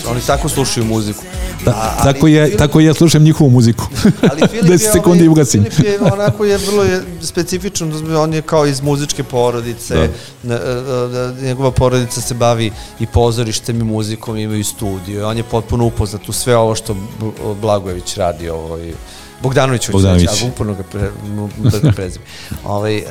Znaš, 0.00 0.12
oni 0.12 0.20
tako 0.26 0.48
slušaju 0.48 0.86
muziku. 0.86 1.22
Da, 1.64 1.70
A- 1.70 1.94
ali 1.98 2.14
tako, 2.14 2.26
je, 2.26 2.46
Filip- 2.46 2.58
tako 2.58 2.80
ja 2.80 2.94
slušam 2.94 3.22
njihovu 3.22 3.50
muziku. 3.50 3.84
Ali 4.30 4.48
Filip 4.48 4.64
10 4.66 4.72
je, 4.72 4.78
sekundi 4.78 5.18
ovaj, 5.18 5.24
i 5.24 5.28
ugasim. 5.28 5.64
Filip 5.70 6.02
je 6.02 6.12
onako 6.12 6.44
je 6.44 6.58
vrlo 6.58 6.82
je 6.82 7.02
specifičan, 7.22 8.16
on 8.16 8.34
je 8.34 8.42
kao 8.42 8.66
iz 8.66 8.80
muzičke 8.82 9.22
porodice, 9.22 10.08
da. 10.42 11.32
njegova 11.42 11.70
porodica 11.70 12.20
se 12.20 12.34
bavi 12.34 12.72
i 13.00 13.06
pozorištem 13.06 13.80
i 13.80 13.84
muzikom, 13.84 14.36
imaju 14.36 14.64
studio, 14.64 15.28
on 15.28 15.36
je 15.36 15.42
potpuno 15.42 15.84
upoznat 15.84 16.28
u 16.28 16.32
sve 16.32 16.56
ovo 16.56 16.74
što 16.74 16.96
Blagojević 17.60 18.16
radi, 18.16 18.48
ovaj, 18.48 18.92
Bogdanović, 19.42 19.90
Bogdanović. 19.90 20.28
reći, 20.30 20.44
a 20.44 20.48
uporno 20.48 20.74
ga, 20.74 20.82
pre, 20.82 21.10
da 21.58 21.78
ga 21.78 21.92
prezim. 21.92 22.22
ovaj, 22.64 22.96
uh, 22.98 23.02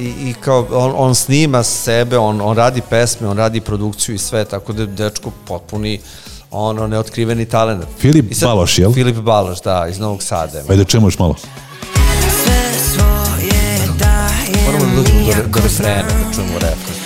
i, 0.00 0.30
I 0.30 0.34
kao 0.40 0.66
on, 0.72 0.92
on 0.96 1.14
snima 1.14 1.62
sebe, 1.62 2.18
on, 2.18 2.40
on 2.40 2.56
radi 2.56 2.82
pesme, 2.90 3.28
on 3.28 3.36
radi 3.36 3.60
produkciju 3.60 4.14
i 4.14 4.18
sve, 4.18 4.44
tako 4.44 4.72
da 4.72 4.82
je 4.82 4.86
dečko 4.86 5.30
potpuni 5.44 6.00
ono 6.52 6.86
neotkriveni 6.86 7.44
talent. 7.46 7.84
Filip 7.98 8.34
sad- 8.34 8.48
Baloš, 8.48 8.78
jel? 8.78 8.92
Filip 8.92 9.16
Baloš, 9.16 9.60
da, 9.60 9.86
iz 9.90 9.98
Novog 9.98 10.22
Sada. 10.22 10.62
Ajde, 10.68 10.84
čemu 10.84 11.06
još 11.06 11.18
malo? 11.18 11.34
Moramo 14.66 14.84
da 14.86 14.96
dođemo 14.96 15.20
do, 15.26 15.48
do 15.48 15.60
refrena, 15.60 16.02
da 16.02 16.34
čujemo 16.34 16.54
refren. 16.54 16.96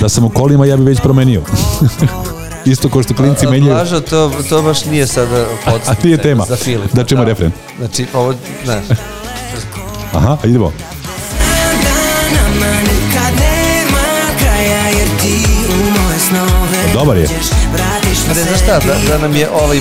Da 0.00 0.08
sam 0.08 0.24
u 0.24 0.30
kolima, 0.30 0.66
ja 0.66 0.76
bi 0.76 0.82
već 0.82 1.00
promenio. 1.00 1.42
Isto 2.64 2.88
kao 2.88 3.02
što 3.02 3.14
klinci 3.14 3.46
menjaju. 3.46 3.74
Blažo, 3.74 4.00
to, 4.00 4.32
to 4.48 4.62
baš 4.62 4.84
nije 4.84 5.06
sada 5.06 5.44
podsjetnik. 5.64 5.98
A 5.98 6.04
nije 6.04 6.18
tema. 6.18 6.44
Za 6.48 6.56
Filipa. 6.56 6.96
Da 6.96 7.04
ćemo 7.04 7.24
refren. 7.24 7.52
Znači, 7.78 8.06
ovo, 8.14 8.34
znaš, 8.64 8.84
Aha, 10.12 10.36
idemo. 10.44 10.72
Nama 12.64 12.80
nikad 12.80 13.32
nema 13.34 14.38
kraja 14.38 14.88
jer 14.88 15.08
ti 15.20 15.46
u 15.68 16.00
moje 16.00 16.18
snove 16.18 16.92
Dobar 16.94 17.16
je. 17.16 17.28
Vratiš 17.72 18.18
Ne, 18.28 18.34
znaš 18.34 18.60
šta, 18.62 18.78
da, 18.78 18.94
da 19.08 19.18
nam 19.18 19.36
je 19.36 19.48
ovaj 19.50 19.80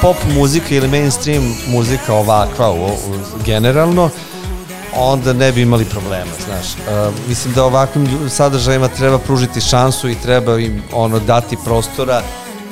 pop 0.00 0.16
muzika 0.34 0.66
ili 0.70 0.88
mainstream 0.88 1.54
muzika 1.68 2.14
ovakva 2.14 2.70
u, 2.70 2.84
u, 2.84 2.98
generalno, 3.44 4.10
onda 4.94 5.32
ne 5.32 5.52
bi 5.52 5.62
imali 5.62 5.84
problema, 5.84 6.30
znaš. 6.46 6.66
Uh, 6.66 7.14
mislim 7.28 7.54
da 7.54 7.64
ovakvim 7.64 8.30
sadržajima 8.30 8.88
treba 8.88 9.18
pružiti 9.18 9.60
šansu 9.60 10.08
i 10.08 10.14
treba 10.14 10.58
im 10.58 10.82
ono 10.92 11.18
dati 11.18 11.56
prostora 11.64 12.22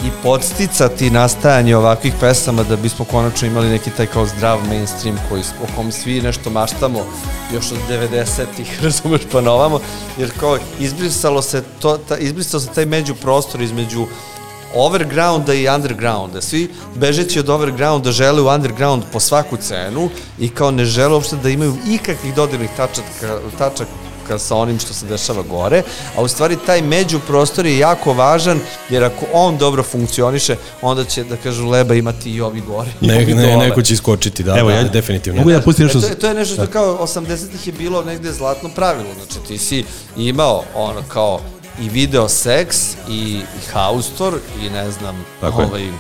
i 0.05 0.11
podsticati 0.23 1.11
nastajanje 1.11 1.77
ovakvih 1.77 2.15
pesama 2.21 2.63
da 2.63 2.77
bismo 2.77 3.05
konačno 3.05 3.49
imali 3.49 3.69
neki 3.69 3.91
taj 3.91 4.07
kao 4.07 4.27
zdrav 4.27 4.59
mainstream 4.69 5.19
koji, 5.29 5.43
o 5.43 5.77
kom 5.77 5.93
svi 5.93 6.21
nešto 6.21 6.51
maštamo 6.51 6.99
još 7.55 7.73
od 7.73 7.79
90-ih, 7.91 8.79
razumeš, 8.85 9.21
pa 9.33 9.41
na 9.41 9.53
ovamo, 9.53 9.81
jer 10.19 10.31
kao 10.41 10.59
izbrisalo 10.79 11.43
se 11.43 11.63
to, 11.79 11.99
ta, 12.09 12.17
izbrisalo 12.17 12.61
se 12.61 12.69
taj 12.69 12.87
međuprostor 12.87 13.61
između 13.61 14.07
overgrounda 14.75 15.55
i 15.55 15.69
undergrounda. 15.69 16.41
Svi 16.41 16.71
bežeći 16.95 17.41
od 17.41 17.49
overgrounda 17.49 18.13
žele 18.13 18.43
u 18.43 18.49
underground 18.49 19.03
po 19.13 19.21
svaku 19.21 19.57
cenu 19.57 20.09
i 20.39 20.49
kao 20.49 20.71
ne 20.71 20.85
žele 20.85 21.15
uopšte 21.15 21.37
da 21.37 21.49
imaju 21.49 21.75
ikakvih 21.89 22.35
dodirnih 22.35 22.71
tačaka, 22.77 23.39
tačaka 23.59 24.00
sa 24.39 24.57
onim 24.57 24.79
što 24.79 24.95
se 24.95 25.07
dešava 25.07 25.43
gore, 25.43 25.83
a 26.17 26.23
u 26.23 26.29
stvari 26.29 26.57
taj 26.57 26.83
međuprostor 26.83 27.67
je 27.67 27.79
jako 27.79 28.13
važan, 28.13 28.61
jer 28.91 29.05
ako 29.05 29.27
on 29.33 29.59
dobro 29.59 29.83
funkcioniše, 29.83 30.57
onda 30.83 31.05
će, 31.05 31.25
da 31.25 31.37
kažu, 31.37 31.69
leba 31.69 31.95
imati 31.95 32.31
i 32.31 32.41
ovi 32.41 32.61
gore. 32.63 32.91
i 33.01 33.07
Ne, 33.07 33.17
ovi 33.17 33.35
ne, 33.35 33.43
dole. 33.45 33.57
neko 33.59 33.83
će 33.83 33.95
iskočiti, 33.95 34.43
da, 34.43 34.59
Evo, 34.59 34.69
da, 34.69 34.75
ja- 34.75 34.85
definitivno. 34.85 35.39
Mogu 35.39 35.51
ja 35.51 35.61
pustim 35.61 35.85
nešto... 35.85 35.99
E, 35.99 36.03
to, 36.03 36.07
je- 36.09 36.15
to 36.15 36.27
je 36.27 36.35
nešto 36.35 36.55
što 36.55 36.67
kao 36.67 36.99
80-ih 36.99 37.67
je 37.67 37.73
bilo 37.73 38.03
negde 38.03 38.33
zlatno 38.33 38.69
pravilo. 38.71 39.09
Znači 39.17 39.49
ti 39.49 39.59
si 39.59 39.85
imao 40.17 40.63
ono 40.75 41.03
kao 41.09 41.41
i 41.81 41.89
video 41.89 42.29
seks 42.29 42.77
i, 43.09 43.13
i 43.31 43.43
haustor 43.73 44.35
i 44.61 44.71
ne 44.71 44.91
znam 44.91 45.25
Tako 45.41 45.61
je. 45.61 45.67
ovaj, 45.67 45.83
i 45.83 45.91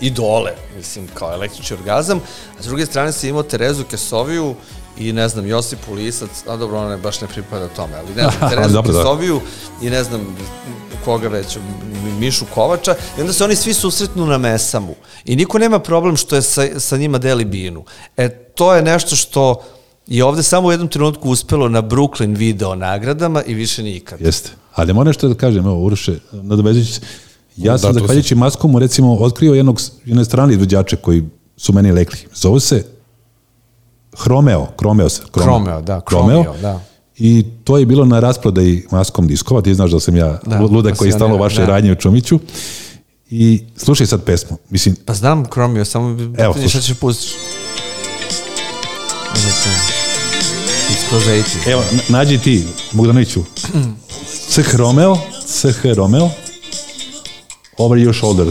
dole, 0.00 0.52
mislim, 0.76 1.06
kao 1.14 1.32
električni 1.32 1.76
orgazam, 1.76 2.20
a 2.58 2.62
s 2.62 2.66
druge 2.66 2.86
strane 2.86 3.12
si 3.12 3.28
imao 3.28 3.42
Terezu 3.42 3.84
Kesoviju 3.84 4.54
i 4.98 5.12
ne 5.12 5.28
znam, 5.28 5.46
Josipu 5.46 5.94
Lisac, 5.94 6.30
a 6.48 6.56
dobro, 6.56 6.78
ona 6.78 6.88
ne, 6.88 6.96
baš 6.96 7.20
ne 7.20 7.26
pripada 7.28 7.68
tome, 7.68 7.92
ali 7.96 8.08
ne 8.08 8.30
znam, 8.30 8.50
Terezu 8.50 8.74
Dobro, 8.74 8.92
da. 8.92 8.98
Kesoviju 8.98 9.40
i 9.82 9.90
ne 9.90 10.04
znam 10.04 10.36
koga 11.04 11.28
već, 11.28 11.56
Mi- 12.04 12.12
Mišu 12.12 12.44
Kovača, 12.54 12.94
i 13.18 13.20
onda 13.20 13.32
se 13.32 13.44
oni 13.44 13.56
svi 13.56 13.74
susretnu 13.74 14.26
na 14.26 14.38
mesamu. 14.38 14.94
I 15.24 15.36
niko 15.36 15.58
nema 15.58 15.78
problem 15.78 16.16
što 16.16 16.36
je 16.36 16.42
sa, 16.42 16.80
sa 16.80 16.96
njima 16.96 17.18
deli 17.18 17.44
binu. 17.44 17.84
E, 18.16 18.28
to 18.28 18.74
je 18.74 18.82
nešto 18.82 19.16
što 19.16 19.62
je 20.06 20.24
ovde 20.24 20.42
samo 20.42 20.68
u 20.68 20.70
jednom 20.70 20.88
trenutku 20.88 21.30
uspelo 21.30 21.68
na 21.68 21.82
Brooklyn 21.82 22.36
video 22.36 22.74
nagradama 22.74 23.42
i 23.42 23.54
više 23.54 23.82
nikad. 23.82 24.20
Jeste. 24.20 24.50
Ali 24.74 24.92
moram 24.92 25.06
nešto 25.06 25.28
da 25.28 25.34
kažem, 25.34 25.66
evo, 25.66 25.84
Uroše, 25.84 26.14
nadovezujući 26.32 26.92
se. 26.92 27.00
Ja 27.58 27.72
Da, 27.72 27.78
sam, 27.78 27.94
zahvaljujući 27.94 28.34
Maskomu, 28.34 28.78
recimo, 28.78 29.14
otkrio 29.14 29.54
jednog, 29.54 29.80
jedne 30.04 30.24
strane 30.24 30.52
izvođače 30.52 30.96
koji 30.96 31.24
su 31.56 31.72
meni 31.72 31.92
lekli. 31.92 32.18
Zove 32.34 32.60
se 32.60 32.84
Hromeo, 34.16 34.66
Kromeo 34.66 35.08
se. 35.08 35.22
Kromeo, 35.32 35.82
da, 35.82 36.00
Kromeo, 36.00 36.54
da. 36.62 36.80
I 37.16 37.44
to 37.64 37.78
je 37.78 37.86
bilo 37.86 38.04
na 38.04 38.20
rasprodaji 38.20 38.86
Maskom 38.90 39.26
diskova, 39.26 39.62
ti 39.62 39.74
znaš 39.74 39.90
da 39.90 40.00
sam 40.00 40.16
ja 40.16 40.38
Da, 40.46 40.60
ludak 40.60 40.96
koji 40.96 41.08
je 41.08 41.12
stalo 41.12 41.28
pasionira, 41.28 41.42
vaše 41.44 41.60
da. 41.60 41.66
radnje 41.66 41.92
u 41.92 41.96
Čumiću. 41.96 42.38
I 43.30 43.64
slušaj 43.76 44.06
sad 44.06 44.24
pesmu. 44.24 44.56
Mislim, 44.70 44.96
Pa 45.04 45.14
znam 45.14 45.44
Chromio, 45.44 45.84
samo 45.84 46.16
Evo, 46.38 46.54
šta 46.68 46.80
ćeš 46.80 46.96
pustiš. 46.96 47.30
Skroz 51.06 51.22
80. 51.22 51.70
evo, 51.72 51.82
na- 51.92 52.18
nađi 52.18 52.38
ti, 52.38 52.66
Bogdanoviću. 52.92 53.40
CH 54.50 54.74
Romeo, 54.76 55.16
CH 55.46 55.84
Romeo, 55.94 56.30
Over 57.78 57.98
Your 57.98 58.18
Shoulder. 58.18 58.46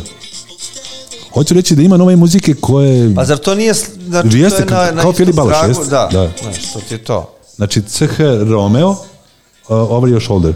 Hoću 1.33 1.53
reći 1.53 1.75
da 1.75 1.81
ima 1.81 1.97
nove 1.97 2.15
muzike 2.15 2.53
koje... 2.53 3.15
Pa 3.15 3.25
zar 3.25 3.37
to 3.37 3.55
nije, 3.55 3.73
znači, 4.07 4.37
Jeste, 4.37 4.65
to 4.65 4.81
je 4.81 4.85
na, 4.85 4.91
na 4.91 5.01
kao 5.01 5.13
Filip 5.13 5.35
Balaš, 5.35 5.67
jeste, 5.67 5.85
Da, 5.85 6.09
da. 6.11 6.31
Znaš, 6.41 6.73
to 6.73 6.79
ti 6.79 6.93
je 6.93 6.97
to. 6.97 7.33
Znači, 7.55 7.81
CH 7.81 8.19
Romeo, 8.49 8.89
uh, 8.89 8.97
Over 9.69 10.11
Your 10.13 10.23
Shoulder. 10.23 10.53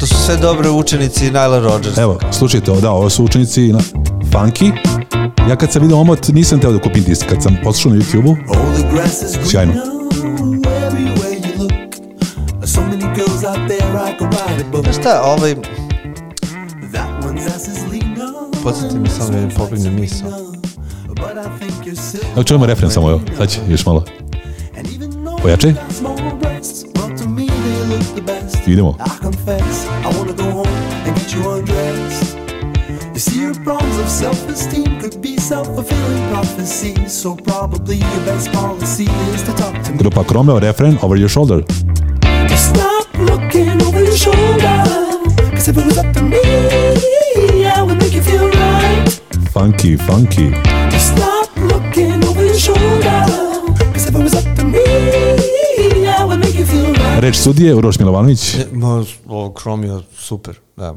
To 0.00 0.06
su 0.06 0.14
sve 0.26 0.36
dobre 0.36 0.70
učenici 0.70 1.24
Nile 1.24 1.60
Rodgers. 1.60 1.98
Evo, 1.98 2.18
slušajte, 2.32 2.72
da, 2.72 2.90
ovo 2.90 3.10
su 3.10 3.24
učenici 3.24 3.72
na 3.72 3.80
Funky. 4.32 4.72
Ja 5.48 5.56
kad 5.56 5.72
sam 5.72 5.82
vidio 5.82 5.98
omot, 5.98 6.28
nisam 6.28 6.60
teo 6.60 6.72
da 6.72 6.78
kupim 6.78 7.04
disk. 7.04 7.26
Kad 7.28 7.42
sam 7.42 7.56
poslušao 7.64 7.92
na 7.92 7.98
YouTube-u, 7.98 8.36
Sjajno. 9.50 9.72
Znaš 14.82 14.96
šta, 14.96 15.22
ovaj, 15.24 15.56
podsjeti 18.62 18.98
mi 18.98 19.08
samo 19.08 19.30
da 19.30 19.46
mi 19.46 19.54
pobegne 19.54 19.90
misao. 19.90 20.28
Evo 22.34 22.42
čujemo 22.44 22.66
refren 22.66 22.90
samo, 22.90 23.10
evo, 23.10 23.20
sad 23.36 23.50
će, 23.50 23.60
još 23.68 23.86
malo. 23.86 24.04
Best. 28.26 28.66
Idemo. 28.66 28.96
You 33.14 33.18
see, 33.18 33.40
your 33.40 33.54
problems 33.64 33.98
of 33.98 34.08
self-esteem 34.08 35.00
could 35.00 35.20
be 35.22 35.36
self-fulfilling 35.40 36.30
prophecies. 36.30 37.22
So 37.22 37.36
probably 37.36 37.96
your 37.96 38.24
best 38.24 38.52
policy 38.52 39.08
is 39.34 39.42
to 39.42 39.52
talk 39.52 39.84
to 39.84 39.92
me. 39.92 39.98
Grupa 39.98 40.24
Kromeo, 40.24 40.58
refren, 40.58 40.96
Over 41.02 41.18
Your 41.18 41.28
Shoulder. 41.28 41.64
Stop 42.56 43.08
looking 43.18 43.82
over 43.82 44.04
your 44.04 44.16
shoulder. 44.16 44.84
Cause 45.52 45.68
if 45.70 45.76
it 45.76 45.86
was 45.86 45.98
up 45.98 46.12
to 46.12 46.22
me, 46.22 46.81
Funky, 49.62 49.96
funky. 49.96 50.50
Stop 50.98 51.50
looking 51.56 52.24
over 52.28 52.42
your 52.42 52.58
shoulder. 52.58 53.24
Cause 53.94 54.08
if 54.08 54.14
it 54.14 54.22
was 54.22 54.34
up 54.34 54.56
to 54.56 54.64
me, 54.64 54.82
I 56.18 56.24
would 56.24 56.40
make 56.40 56.58
you 56.58 56.66
feel 56.66 56.92
right. 56.92 57.22
Reč 57.22 57.36
sudije, 57.36 57.74
Uroš 57.74 57.98
Milovanović. 57.98 58.56
Ma, 58.72 59.04
o, 59.26 59.52
Chromio, 59.62 60.02
super, 60.18 60.54
da. 60.76 60.94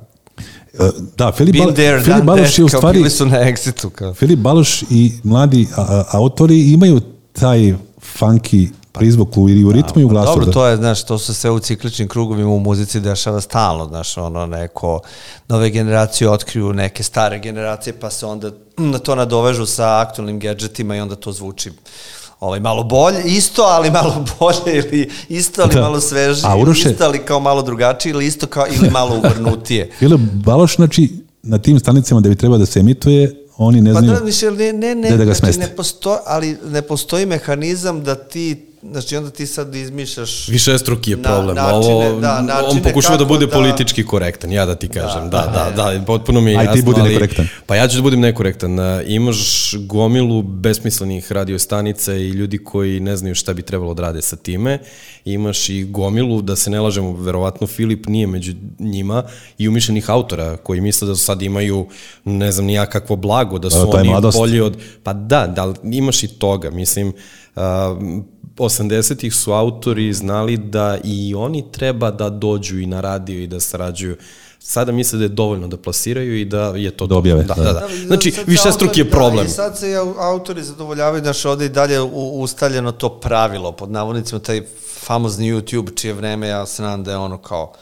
E, 0.74 0.90
Da, 1.18 1.32
Filip, 1.32 1.56
Bal 1.58 1.74
there, 1.74 2.02
Filip 2.02 2.24
Baloš 2.24 2.60
je 2.60 2.66
u 2.66 2.70
stvari... 2.70 2.98
bili 2.98 3.10
su 3.10 3.26
na 3.26 3.38
Exitu, 3.38 3.90
kao. 3.90 4.14
Filip 4.14 4.40
Baloš 4.40 4.82
i 4.90 5.12
mladi 5.24 5.68
a, 5.78 5.82
a, 5.82 6.04
autori 6.12 6.72
imaju 6.74 7.02
taj 7.34 7.74
funky 8.20 8.70
prizvuk 8.96 9.30
i 9.50 9.66
u 9.66 9.72
ritmu 9.72 10.02
i 10.02 10.06
u 10.06 10.08
glasu. 10.08 10.28
Dobro, 10.28 10.46
da. 10.46 10.52
to 10.52 10.68
je, 10.68 10.78
znaš, 10.78 11.04
to 11.04 11.18
se 11.18 11.34
sve 11.34 11.52
u 11.52 11.60
cikličnim 11.60 12.08
krugovima 12.08 12.50
u 12.50 12.60
muzici 12.60 13.00
dešava 13.00 13.42
stalno, 13.42 13.86
znaš, 13.86 14.18
ono, 14.18 14.46
neko, 14.46 15.00
nove 15.48 15.70
generacije 15.70 16.30
otkriju 16.30 16.74
neke 16.74 17.04
stare 17.04 17.40
generacije, 17.40 17.94
pa 17.94 18.10
se 18.10 18.26
onda 18.26 18.52
na 18.78 19.00
to 19.00 19.16
nadovežu 19.16 19.66
sa 19.66 20.00
aktualnim 20.00 20.40
gadgetima 20.40 20.96
i 20.96 21.00
onda 21.00 21.16
to 21.16 21.32
zvuči 21.32 21.72
ovaj, 22.40 22.60
malo 22.60 22.84
bolje, 22.84 23.24
isto, 23.26 23.62
ali 23.64 23.92
malo 23.92 24.26
bolje, 24.40 24.78
ili 24.78 25.10
isto, 25.30 25.62
ali 25.62 25.74
Da. 25.74 25.82
malo 25.82 26.00
svežije, 26.00 26.46
A 26.46 26.54
ili 26.54 26.62
Uroše- 26.64 26.92
isto, 26.92 27.04
ali 27.04 27.20
kao 27.20 27.40
malo 27.40 27.62
drugačije, 27.62 28.12
ili 28.12 28.26
isto 28.26 28.48
kao, 28.48 28.66
ili 28.70 28.90
malo 28.90 29.18
uvrnutije. 29.18 29.92
Filip 30.00 30.20
Baloš, 30.34 30.76
znači, 30.76 31.10
na 31.44 31.58
tim 31.58 31.80
stanicama 31.80 32.22
da 32.22 32.30
bi 32.30 32.36
trebao 32.36 32.58
da 32.58 32.66
se 32.66 32.80
emituje, 32.80 33.36
oni 33.58 33.82
ne 33.82 33.94
Pa 33.94 34.00
znaju... 34.00 34.20
da, 34.20 34.26
Mišel, 34.26 34.56
ne, 34.56 34.74
ne, 34.74 34.96
ne, 34.96 35.08
gde 35.08 35.18
da 35.18 35.26
ga 35.26 35.34
znači, 35.34 35.40
smeste. 35.54 35.62
ne 35.62 35.76
postoji, 35.76 36.18
ali 36.26 36.58
ne 36.66 36.82
postoji 36.82 37.26
mehanizam 37.26 38.04
da 38.04 38.16
ti, 38.16 38.66
znači 38.86 39.18
onda 39.18 39.30
ti 39.30 39.48
sad 39.48 39.76
izmišljaš 39.76 40.48
Više 40.48 40.78
struki 40.78 41.12
je 41.12 41.18
Na- 41.18 41.24
problem. 41.24 41.56
načine, 41.56 41.76
Ovo, 41.96 42.20
da, 42.22 42.38
on 42.40 42.46
načine 42.46 42.84
pokušava 42.84 43.18
da 43.18 43.26
bude 43.26 43.46
da- 43.46 43.52
politički 43.52 44.06
korektan, 44.06 44.52
ja 44.52 44.66
da 44.66 44.76
ti 44.76 44.88
kažem. 44.90 45.30
Da, 45.30 45.72
da, 45.76 45.94
da, 45.94 46.04
potpuno 46.04 46.42
mi 46.42 46.52
je 46.52 46.58
Aj, 46.58 46.66
ti 46.66 46.70
jasno. 46.70 46.84
budi 46.84 47.02
ali- 47.02 47.10
nekorektan. 47.10 47.48
Pa 47.66 47.76
ja 47.76 47.88
ću 47.88 47.96
da 47.96 48.02
budem 48.02 48.20
nekorektan. 48.20 48.80
E, 48.80 49.04
Imaš 49.08 49.38
gomilu 49.78 50.42
besmislenih 50.44 51.32
radiostanica 51.32 52.14
i 52.14 52.30
ljudi 52.30 52.58
koji 52.58 53.00
ne 53.00 53.18
znaju 53.18 53.36
šta 53.36 53.54
bi 53.54 53.62
trebalo 53.62 53.94
da 53.94 54.02
rade 54.02 54.22
sa 54.22 54.36
time. 54.36 54.80
Imaš 55.26 55.70
i 55.70 55.84
gomilu, 55.84 56.42
da 56.42 56.56
se 56.56 56.70
ne 56.70 56.80
lažemo, 56.80 57.14
verovatno 57.14 57.68
Filip 57.68 58.08
nije 58.08 58.28
među 58.28 58.54
njima, 58.80 59.24
i 59.58 59.68
umišljenih 59.68 60.10
autora 60.10 60.58
koji 60.58 60.82
misle 60.82 61.08
da 61.08 61.16
sad 61.16 61.42
imaju, 61.42 61.88
ne 62.26 62.52
znam, 62.52 62.66
nija 62.66 62.86
kakvo 62.86 63.16
blago, 63.16 63.60
da 63.60 63.70
su 63.70 63.78
Da, 63.82 63.98
oni 64.00 64.10
bolji 64.34 64.62
od... 64.62 64.78
Pa 65.04 65.14
da, 65.14 65.48
da, 65.48 65.74
imaš 65.86 66.24
i 66.24 66.28
toga. 66.30 66.70
Mislim, 66.72 67.14
uh, 67.56 67.62
80-ih 68.58 69.36
su 69.36 69.52
autori 69.54 70.14
znali 70.14 70.58
da 70.58 70.98
i 71.04 71.36
oni 71.36 71.72
treba 71.72 72.12
da 72.12 72.30
dođu 72.30 72.80
i 72.80 72.86
na 72.86 73.02
radio 73.02 73.40
i 73.40 73.48
da 73.48 73.60
sarađuju 73.60 74.18
sada 74.60 74.92
misle 74.92 75.18
da 75.18 75.26
je 75.26 75.30
dovoljno 75.30 75.68
da 75.68 75.78
plasiraju 75.78 76.38
i 76.38 76.46
da 76.46 76.62
je 76.68 76.92
to 76.92 77.08
Da 77.08 77.16
objave, 77.16 77.44
Da, 77.44 77.54
da. 77.54 77.64
da, 77.64 77.74
da. 77.74 77.88
Znači, 78.08 78.34
više 78.48 78.72
struki 78.72 79.00
je 79.00 79.10
problem. 79.10 79.38
Da, 79.38 79.44
I 79.44 79.50
sad 79.50 79.78
se 79.78 79.88
au- 79.88 80.16
autori 80.20 80.64
zadovoljavaju, 80.64 81.24
znaš, 81.24 81.46
ovde 81.46 81.66
i 81.66 81.70
dalje 81.70 82.02
u- 82.02 82.10
ustaljeno 82.34 82.92
to 82.92 83.10
pravilo, 83.12 83.72
pod 83.72 83.92
navodnicima, 83.92 84.40
taj 84.40 84.62
famozni 84.98 85.54
YouTube, 85.54 85.96
čije 85.96 86.14
vreme, 86.14 86.48
ja 86.48 86.66
se 86.66 86.82
nadam 86.84 87.04
da 87.04 87.12
je 87.12 87.18
ono 87.18 87.38
kao 87.38 87.74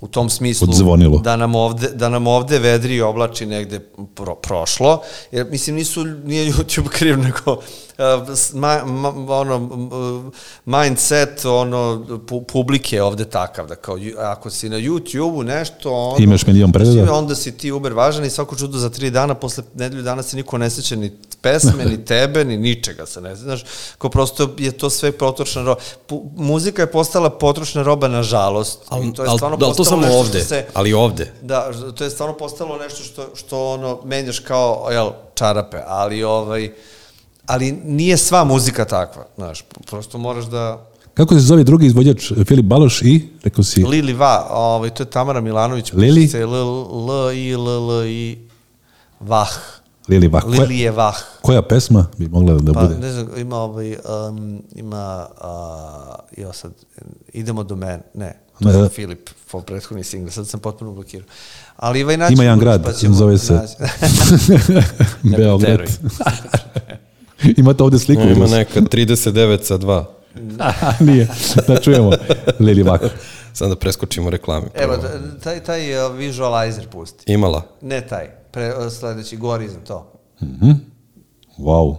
u 0.00 0.08
tom 0.08 0.30
smislu 0.30 0.68
Odzvonilo. 0.70 1.18
da 1.18 1.36
nam 1.36 1.54
ovde, 1.54 1.88
da 1.88 2.08
nam 2.08 2.26
ovde 2.26 2.58
vedri 2.58 2.94
i 2.94 3.02
oblači 3.02 3.46
negde 3.46 3.78
pro, 4.14 4.34
prošlo, 4.34 5.02
jer 5.32 5.46
mislim 5.50 5.76
nisu, 5.76 6.04
nije 6.04 6.52
YouTube 6.52 6.88
kriv, 6.88 7.18
nego 7.28 7.52
uh, 7.52 7.60
ma, 8.54 8.84
ma, 8.84 9.36
ono, 9.36 9.56
m, 9.56 10.30
mindset 10.64 11.44
ono, 11.44 12.06
pu, 12.26 12.42
publike 12.42 13.02
ovde 13.02 13.24
takav, 13.24 13.66
da 13.66 13.74
kao, 13.74 13.98
ako 14.18 14.50
si 14.50 14.68
na 14.68 14.76
YouTube-u 14.76 15.42
nešto, 15.42 15.92
ono, 15.92 16.16
Imaš 16.24 16.46
milion 16.46 16.72
pregleda. 16.72 17.12
onda 17.12 17.34
si 17.34 17.56
ti 17.56 17.72
uber 17.72 17.92
važan 17.92 18.24
i 18.24 18.30
svako 18.30 18.56
čudo 18.56 18.78
za 18.78 18.90
tri 18.90 19.10
dana, 19.10 19.34
posle 19.34 19.64
nedelju 19.74 20.02
dana 20.02 20.22
se 20.22 20.36
niko 20.36 20.58
ne 20.58 20.70
seća 20.70 20.96
ni 20.96 21.12
pesme, 21.40 21.84
ni 21.84 22.04
tebe, 22.04 22.44
ni 22.44 22.56
ničega 22.56 23.06
se 23.06 23.20
ne 23.20 23.36
znaš, 23.36 23.64
kao 23.98 24.10
prosto 24.10 24.54
je 24.58 24.72
to 24.72 24.90
sve 24.90 25.12
potrošna 25.12 25.62
roba. 25.62 25.80
Pu, 26.06 26.30
muzika 26.36 26.82
je 26.82 26.92
postala 26.92 27.30
potrošna 27.30 27.82
roba, 27.82 28.08
nažalost. 28.08 28.78
Ali, 28.88 29.08
I 29.08 29.12
to 29.12 29.22
je 29.22 29.28
ali, 29.28 29.38
stvarno 29.38 29.56
da, 29.56 29.66
ali 29.66 29.74
to 29.74 29.76
postalo 29.76 30.02
samo 30.02 30.14
ovde, 30.14 30.40
se, 30.40 30.66
ali 30.74 30.92
ovde. 30.92 31.32
Da, 31.42 31.70
to 31.94 32.04
je 32.04 32.10
stvarno 32.10 32.36
postalo 32.36 32.78
nešto 32.78 33.04
što, 33.04 33.26
što 33.34 33.72
ono, 33.72 33.98
menjaš 34.04 34.38
kao, 34.38 34.88
jel, 34.90 35.10
čarape, 35.34 35.78
ali 35.86 36.24
ovaj, 36.24 36.72
ali 37.46 37.72
nije 37.84 38.16
sva 38.16 38.44
muzika 38.44 38.84
takva, 38.84 39.26
znaš, 39.36 39.64
prosto 39.90 40.18
moraš 40.18 40.44
da... 40.44 40.86
Kako 41.14 41.34
se 41.34 41.40
zove 41.40 41.64
drugi 41.64 41.86
izvođač? 41.86 42.32
Filip 42.46 42.64
Baloš 42.66 43.02
i, 43.02 43.28
rekao 43.42 43.64
si, 43.64 43.84
Lili 43.84 44.12
Va, 44.12 44.46
ovaj, 44.50 44.90
to 44.90 45.02
je 45.02 45.10
Tamara 45.10 45.40
Milanović. 45.40 45.92
Lili? 45.92 46.30
L, 46.34 46.54
L, 46.54 47.32
I, 47.32 47.50
L, 47.50 47.68
L, 47.68 48.06
I, 48.06 48.38
Vah. 49.20 49.79
Lili 50.10 50.28
Vah. 50.28 50.42
Koja, 50.42 50.60
Lili 50.60 50.78
je 50.78 50.90
Vah. 50.90 51.14
koja 51.42 51.62
pesma 51.62 52.06
bi 52.18 52.28
mogla 52.28 52.54
da 52.54 52.72
Pa, 52.72 52.80
bude? 52.82 52.94
ne 52.96 53.12
znam, 53.12 53.28
ima 53.36 53.56
ovaj, 53.56 53.96
um, 54.28 54.62
ima, 54.74 55.26
uh, 55.32 55.44
jo 56.38 56.52
sad, 56.52 56.72
idemo 57.32 57.64
do 57.64 57.76
mene, 57.76 58.00
ne, 58.14 58.32
to 58.58 58.64
Ne, 58.64 58.74
je 58.74 58.78
da. 58.78 58.88
Filip, 58.88 59.30
po 59.50 59.60
prethodni 59.60 60.04
single, 60.04 60.30
sad 60.30 60.48
sam 60.48 60.60
potpuno 60.60 60.92
blokirao. 60.92 61.28
Ali 61.76 62.00
Iva 62.00 62.12
i 62.12 62.16
naći 62.16 62.32
Ima 62.34 62.42
jedan 62.42 62.58
grad, 62.58 62.84
pa 62.84 62.92
ćemo 62.92 63.14
zove 63.14 63.38
se 63.38 63.60
Beograd. 65.36 65.80
Imate 67.56 67.82
ovde 67.82 67.98
sliku? 67.98 68.22
Ima 68.22 68.30
vidio 68.30 68.46
sam. 68.48 68.58
neka 68.58 68.80
39 68.80 69.62
sa 69.62 69.78
2. 69.78 70.04
Nije, 71.06 71.28
da 71.68 71.80
čujemo. 71.80 72.10
Lili 72.58 72.82
Vah. 72.82 73.00
Sad 73.52 73.68
da 73.68 73.76
preskočimo 73.76 74.30
reklame. 74.30 74.66
Evo, 74.74 74.96
taj, 75.42 75.60
taj 75.60 76.06
uh, 76.06 76.16
visualizer 76.16 76.88
pusti. 76.88 77.32
Imala. 77.32 77.62
Ne 77.80 78.00
taj, 78.00 78.26
pre, 78.50 78.74
uh, 78.76 78.92
sledeći, 78.92 79.36
gori 79.36 79.64
iznad 79.64 79.82
to. 79.84 80.12
Wow. 81.58 81.96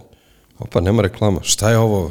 Opa, 0.60 0.82
nema 0.82 1.02
reklama. 1.02 1.40
Šta 1.44 1.70
je 1.70 1.78
ovo? 1.78 2.10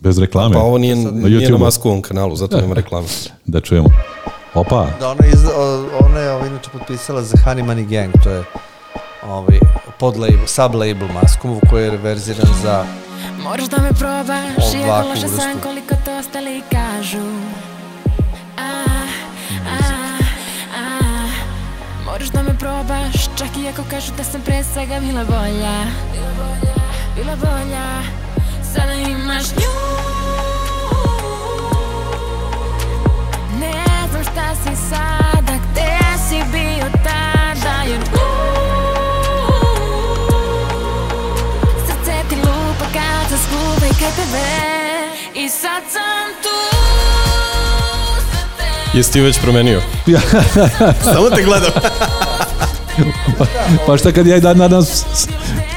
Bez 0.00 0.18
reklame. 0.18 0.54
Pa 0.54 0.60
ovo 0.60 0.78
nije, 0.78 0.96
nije 0.96 1.50
na. 1.50 1.58
Maskovom 1.58 2.02
kanalu, 2.02 2.36
zato 2.36 2.60
nema 2.60 2.74
reklame. 2.74 3.06
Da 3.44 3.60
čujemo. 3.60 3.88
Opa, 4.54 4.86
Da 5.00 5.08
ona, 5.10 5.26
iz, 5.26 5.44
o- 5.46 5.88
ona 6.00 6.18
je 6.18 6.32
ovaj, 6.32 6.48
inače 6.48 6.70
potpisala 6.70 7.22
za 7.22 7.36
Honey 7.36 7.64
Money 7.64 7.86
Gang, 7.86 8.12
to 8.24 8.30
je 8.30 8.44
ovaj, 9.24 9.58
pod 9.98 10.16
label, 10.16 10.46
sub 10.46 10.74
label 10.74 11.08
Maskomov 11.14 11.60
koji 11.70 11.84
je 11.84 11.90
reverziran 11.90 12.46
za 12.62 12.84
Moraš 13.42 13.64
da 13.64 13.76
me 13.78 13.88
probaš, 13.90 14.74
iako 14.76 15.08
loše 15.08 15.28
sam 15.28 15.60
koliko 15.62 15.94
to 16.04 16.18
ostali 16.18 16.62
kažu 16.70 17.18
Moraš 22.22 22.32
da 22.32 22.42
me 22.42 22.58
probaš, 22.58 23.36
čak 23.38 23.48
i 23.56 23.68
ako 23.68 23.82
kažu 23.90 24.12
da 24.16 24.24
sam 24.24 24.40
pre 24.40 24.64
svega 24.64 25.00
bila 25.00 25.24
bolja. 25.24 25.76
Bila 27.16 27.36
bolja, 27.36 28.02
Sada 28.74 28.92
imaš 28.92 29.50
nju. 29.50 29.72
Ne 33.60 33.84
znam 34.10 34.22
šta 34.22 34.54
si 34.54 34.76
sada, 34.90 35.52
gde 35.70 35.98
si 36.28 36.36
bio 36.52 36.86
tada 37.04 37.82
Jer 37.86 38.00
Srce 41.86 42.14
ti 42.28 42.36
lupa 42.36 42.86
kad 42.92 43.30
se 43.30 43.36
skuva 43.44 43.86
i 43.86 43.94
kraj 43.98 44.10
tebe 44.10 44.48
I 45.34 45.48
sad 45.48 45.82
sam 45.92 46.41
Jesi 48.94 49.12
ti 49.12 49.20
već 49.20 49.40
promenio? 49.40 49.80
Samo 51.04 51.30
te 51.30 51.42
gledam. 51.42 51.70
pa 53.86 53.96
šta 53.96 54.12
kad 54.12 54.26
ja 54.26 54.36
i 54.36 54.40
dan 54.40 54.56
nadam 54.56 54.82
s- 54.82 54.88
s- 55.14 55.28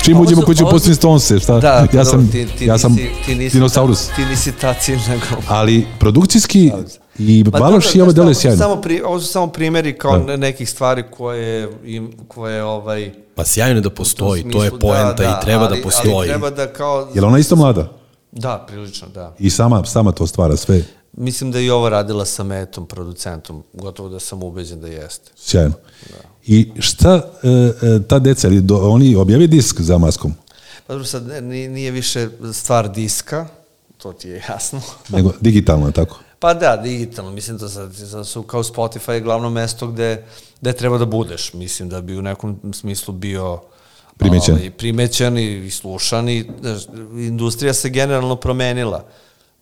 čim 0.04 0.20
uđemo 0.20 0.42
kuću 0.42 0.64
ovo 0.64 0.70
su- 0.70 0.76
pustim 0.76 0.96
Stonese, 0.96 1.40
šta? 1.40 1.60
Da, 1.60 1.68
ja 1.74 1.86
dobro, 1.86 2.04
sam, 2.06 2.32
ti, 2.32 2.48
ti 2.50 2.66
ja 2.66 2.78
sam 2.78 2.92
nisi, 2.92 3.10
ti 3.26 3.36
nisi 3.36 3.58
dinosaurus. 3.58 4.08
Ta, 4.08 4.16
ti 4.16 4.26
nisi 4.26 4.52
ta 4.52 4.74
ciljna 4.76 5.02
grupa. 5.22 5.44
Ali 5.50 5.88
produkcijski 6.00 6.72
i 7.18 7.44
Baloš 7.44 7.62
dobro, 7.84 7.90
i 7.96 8.02
ovo 8.02 8.12
dele 8.14 8.26
samo- 8.26 8.42
sjajno. 8.42 8.58
Samo 8.58 8.76
pri, 8.76 9.02
ovo 9.02 9.20
su 9.20 9.28
samo 9.28 9.48
primjeri 9.48 9.94
kao 9.94 10.18
Da. 10.18 10.26
ne- 10.26 10.38
nekih 10.38 10.70
stvari 10.70 11.04
koje, 11.12 11.70
im, 11.86 12.12
koje 12.28 12.64
ovaj, 12.64 13.12
Pa 13.36 13.46
sjajno 13.46 13.76
je 13.76 13.82
da 13.82 13.90
postoji, 13.90 14.44
to 14.44 14.64
je 14.64 14.70
smislu, 14.70 14.80
poenta 14.82 15.14
da, 15.14 15.40
i 15.42 15.46
treba 15.46 15.64
ali- 15.64 15.78
da 15.78 15.84
postoji. 15.84 16.14
Ali 16.14 16.28
treba 16.28 16.50
da 16.50 16.68
kao... 16.68 17.08
Je 17.14 17.22
li 17.22 17.28
ona 17.28 17.38
isto 17.38 17.56
mlada? 17.56 17.92
Da, 18.32 18.66
prilično, 18.68 19.08
da. 19.08 19.34
I 19.40 19.50
sama, 19.50 19.86
sama 19.86 20.12
to 20.12 20.28
stvara 20.28 20.56
sve 20.58 20.84
Mislim 21.18 21.52
da 21.52 21.60
je 21.60 21.66
i 21.66 21.70
ovo 21.70 21.90
radila 21.90 22.26
sa 22.26 22.44
Metom, 22.44 22.86
producentom. 22.86 23.64
Gotovo 23.74 24.10
da 24.10 24.20
sam 24.20 24.44
ubeđen 24.44 24.82
da 24.82 24.88
jeste. 24.88 25.32
sjajno. 25.36 25.74
I 26.46 26.72
šta 26.80 27.32
e, 27.44 27.50
e, 27.50 28.00
ta 28.08 28.20
deca, 28.20 28.48
ili 28.48 28.62
do, 28.62 28.78
oni 28.78 29.16
objavi 29.16 29.48
disk 29.48 29.82
za 29.82 29.98
maskom? 29.98 30.34
Pa 30.88 30.94
dobro, 30.94 31.06
sad 31.06 31.28
ne, 31.28 31.42
nije 31.70 31.92
više 31.92 32.30
stvar 32.54 32.92
diska, 32.92 33.48
to 33.98 34.14
ti 34.14 34.30
je 34.30 34.44
jasno. 34.50 34.82
Nego 35.10 35.34
digitalno, 35.42 35.92
tako? 35.92 36.20
Pa 36.40 36.54
da, 36.54 36.78
digitalno, 36.78 37.32
mislim 37.32 37.58
da 37.58 37.70
sad, 37.70 37.96
sad 38.12 38.28
su 38.28 38.44
kao 38.44 38.64
Spotify 38.64 39.12
je 39.12 39.22
glavno 39.22 39.50
mesto 39.50 39.88
gde, 39.88 40.26
gde 40.62 40.74
treba 40.74 40.98
da 40.98 41.06
budeš. 41.06 41.54
Mislim 41.54 41.90
da 41.90 42.02
bi 42.02 42.18
u 42.18 42.22
nekom 42.22 42.60
smislu 42.74 43.14
bio 43.14 43.60
Primećen. 44.18 44.56
ovaj, 44.56 44.72
primećen 44.72 45.38
i 45.38 45.72
slušan 45.72 46.30
i 46.30 46.46
znaš, 46.62 46.84
industrija 47.18 47.74
se 47.74 47.90
generalno 47.90 48.36
promenila. 48.36 49.06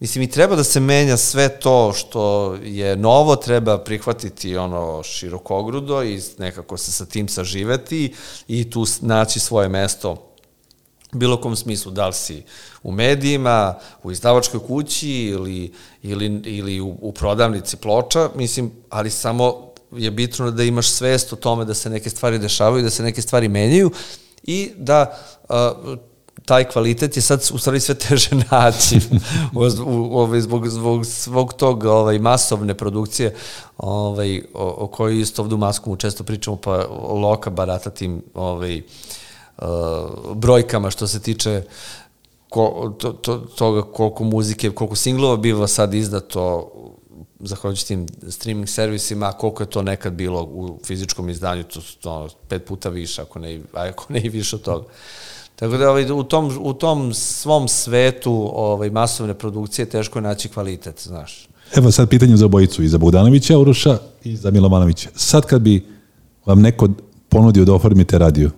Mislim, 0.03 0.23
i 0.23 0.29
treba 0.29 0.55
da 0.55 0.63
se 0.63 0.79
menja 0.79 1.17
sve 1.17 1.49
to 1.49 1.93
što 1.93 2.53
je 2.63 2.95
novo, 2.95 3.35
treba 3.35 3.77
prihvatiti 3.77 4.57
ono 4.57 5.03
širokogrudo 5.03 6.03
i 6.03 6.21
nekako 6.37 6.77
se 6.77 6.91
sa 6.91 7.05
tim 7.05 7.27
saživeti 7.27 8.13
i 8.47 8.69
tu 8.69 8.85
naći 9.01 9.39
svoje 9.39 9.69
mesto 9.69 10.29
bilo 11.11 11.41
kom 11.41 11.55
smislu, 11.55 11.91
da 11.91 12.07
li 12.07 12.13
si 12.13 12.43
u 12.83 12.91
medijima, 12.91 13.75
u 14.03 14.11
izdavačkoj 14.11 14.59
kući 14.67 15.09
ili, 15.09 15.73
ili, 16.01 16.41
ili 16.45 16.81
u, 16.81 16.97
u 17.01 17.11
prodavnici 17.11 17.77
ploča, 17.77 18.29
mislim, 18.35 18.71
ali 18.89 19.09
samo 19.09 19.71
je 19.91 20.11
bitno 20.11 20.51
da 20.51 20.63
imaš 20.63 20.89
svest 20.89 21.33
o 21.33 21.35
tome 21.35 21.65
da 21.65 21.73
se 21.73 21.89
neke 21.89 22.09
stvari 22.09 22.39
dešavaju, 22.39 22.83
da 22.83 22.89
se 22.89 23.03
neke 23.03 23.21
stvari 23.21 23.47
menjaju 23.47 23.91
i 24.43 24.71
da 24.77 25.19
a, 25.49 25.95
taj 26.45 26.63
kvalitet 26.63 27.15
je 27.15 27.21
sad 27.21 27.49
u 27.53 27.57
stvari 27.57 27.79
sve 27.79 27.95
teže 27.95 28.29
naći 28.51 28.99
ovaj, 30.11 30.41
zbog, 30.41 30.67
zbog 30.69 31.05
svog 31.05 31.53
tog 31.53 31.83
ovaj, 31.83 32.19
masovne 32.19 32.73
produkcije 32.73 33.35
ovaj, 33.77 34.41
o, 34.53 34.75
o 34.77 34.87
kojoj 34.87 35.19
isto 35.19 35.41
ovdje 35.41 35.55
u 35.55 35.57
Maskomu 35.57 35.95
često 35.95 36.23
pričamo, 36.23 36.57
pa 36.57 36.85
Loka 37.09 37.49
barata 37.49 37.89
tim 37.89 38.21
ovaj, 38.33 38.81
uh, 39.57 39.65
brojkama 40.35 40.91
što 40.91 41.07
se 41.07 41.21
tiče 41.21 41.63
ko, 42.49 42.93
to, 42.99 43.11
to, 43.11 43.37
toga 43.37 43.81
koliko 43.81 44.23
muzike, 44.23 44.71
koliko 44.71 44.95
singlova 44.95 45.37
biva 45.37 45.67
sad 45.67 45.93
izdato 45.93 46.71
zahvaljujući 47.39 47.87
tim 47.87 48.07
streaming 48.29 48.69
servisima, 48.69 49.31
koliko 49.31 49.63
je 49.63 49.69
to 49.69 49.81
nekad 49.81 50.13
bilo 50.13 50.43
u 50.43 50.79
fizičkom 50.85 51.29
izdanju, 51.29 51.63
to 51.63 51.81
to 52.01 52.27
pet 52.47 52.65
puta 52.65 52.89
više, 52.89 53.21
ako 53.21 53.39
ne, 53.39 53.61
ako 53.73 54.05
ne 54.09 54.21
i 54.21 54.29
više 54.29 54.55
od 54.55 54.61
toga. 54.61 54.85
Tako 55.55 55.77
da 55.77 55.89
ovaj, 55.89 56.11
u, 56.11 56.23
tom, 56.23 56.57
u 56.61 56.73
tom 56.73 57.13
svom 57.13 57.67
svetu 57.67 58.51
ovaj, 58.53 58.89
masovne 58.89 59.33
produkcije 59.33 59.85
teško 59.85 60.19
je 60.19 60.23
naći 60.23 60.49
kvalitet, 60.49 61.01
znaš. 61.03 61.47
Evo 61.75 61.91
sad 61.91 62.09
pitanje 62.09 62.37
za 62.37 62.45
obojicu, 62.45 62.83
i 62.83 62.87
za 62.87 62.97
Bogdanovića 62.97 63.57
Uroša 63.57 63.97
i 64.23 64.35
za 64.35 64.51
Milovanovića. 64.51 65.09
Sad 65.15 65.45
kad 65.45 65.61
bi 65.61 65.85
vam 66.45 66.61
neko 66.61 66.89
ponudio 67.29 67.65
da 67.65 67.73
oformite 67.73 68.17
radio, 68.17 68.49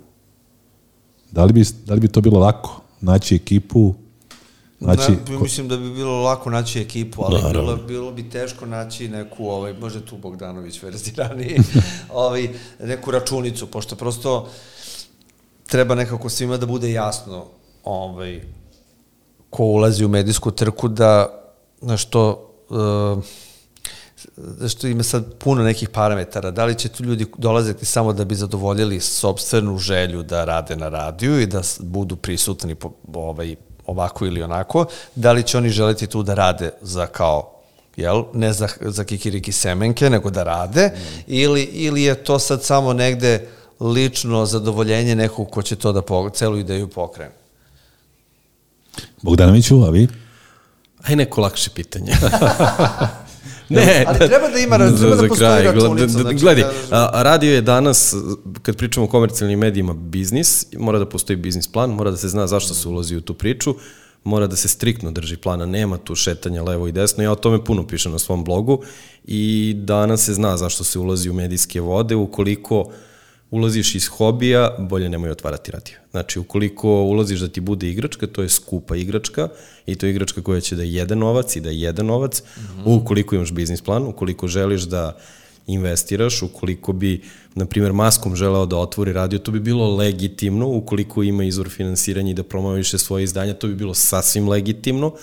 da 1.31 1.45
li 1.45 1.53
bi, 1.53 1.63
da 1.85 1.93
li 1.93 1.99
bi 1.99 2.07
to 2.07 2.21
bilo 2.21 2.39
lako? 2.39 2.81
Naći 3.01 3.35
ekipu, 3.35 3.93
Znači, 4.79 5.11
ne, 5.11 5.39
mislim 5.39 5.67
da 5.67 5.77
bi 5.77 5.93
bilo 5.93 6.21
lako 6.21 6.49
naći 6.49 6.81
ekipu, 6.81 7.23
ali 7.23 7.41
bilo, 7.51 7.75
bilo 7.75 8.11
bi 8.11 8.29
teško 8.29 8.65
naći 8.65 9.07
neku, 9.07 9.47
ovaj, 9.47 9.73
možda 9.73 9.99
tu 9.99 10.17
Bogdanović 10.17 10.83
verziraniji, 10.83 11.59
ovaj, 12.13 12.49
neku 12.79 13.11
računicu, 13.11 13.67
pošto 13.67 13.95
prosto 13.95 14.49
treba 15.67 15.95
nekako 15.95 16.29
svima 16.29 16.57
da 16.57 16.65
bude 16.65 16.91
jasno 16.91 17.45
ovaj, 17.83 18.41
ko 19.49 19.63
ulazi 19.63 20.05
u 20.05 20.07
medijsku 20.07 20.51
trku 20.51 20.87
da, 20.87 21.41
na 21.81 21.97
što, 21.97 22.51
uh, 22.69 23.23
što 24.69 24.87
ima 24.87 25.03
sad 25.03 25.33
puno 25.33 25.63
nekih 25.63 25.89
parametara, 25.89 26.51
da 26.51 26.65
li 26.65 26.75
će 26.75 26.89
tu 26.89 27.03
ljudi 27.03 27.25
dolaziti 27.37 27.85
samo 27.85 28.13
da 28.13 28.25
bi 28.25 28.35
zadovoljili 28.35 28.99
sobstvenu 28.99 29.77
želju 29.77 30.23
da 30.23 30.45
rade 30.45 30.75
na 30.75 30.89
radiju 30.89 31.39
i 31.41 31.45
da 31.45 31.61
budu 31.79 32.15
prisutni 32.15 32.75
po, 32.75 32.91
ovaj, 33.13 33.55
ovako 33.85 34.25
ili 34.25 34.43
onako, 34.43 34.85
da 35.15 35.31
li 35.31 35.43
će 35.43 35.57
oni 35.57 35.69
želiti 35.69 36.07
tu 36.07 36.23
da 36.23 36.33
rade 36.33 36.71
za 36.81 37.07
kao 37.07 37.55
jel, 37.95 38.23
ne 38.33 38.53
za, 38.53 38.67
za 38.81 39.03
kikiriki 39.03 39.51
semenke, 39.51 40.09
nego 40.09 40.29
da 40.29 40.43
rade, 40.43 40.91
ili, 41.27 41.63
ili 41.63 42.03
je 42.03 42.23
to 42.23 42.39
sad 42.39 42.63
samo 42.63 42.93
negde 42.93 43.47
lično 43.79 44.45
zadovoljenje 44.45 45.15
nekog 45.15 45.49
ko 45.49 45.61
će 45.61 45.75
to 45.75 45.91
da 45.91 46.01
po, 46.01 46.29
celu 46.29 46.57
ideju 46.57 46.87
pokrene. 46.87 47.31
Bogdanoviću, 49.21 49.83
a 49.83 49.89
vi? 49.89 50.07
Aj 51.01 51.15
neko 51.15 51.41
lakše 51.41 51.69
pitanje. 51.69 52.11
ne, 53.69 54.05
Ali 54.07 54.17
treba 54.19 54.49
da 54.49 54.59
ima- 54.59 54.77
treba 54.77 55.15
da 55.15 55.27
postoji 55.27 55.63
računica, 55.63 56.07
znači 56.07 56.35
Gledaj, 56.35 56.63
da- 56.89 57.09
a, 57.13 57.23
radio 57.23 57.53
je 57.53 57.61
danas, 57.61 58.15
kad 58.61 58.77
pričamo 58.77 59.05
o 59.05 59.09
komercijalnim 59.09 59.59
medijima, 59.59 59.93
biznis, 59.93 60.65
mora 60.73 60.99
da 60.99 61.09
postoji 61.09 61.37
biznis 61.37 61.67
plan, 61.67 61.89
mora 61.89 62.11
da 62.11 62.17
se 62.17 62.29
zna 62.29 62.47
zašto 62.47 62.73
se 62.73 62.87
ulazi 62.87 63.15
u 63.15 63.21
tu 63.21 63.33
priču, 63.33 63.75
mora 64.23 64.47
da 64.47 64.55
se 64.55 64.67
striktno 64.67 65.11
drži 65.11 65.37
plana, 65.37 65.65
nema 65.65 65.97
tu 65.97 66.15
šetanja 66.15 66.63
levo 66.63 66.87
i 66.87 66.91
desno, 66.91 67.23
ja 67.23 67.31
o 67.31 67.35
tome 67.35 67.63
puno 67.63 67.87
pišem 67.87 68.11
na 68.11 68.19
svom 68.19 68.43
blogu 68.43 68.81
i 69.25 69.73
danas 69.77 70.21
se 70.21 70.33
zna 70.33 70.57
zašto 70.57 70.83
se 70.83 70.99
ulazi 70.99 71.29
u 71.29 71.33
medijske 71.33 71.81
vode, 71.81 72.15
ukoliko 72.15 72.89
ulaziš 73.51 73.95
iz 73.95 74.07
hobija, 74.07 74.75
bolje 74.79 75.09
nemoj 75.09 75.31
otvarati 75.31 75.71
radio. 75.71 75.95
Znači, 76.11 76.39
ukoliko 76.39 76.89
ulaziš 76.89 77.39
da 77.39 77.47
ti 77.47 77.61
bude 77.61 77.89
igračka, 77.89 78.27
to 78.27 78.41
je 78.41 78.49
skupa 78.49 78.95
igračka 78.95 79.49
i 79.85 79.95
to 79.95 80.05
je 80.05 80.09
igračka 80.09 80.41
koja 80.41 80.61
će 80.61 80.75
da 80.75 80.83
jede 80.83 81.15
novac 81.15 81.55
i 81.55 81.61
da 81.61 81.69
jede 81.69 82.03
novac. 82.03 82.43
Ukoliko 82.85 83.35
imaš 83.35 83.51
biznis 83.51 83.81
plan, 83.81 84.03
ukoliko 84.03 84.47
želiš 84.47 84.81
da 84.81 85.17
investiraš, 85.67 86.41
ukoliko 86.41 86.93
bi, 86.93 87.21
na 87.55 87.65
primjer, 87.65 87.93
maskom 87.93 88.35
želeo 88.35 88.65
da 88.65 88.77
otvori 88.77 89.13
radio, 89.13 89.39
to 89.39 89.51
bi 89.51 89.59
bilo 89.59 89.95
legitimno, 89.95 90.67
ukoliko 90.67 91.23
ima 91.23 91.43
izvor 91.43 91.69
finansiranja 91.69 92.31
i 92.31 92.33
da 92.33 92.43
promoviše 92.43 92.97
svoje 92.97 93.23
izdanja, 93.23 93.53
to 93.53 93.67
bi 93.67 93.75
bilo 93.75 93.93
sasvim 93.93 94.49
legitimno, 94.49 95.13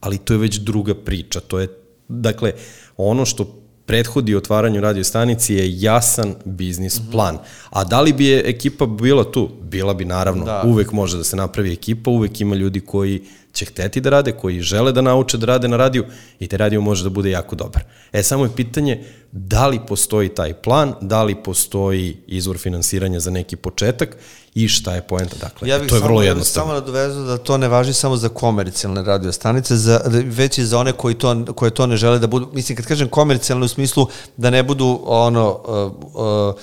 ali 0.00 0.18
to 0.18 0.34
je 0.34 0.38
već 0.38 0.58
druga 0.58 0.94
priča. 0.94 1.40
To 1.40 1.58
je, 1.58 1.68
dakle, 2.08 2.52
ono 2.96 3.24
što 3.24 3.61
prethodi 3.92 4.34
otvaranju 4.34 4.80
radio 4.80 5.04
stanici 5.04 5.54
je 5.54 5.80
jasan 5.80 6.34
biznis 6.44 7.00
plan. 7.10 7.38
A 7.70 7.84
da 7.84 8.00
li 8.00 8.12
bi 8.12 8.26
je 8.26 8.42
ekipa 8.46 8.86
bila 8.86 9.24
tu? 9.24 9.48
Bila 9.62 9.94
bi 9.94 10.04
naravno. 10.04 10.44
Da. 10.44 10.62
Uvek 10.66 10.92
može 10.92 11.16
da 11.16 11.24
se 11.24 11.36
napravi 11.36 11.72
ekipa, 11.72 12.10
uvek 12.10 12.40
ima 12.40 12.54
ljudi 12.54 12.80
koji 12.80 13.22
će 13.52 13.64
hteti 13.64 14.00
da 14.00 14.10
rade, 14.10 14.32
koji 14.32 14.60
žele 14.60 14.92
da 14.92 15.00
nauče 15.00 15.38
da 15.38 15.46
rade 15.46 15.68
na 15.68 15.76
radiju 15.76 16.04
i 16.38 16.46
taj 16.46 16.56
radio 16.56 16.80
može 16.80 17.04
da 17.04 17.10
bude 17.10 17.30
jako 17.30 17.56
dobar. 17.56 17.82
E, 18.12 18.22
samo 18.22 18.44
je 18.44 18.50
pitanje 18.56 19.04
da 19.32 19.66
li 19.66 19.80
postoji 19.88 20.28
taj 20.28 20.54
plan, 20.54 20.94
da 21.00 21.22
li 21.22 21.34
postoji 21.36 22.16
izvor 22.26 22.58
finansiranja 22.58 23.20
za 23.20 23.30
neki 23.30 23.56
početak 23.56 24.16
i 24.54 24.68
šta 24.68 24.94
je 24.94 25.02
poenta. 25.02 25.36
Dakle, 25.38 25.68
Ja 25.68 25.78
bih 25.78 25.88
to 25.88 25.94
je 25.94 25.98
samo, 25.98 26.06
vrlo 26.06 26.20
ja 26.20 26.24
bih 26.24 26.28
jednostavno. 26.30 26.66
samo 26.66 26.80
nadovezao 26.80 27.24
da 27.24 27.38
to 27.38 27.56
ne 27.58 27.68
važi 27.68 27.92
samo 27.92 28.16
za 28.16 28.28
komercijalne 28.28 29.02
radio 29.02 29.32
stanice, 29.32 29.76
za, 29.76 29.98
da- 29.98 30.22
već 30.26 30.58
i 30.58 30.64
za 30.64 30.78
one 30.78 30.92
koji 30.92 31.14
to, 31.14 31.44
koje 31.46 31.70
to 31.70 31.86
ne 31.86 31.96
žele 31.96 32.18
da 32.18 32.26
budu, 32.26 32.48
mislim 32.52 32.76
kad 32.76 32.86
kažem 32.86 33.08
komercijalne 33.08 33.64
u 33.64 33.68
smislu 33.68 34.06
da 34.36 34.50
ne 34.50 34.62
budu 34.62 35.00
ono, 35.04 35.60
uh, 35.64 36.14
uh, 36.48 36.54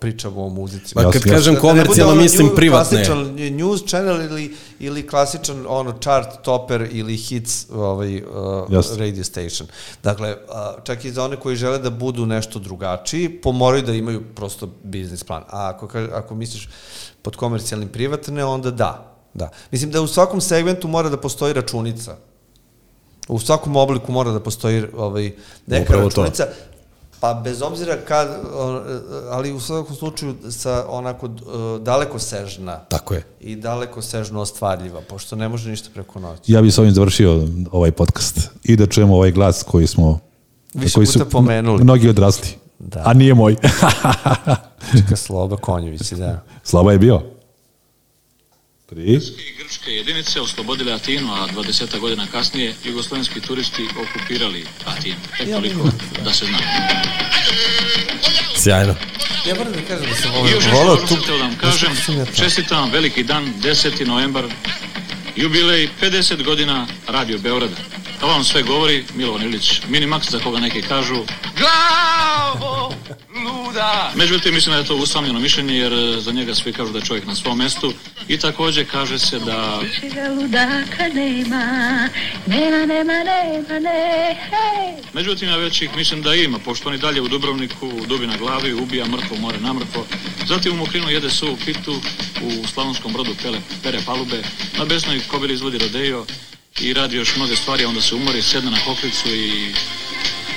pričamo 0.00 0.46
o 0.46 0.48
muzici. 0.48 0.94
Ma, 0.96 1.02
kad 1.02 1.14
Jasno, 1.14 1.30
kažem 1.32 1.54
Da 1.54 1.60
ne 1.60 1.60
bude 1.60 1.72
komercijalno, 1.72 2.12
ono 2.12 2.22
mislim 2.22 2.48
news- 2.48 2.56
privatne. 2.56 3.04
Klasičan 3.04 3.34
news 3.34 3.84
channel 3.86 4.22
ili, 4.22 4.56
ili 4.78 5.06
klasičan 5.06 5.64
ono 5.68 5.92
chart 5.92 6.42
topper 6.42 6.88
ili 6.90 7.16
hits 7.16 7.66
ovaj, 7.70 8.16
uh, 8.16 8.98
radio 8.98 9.24
station. 9.24 9.68
Dakle, 10.02 10.36
a, 10.48 10.74
čak 10.84 11.04
i 11.04 11.10
za 11.10 11.24
one 11.24 11.36
koji 11.36 11.56
žele 11.56 11.78
da 11.78 11.90
budu 11.90 12.26
nešto 12.26 12.58
drugačiji, 12.58 13.28
pomoraju 13.28 13.82
da 13.82 13.92
imaju 13.92 14.22
prosto 14.34 14.68
biznis 14.82 15.24
plan. 15.24 15.42
A 15.50 15.68
ako, 15.68 15.88
kaže, 15.88 16.08
ako 16.12 16.34
misliš 16.34 16.68
pod 17.22 17.36
komercijalnim 17.36 17.88
privatne, 17.88 18.44
onda 18.44 18.70
da. 18.70 19.16
da. 19.34 19.50
Mislim 19.70 19.90
da 19.90 20.00
u 20.00 20.06
svakom 20.06 20.40
segmentu 20.40 20.88
mora 20.88 21.08
da 21.08 21.16
postoji 21.16 21.52
računica. 21.52 22.16
U 23.28 23.38
svakom 23.38 23.76
obliku 23.76 24.12
mora 24.12 24.30
da 24.30 24.40
postoji 24.40 24.84
ovaj, 24.96 25.32
neka 25.66 25.82
Upravo 25.82 26.10
to. 26.10 26.26
Pa 27.20 27.34
bez 27.34 27.62
obzira 27.62 27.96
kad, 28.08 28.28
ali 29.30 29.52
u 29.52 29.60
svakom 29.60 29.96
slučaju 29.96 30.34
sa 30.50 30.84
onako 30.88 31.28
daleko 31.80 32.18
sežna 32.18 32.78
Tako 32.78 33.14
je. 33.14 33.24
i 33.40 33.56
daleko 33.56 34.02
sežno 34.02 34.40
ostvarljiva, 34.40 35.00
pošto 35.08 35.36
ne 35.36 35.48
može 35.48 35.70
ništa 35.70 35.88
preko 35.94 36.20
noći. 36.20 36.52
Ja 36.52 36.62
bih 36.62 36.74
s 36.74 36.78
ovim 36.78 36.92
završio 36.92 37.48
ovaj 37.72 37.90
podcast 37.92 38.50
i 38.64 38.76
da 38.76 38.86
čujemo 38.86 39.14
ovaj 39.14 39.30
glas 39.30 39.62
koji 39.62 39.86
smo 39.86 40.18
Više 40.74 40.94
koji 40.94 41.06
puta 41.06 41.24
pomenuli. 41.24 41.84
mnogi 41.84 42.08
odrasli. 42.08 42.48
Da. 42.78 43.02
A 43.06 43.12
nije 43.14 43.34
moj. 43.34 43.56
Čeka 44.96 45.16
Sloba 45.16 45.56
Konjević, 45.56 46.12
da. 46.12 46.42
Slaba 46.64 46.92
je 46.92 46.98
bio. 46.98 47.22
Tri. 48.90 49.12
i 49.12 49.54
grčke 49.58 49.90
jedinice 49.90 50.40
oslobodile 50.40 50.92
Atinu, 50.92 51.32
a 51.34 51.48
20 51.48 51.98
godina 51.98 52.26
kasnije 52.32 52.74
jugoslovenski 52.84 53.40
turisti 53.40 53.88
okupirali 53.96 54.66
Atinu. 54.84 55.16
Tek 55.38 55.48
toliko 55.50 55.88
da 56.24 56.32
se 56.32 56.46
zna. 56.46 56.58
Sjajno. 58.56 58.94
Ja 59.48 59.54
moram 59.54 59.72
da 59.72 59.80
kažem 59.88 60.10
da 60.10 60.16
sam 60.16 60.46
I 60.48 60.50
još 60.50 60.64
volao 60.72 60.94
nešto 60.94 61.16
tu... 61.16 61.26
da 61.26 61.36
vam 61.36 61.56
kažem, 61.56 61.88
to- 62.06 62.42
čestitam 62.42 62.90
veliki 62.90 63.22
dan, 63.24 63.54
10. 63.62 64.06
novembar, 64.06 64.44
jubilej 65.36 65.88
50 66.00 66.44
godina 66.44 66.86
Radio 67.06 67.38
Beograda. 67.38 67.76
To 68.20 68.26
vam 68.26 68.44
sve 68.44 68.62
govori 68.62 69.04
Milovan 69.14 69.42
Ilić 69.42 69.80
Minimax, 69.88 70.30
za 70.30 70.38
koga 70.38 70.60
neki 70.60 70.82
kažu 70.82 71.24
Glavo 71.58 72.94
luda! 73.44 74.12
Međutim, 74.14 74.54
mislim 74.54 74.72
da 74.72 74.78
je 74.78 74.86
to 74.86 74.96
usamljeno 74.96 75.40
mišljenje, 75.40 75.74
jer 75.74 75.92
e, 75.92 76.20
za 76.20 76.32
njega 76.32 76.54
svi 76.54 76.72
kažu 76.72 76.92
da 76.92 76.98
je 76.98 77.04
čovjek 77.04 77.26
na 77.26 77.34
svom 77.34 77.58
mestu. 77.58 77.92
I 78.28 78.38
takođe 78.38 78.84
kaže 78.84 79.18
se 79.18 79.38
da 79.38 79.80
ludaka 80.36 81.08
nema, 81.14 82.08
nema, 82.46 82.86
nema, 82.86 83.12
nema, 83.12 83.78
ne, 83.80 84.36
hej. 84.50 85.02
Međutim, 85.12 85.48
ja 85.48 85.56
već 85.56 85.82
ih 85.82 85.96
mislim 85.96 86.22
da 86.22 86.34
ima, 86.34 86.58
pošto 86.58 86.88
oni 86.88 86.98
dalje 86.98 87.20
u 87.20 87.28
Dubrovniku 87.28 87.90
dubi 88.06 88.26
na 88.26 88.36
glavi, 88.36 88.72
ubija 88.72 89.06
mrtvo 89.06 89.36
more 89.36 89.60
namrtvo. 89.60 90.06
Zatim 90.46 90.72
u 90.72 90.76
Mokrinu 90.76 91.10
jede 91.10 91.30
suvu 91.30 91.56
pitu, 91.64 92.00
u 92.42 92.66
Slavonskom 92.66 93.12
brodu 93.12 93.34
pele, 93.42 93.58
pere 93.82 93.98
palube, 94.06 94.42
na 94.78 94.84
Besnoj 94.84 95.20
kobili 95.30 95.54
izvodi 95.54 95.78
rodejo 95.78 96.26
i 96.80 96.94
radi 96.94 97.16
još 97.16 97.36
mnoge 97.36 97.56
stvari, 97.56 97.84
a 97.84 97.88
onda 97.88 98.00
se 98.00 98.14
umori, 98.14 98.42
sedne 98.42 98.70
na 98.70 98.78
koklicu 98.86 99.28
i... 99.28 99.70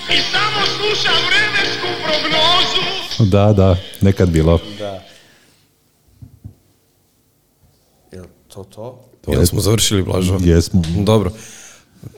I 0.09 0.19
samo 0.31 0.65
sluša 0.77 1.11
vremensku 1.27 1.87
prognozu! 2.03 3.29
Da, 3.31 3.53
da, 3.53 3.77
nekad 4.01 4.29
bilo. 4.29 4.59
Da. 4.79 5.05
Jel 8.11 8.25
to 8.53 8.63
to? 8.63 9.05
Jel 9.27 9.45
smo 9.45 9.61
završili, 9.61 10.03
Blažo? 10.03 10.37
Jesmo. 10.41 10.81
Dobro. 10.97 11.31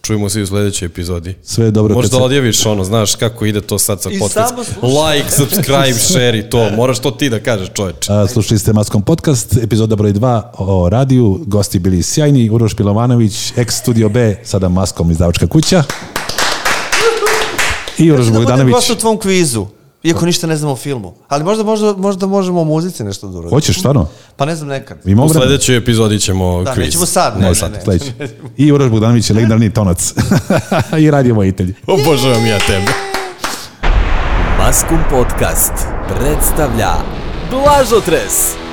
Čujemo 0.02 0.30
se 0.30 0.40
i 0.40 0.44
u 0.44 0.48
sledećoj 0.48 0.86
epizodi. 0.86 1.36
Sve 1.44 1.66
je 1.66 1.72
dobro 1.72 1.96
Možda 1.96 2.18
se- 2.18 2.24
odjaviš 2.24 2.66
ono, 2.66 2.84
znaš 2.84 3.16
kako 3.16 3.46
ide 3.46 3.62
to 3.62 3.80
sad 3.80 4.02
sa 4.02 4.10
podcast. 4.12 4.54
Like, 4.82 5.32
subscribe, 5.32 5.94
share 5.94 6.38
i 6.40 6.50
to. 6.50 6.70
Moraš 6.72 7.00
to 7.00 7.12
ti 7.12 7.30
da 7.30 7.40
kažeš, 7.40 7.68
čoveče. 7.74 8.14
A, 8.14 8.28
Slušali 8.28 8.60
ste 8.60 8.74
Maskom 8.74 9.02
podcast, 9.02 9.58
epizoda 9.58 9.96
broj 9.96 10.14
2 10.14 10.42
o 10.54 10.90
radiju, 10.90 11.40
gosti 11.42 11.80
bili 11.80 12.04
sjajni, 12.04 12.50
Uroš 12.50 12.74
Pilovanović, 12.74 13.54
ex 13.56 13.76
Studio 13.76 14.10
B, 14.10 14.36
sada 14.44 14.70
Maskom 14.70 15.12
izdavačka 15.12 15.48
kuća. 15.48 15.84
I 17.98 18.12
Uroš 18.12 18.26
Da 18.26 18.32
budem 18.32 18.42
Bogdanović. 18.42 18.74
gost 18.74 18.90
u 18.90 18.96
tvom 18.96 19.18
kvizu. 19.18 19.66
Iako 20.06 20.26
ništa 20.26 20.48
ne 20.48 20.58
znamo 20.58 20.74
o 20.74 20.78
filmu. 20.78 21.14
Ali 21.28 21.44
možda, 21.44 21.64
možda, 21.64 21.94
možda 21.94 22.28
možemo 22.28 22.62
o 22.62 22.64
muzici 22.64 23.04
nešto 23.04 23.28
da 23.28 23.38
uradimo. 23.38 23.56
Hoćeš, 23.58 23.80
stvarno? 23.80 24.08
Pa 24.36 24.46
ne 24.46 24.56
znam 24.56 24.68
nekad. 24.70 24.98
Imamo 25.06 25.26
U 25.26 25.30
sledećoj 25.30 25.78
epizodi 25.78 26.20
ćemo 26.20 26.64
Da, 26.64 26.74
kviz. 26.74 26.86
nećemo 26.86 27.06
sad, 27.06 27.34
ne, 27.36 27.42
Ne, 27.42 27.48
ne, 27.50 27.56
sad, 27.56 27.72
ne. 27.72 27.82
sledeći. 27.82 28.12
I 28.58 28.72
Uroš 28.72 28.90
Bogdanović 28.90 29.30
je 29.30 29.34
legendarni 29.34 29.74
tonac. 29.74 30.14
I 31.04 31.12
radio 31.12 31.36
vojitelj. 31.36 31.74
Obožavam 31.88 32.46
ja 32.46 32.60
tebe. 32.60 32.92
Maskum 34.58 35.00
Podcast 35.10 35.74
predstavlja 36.10 36.92
Blažotres. 37.52 38.65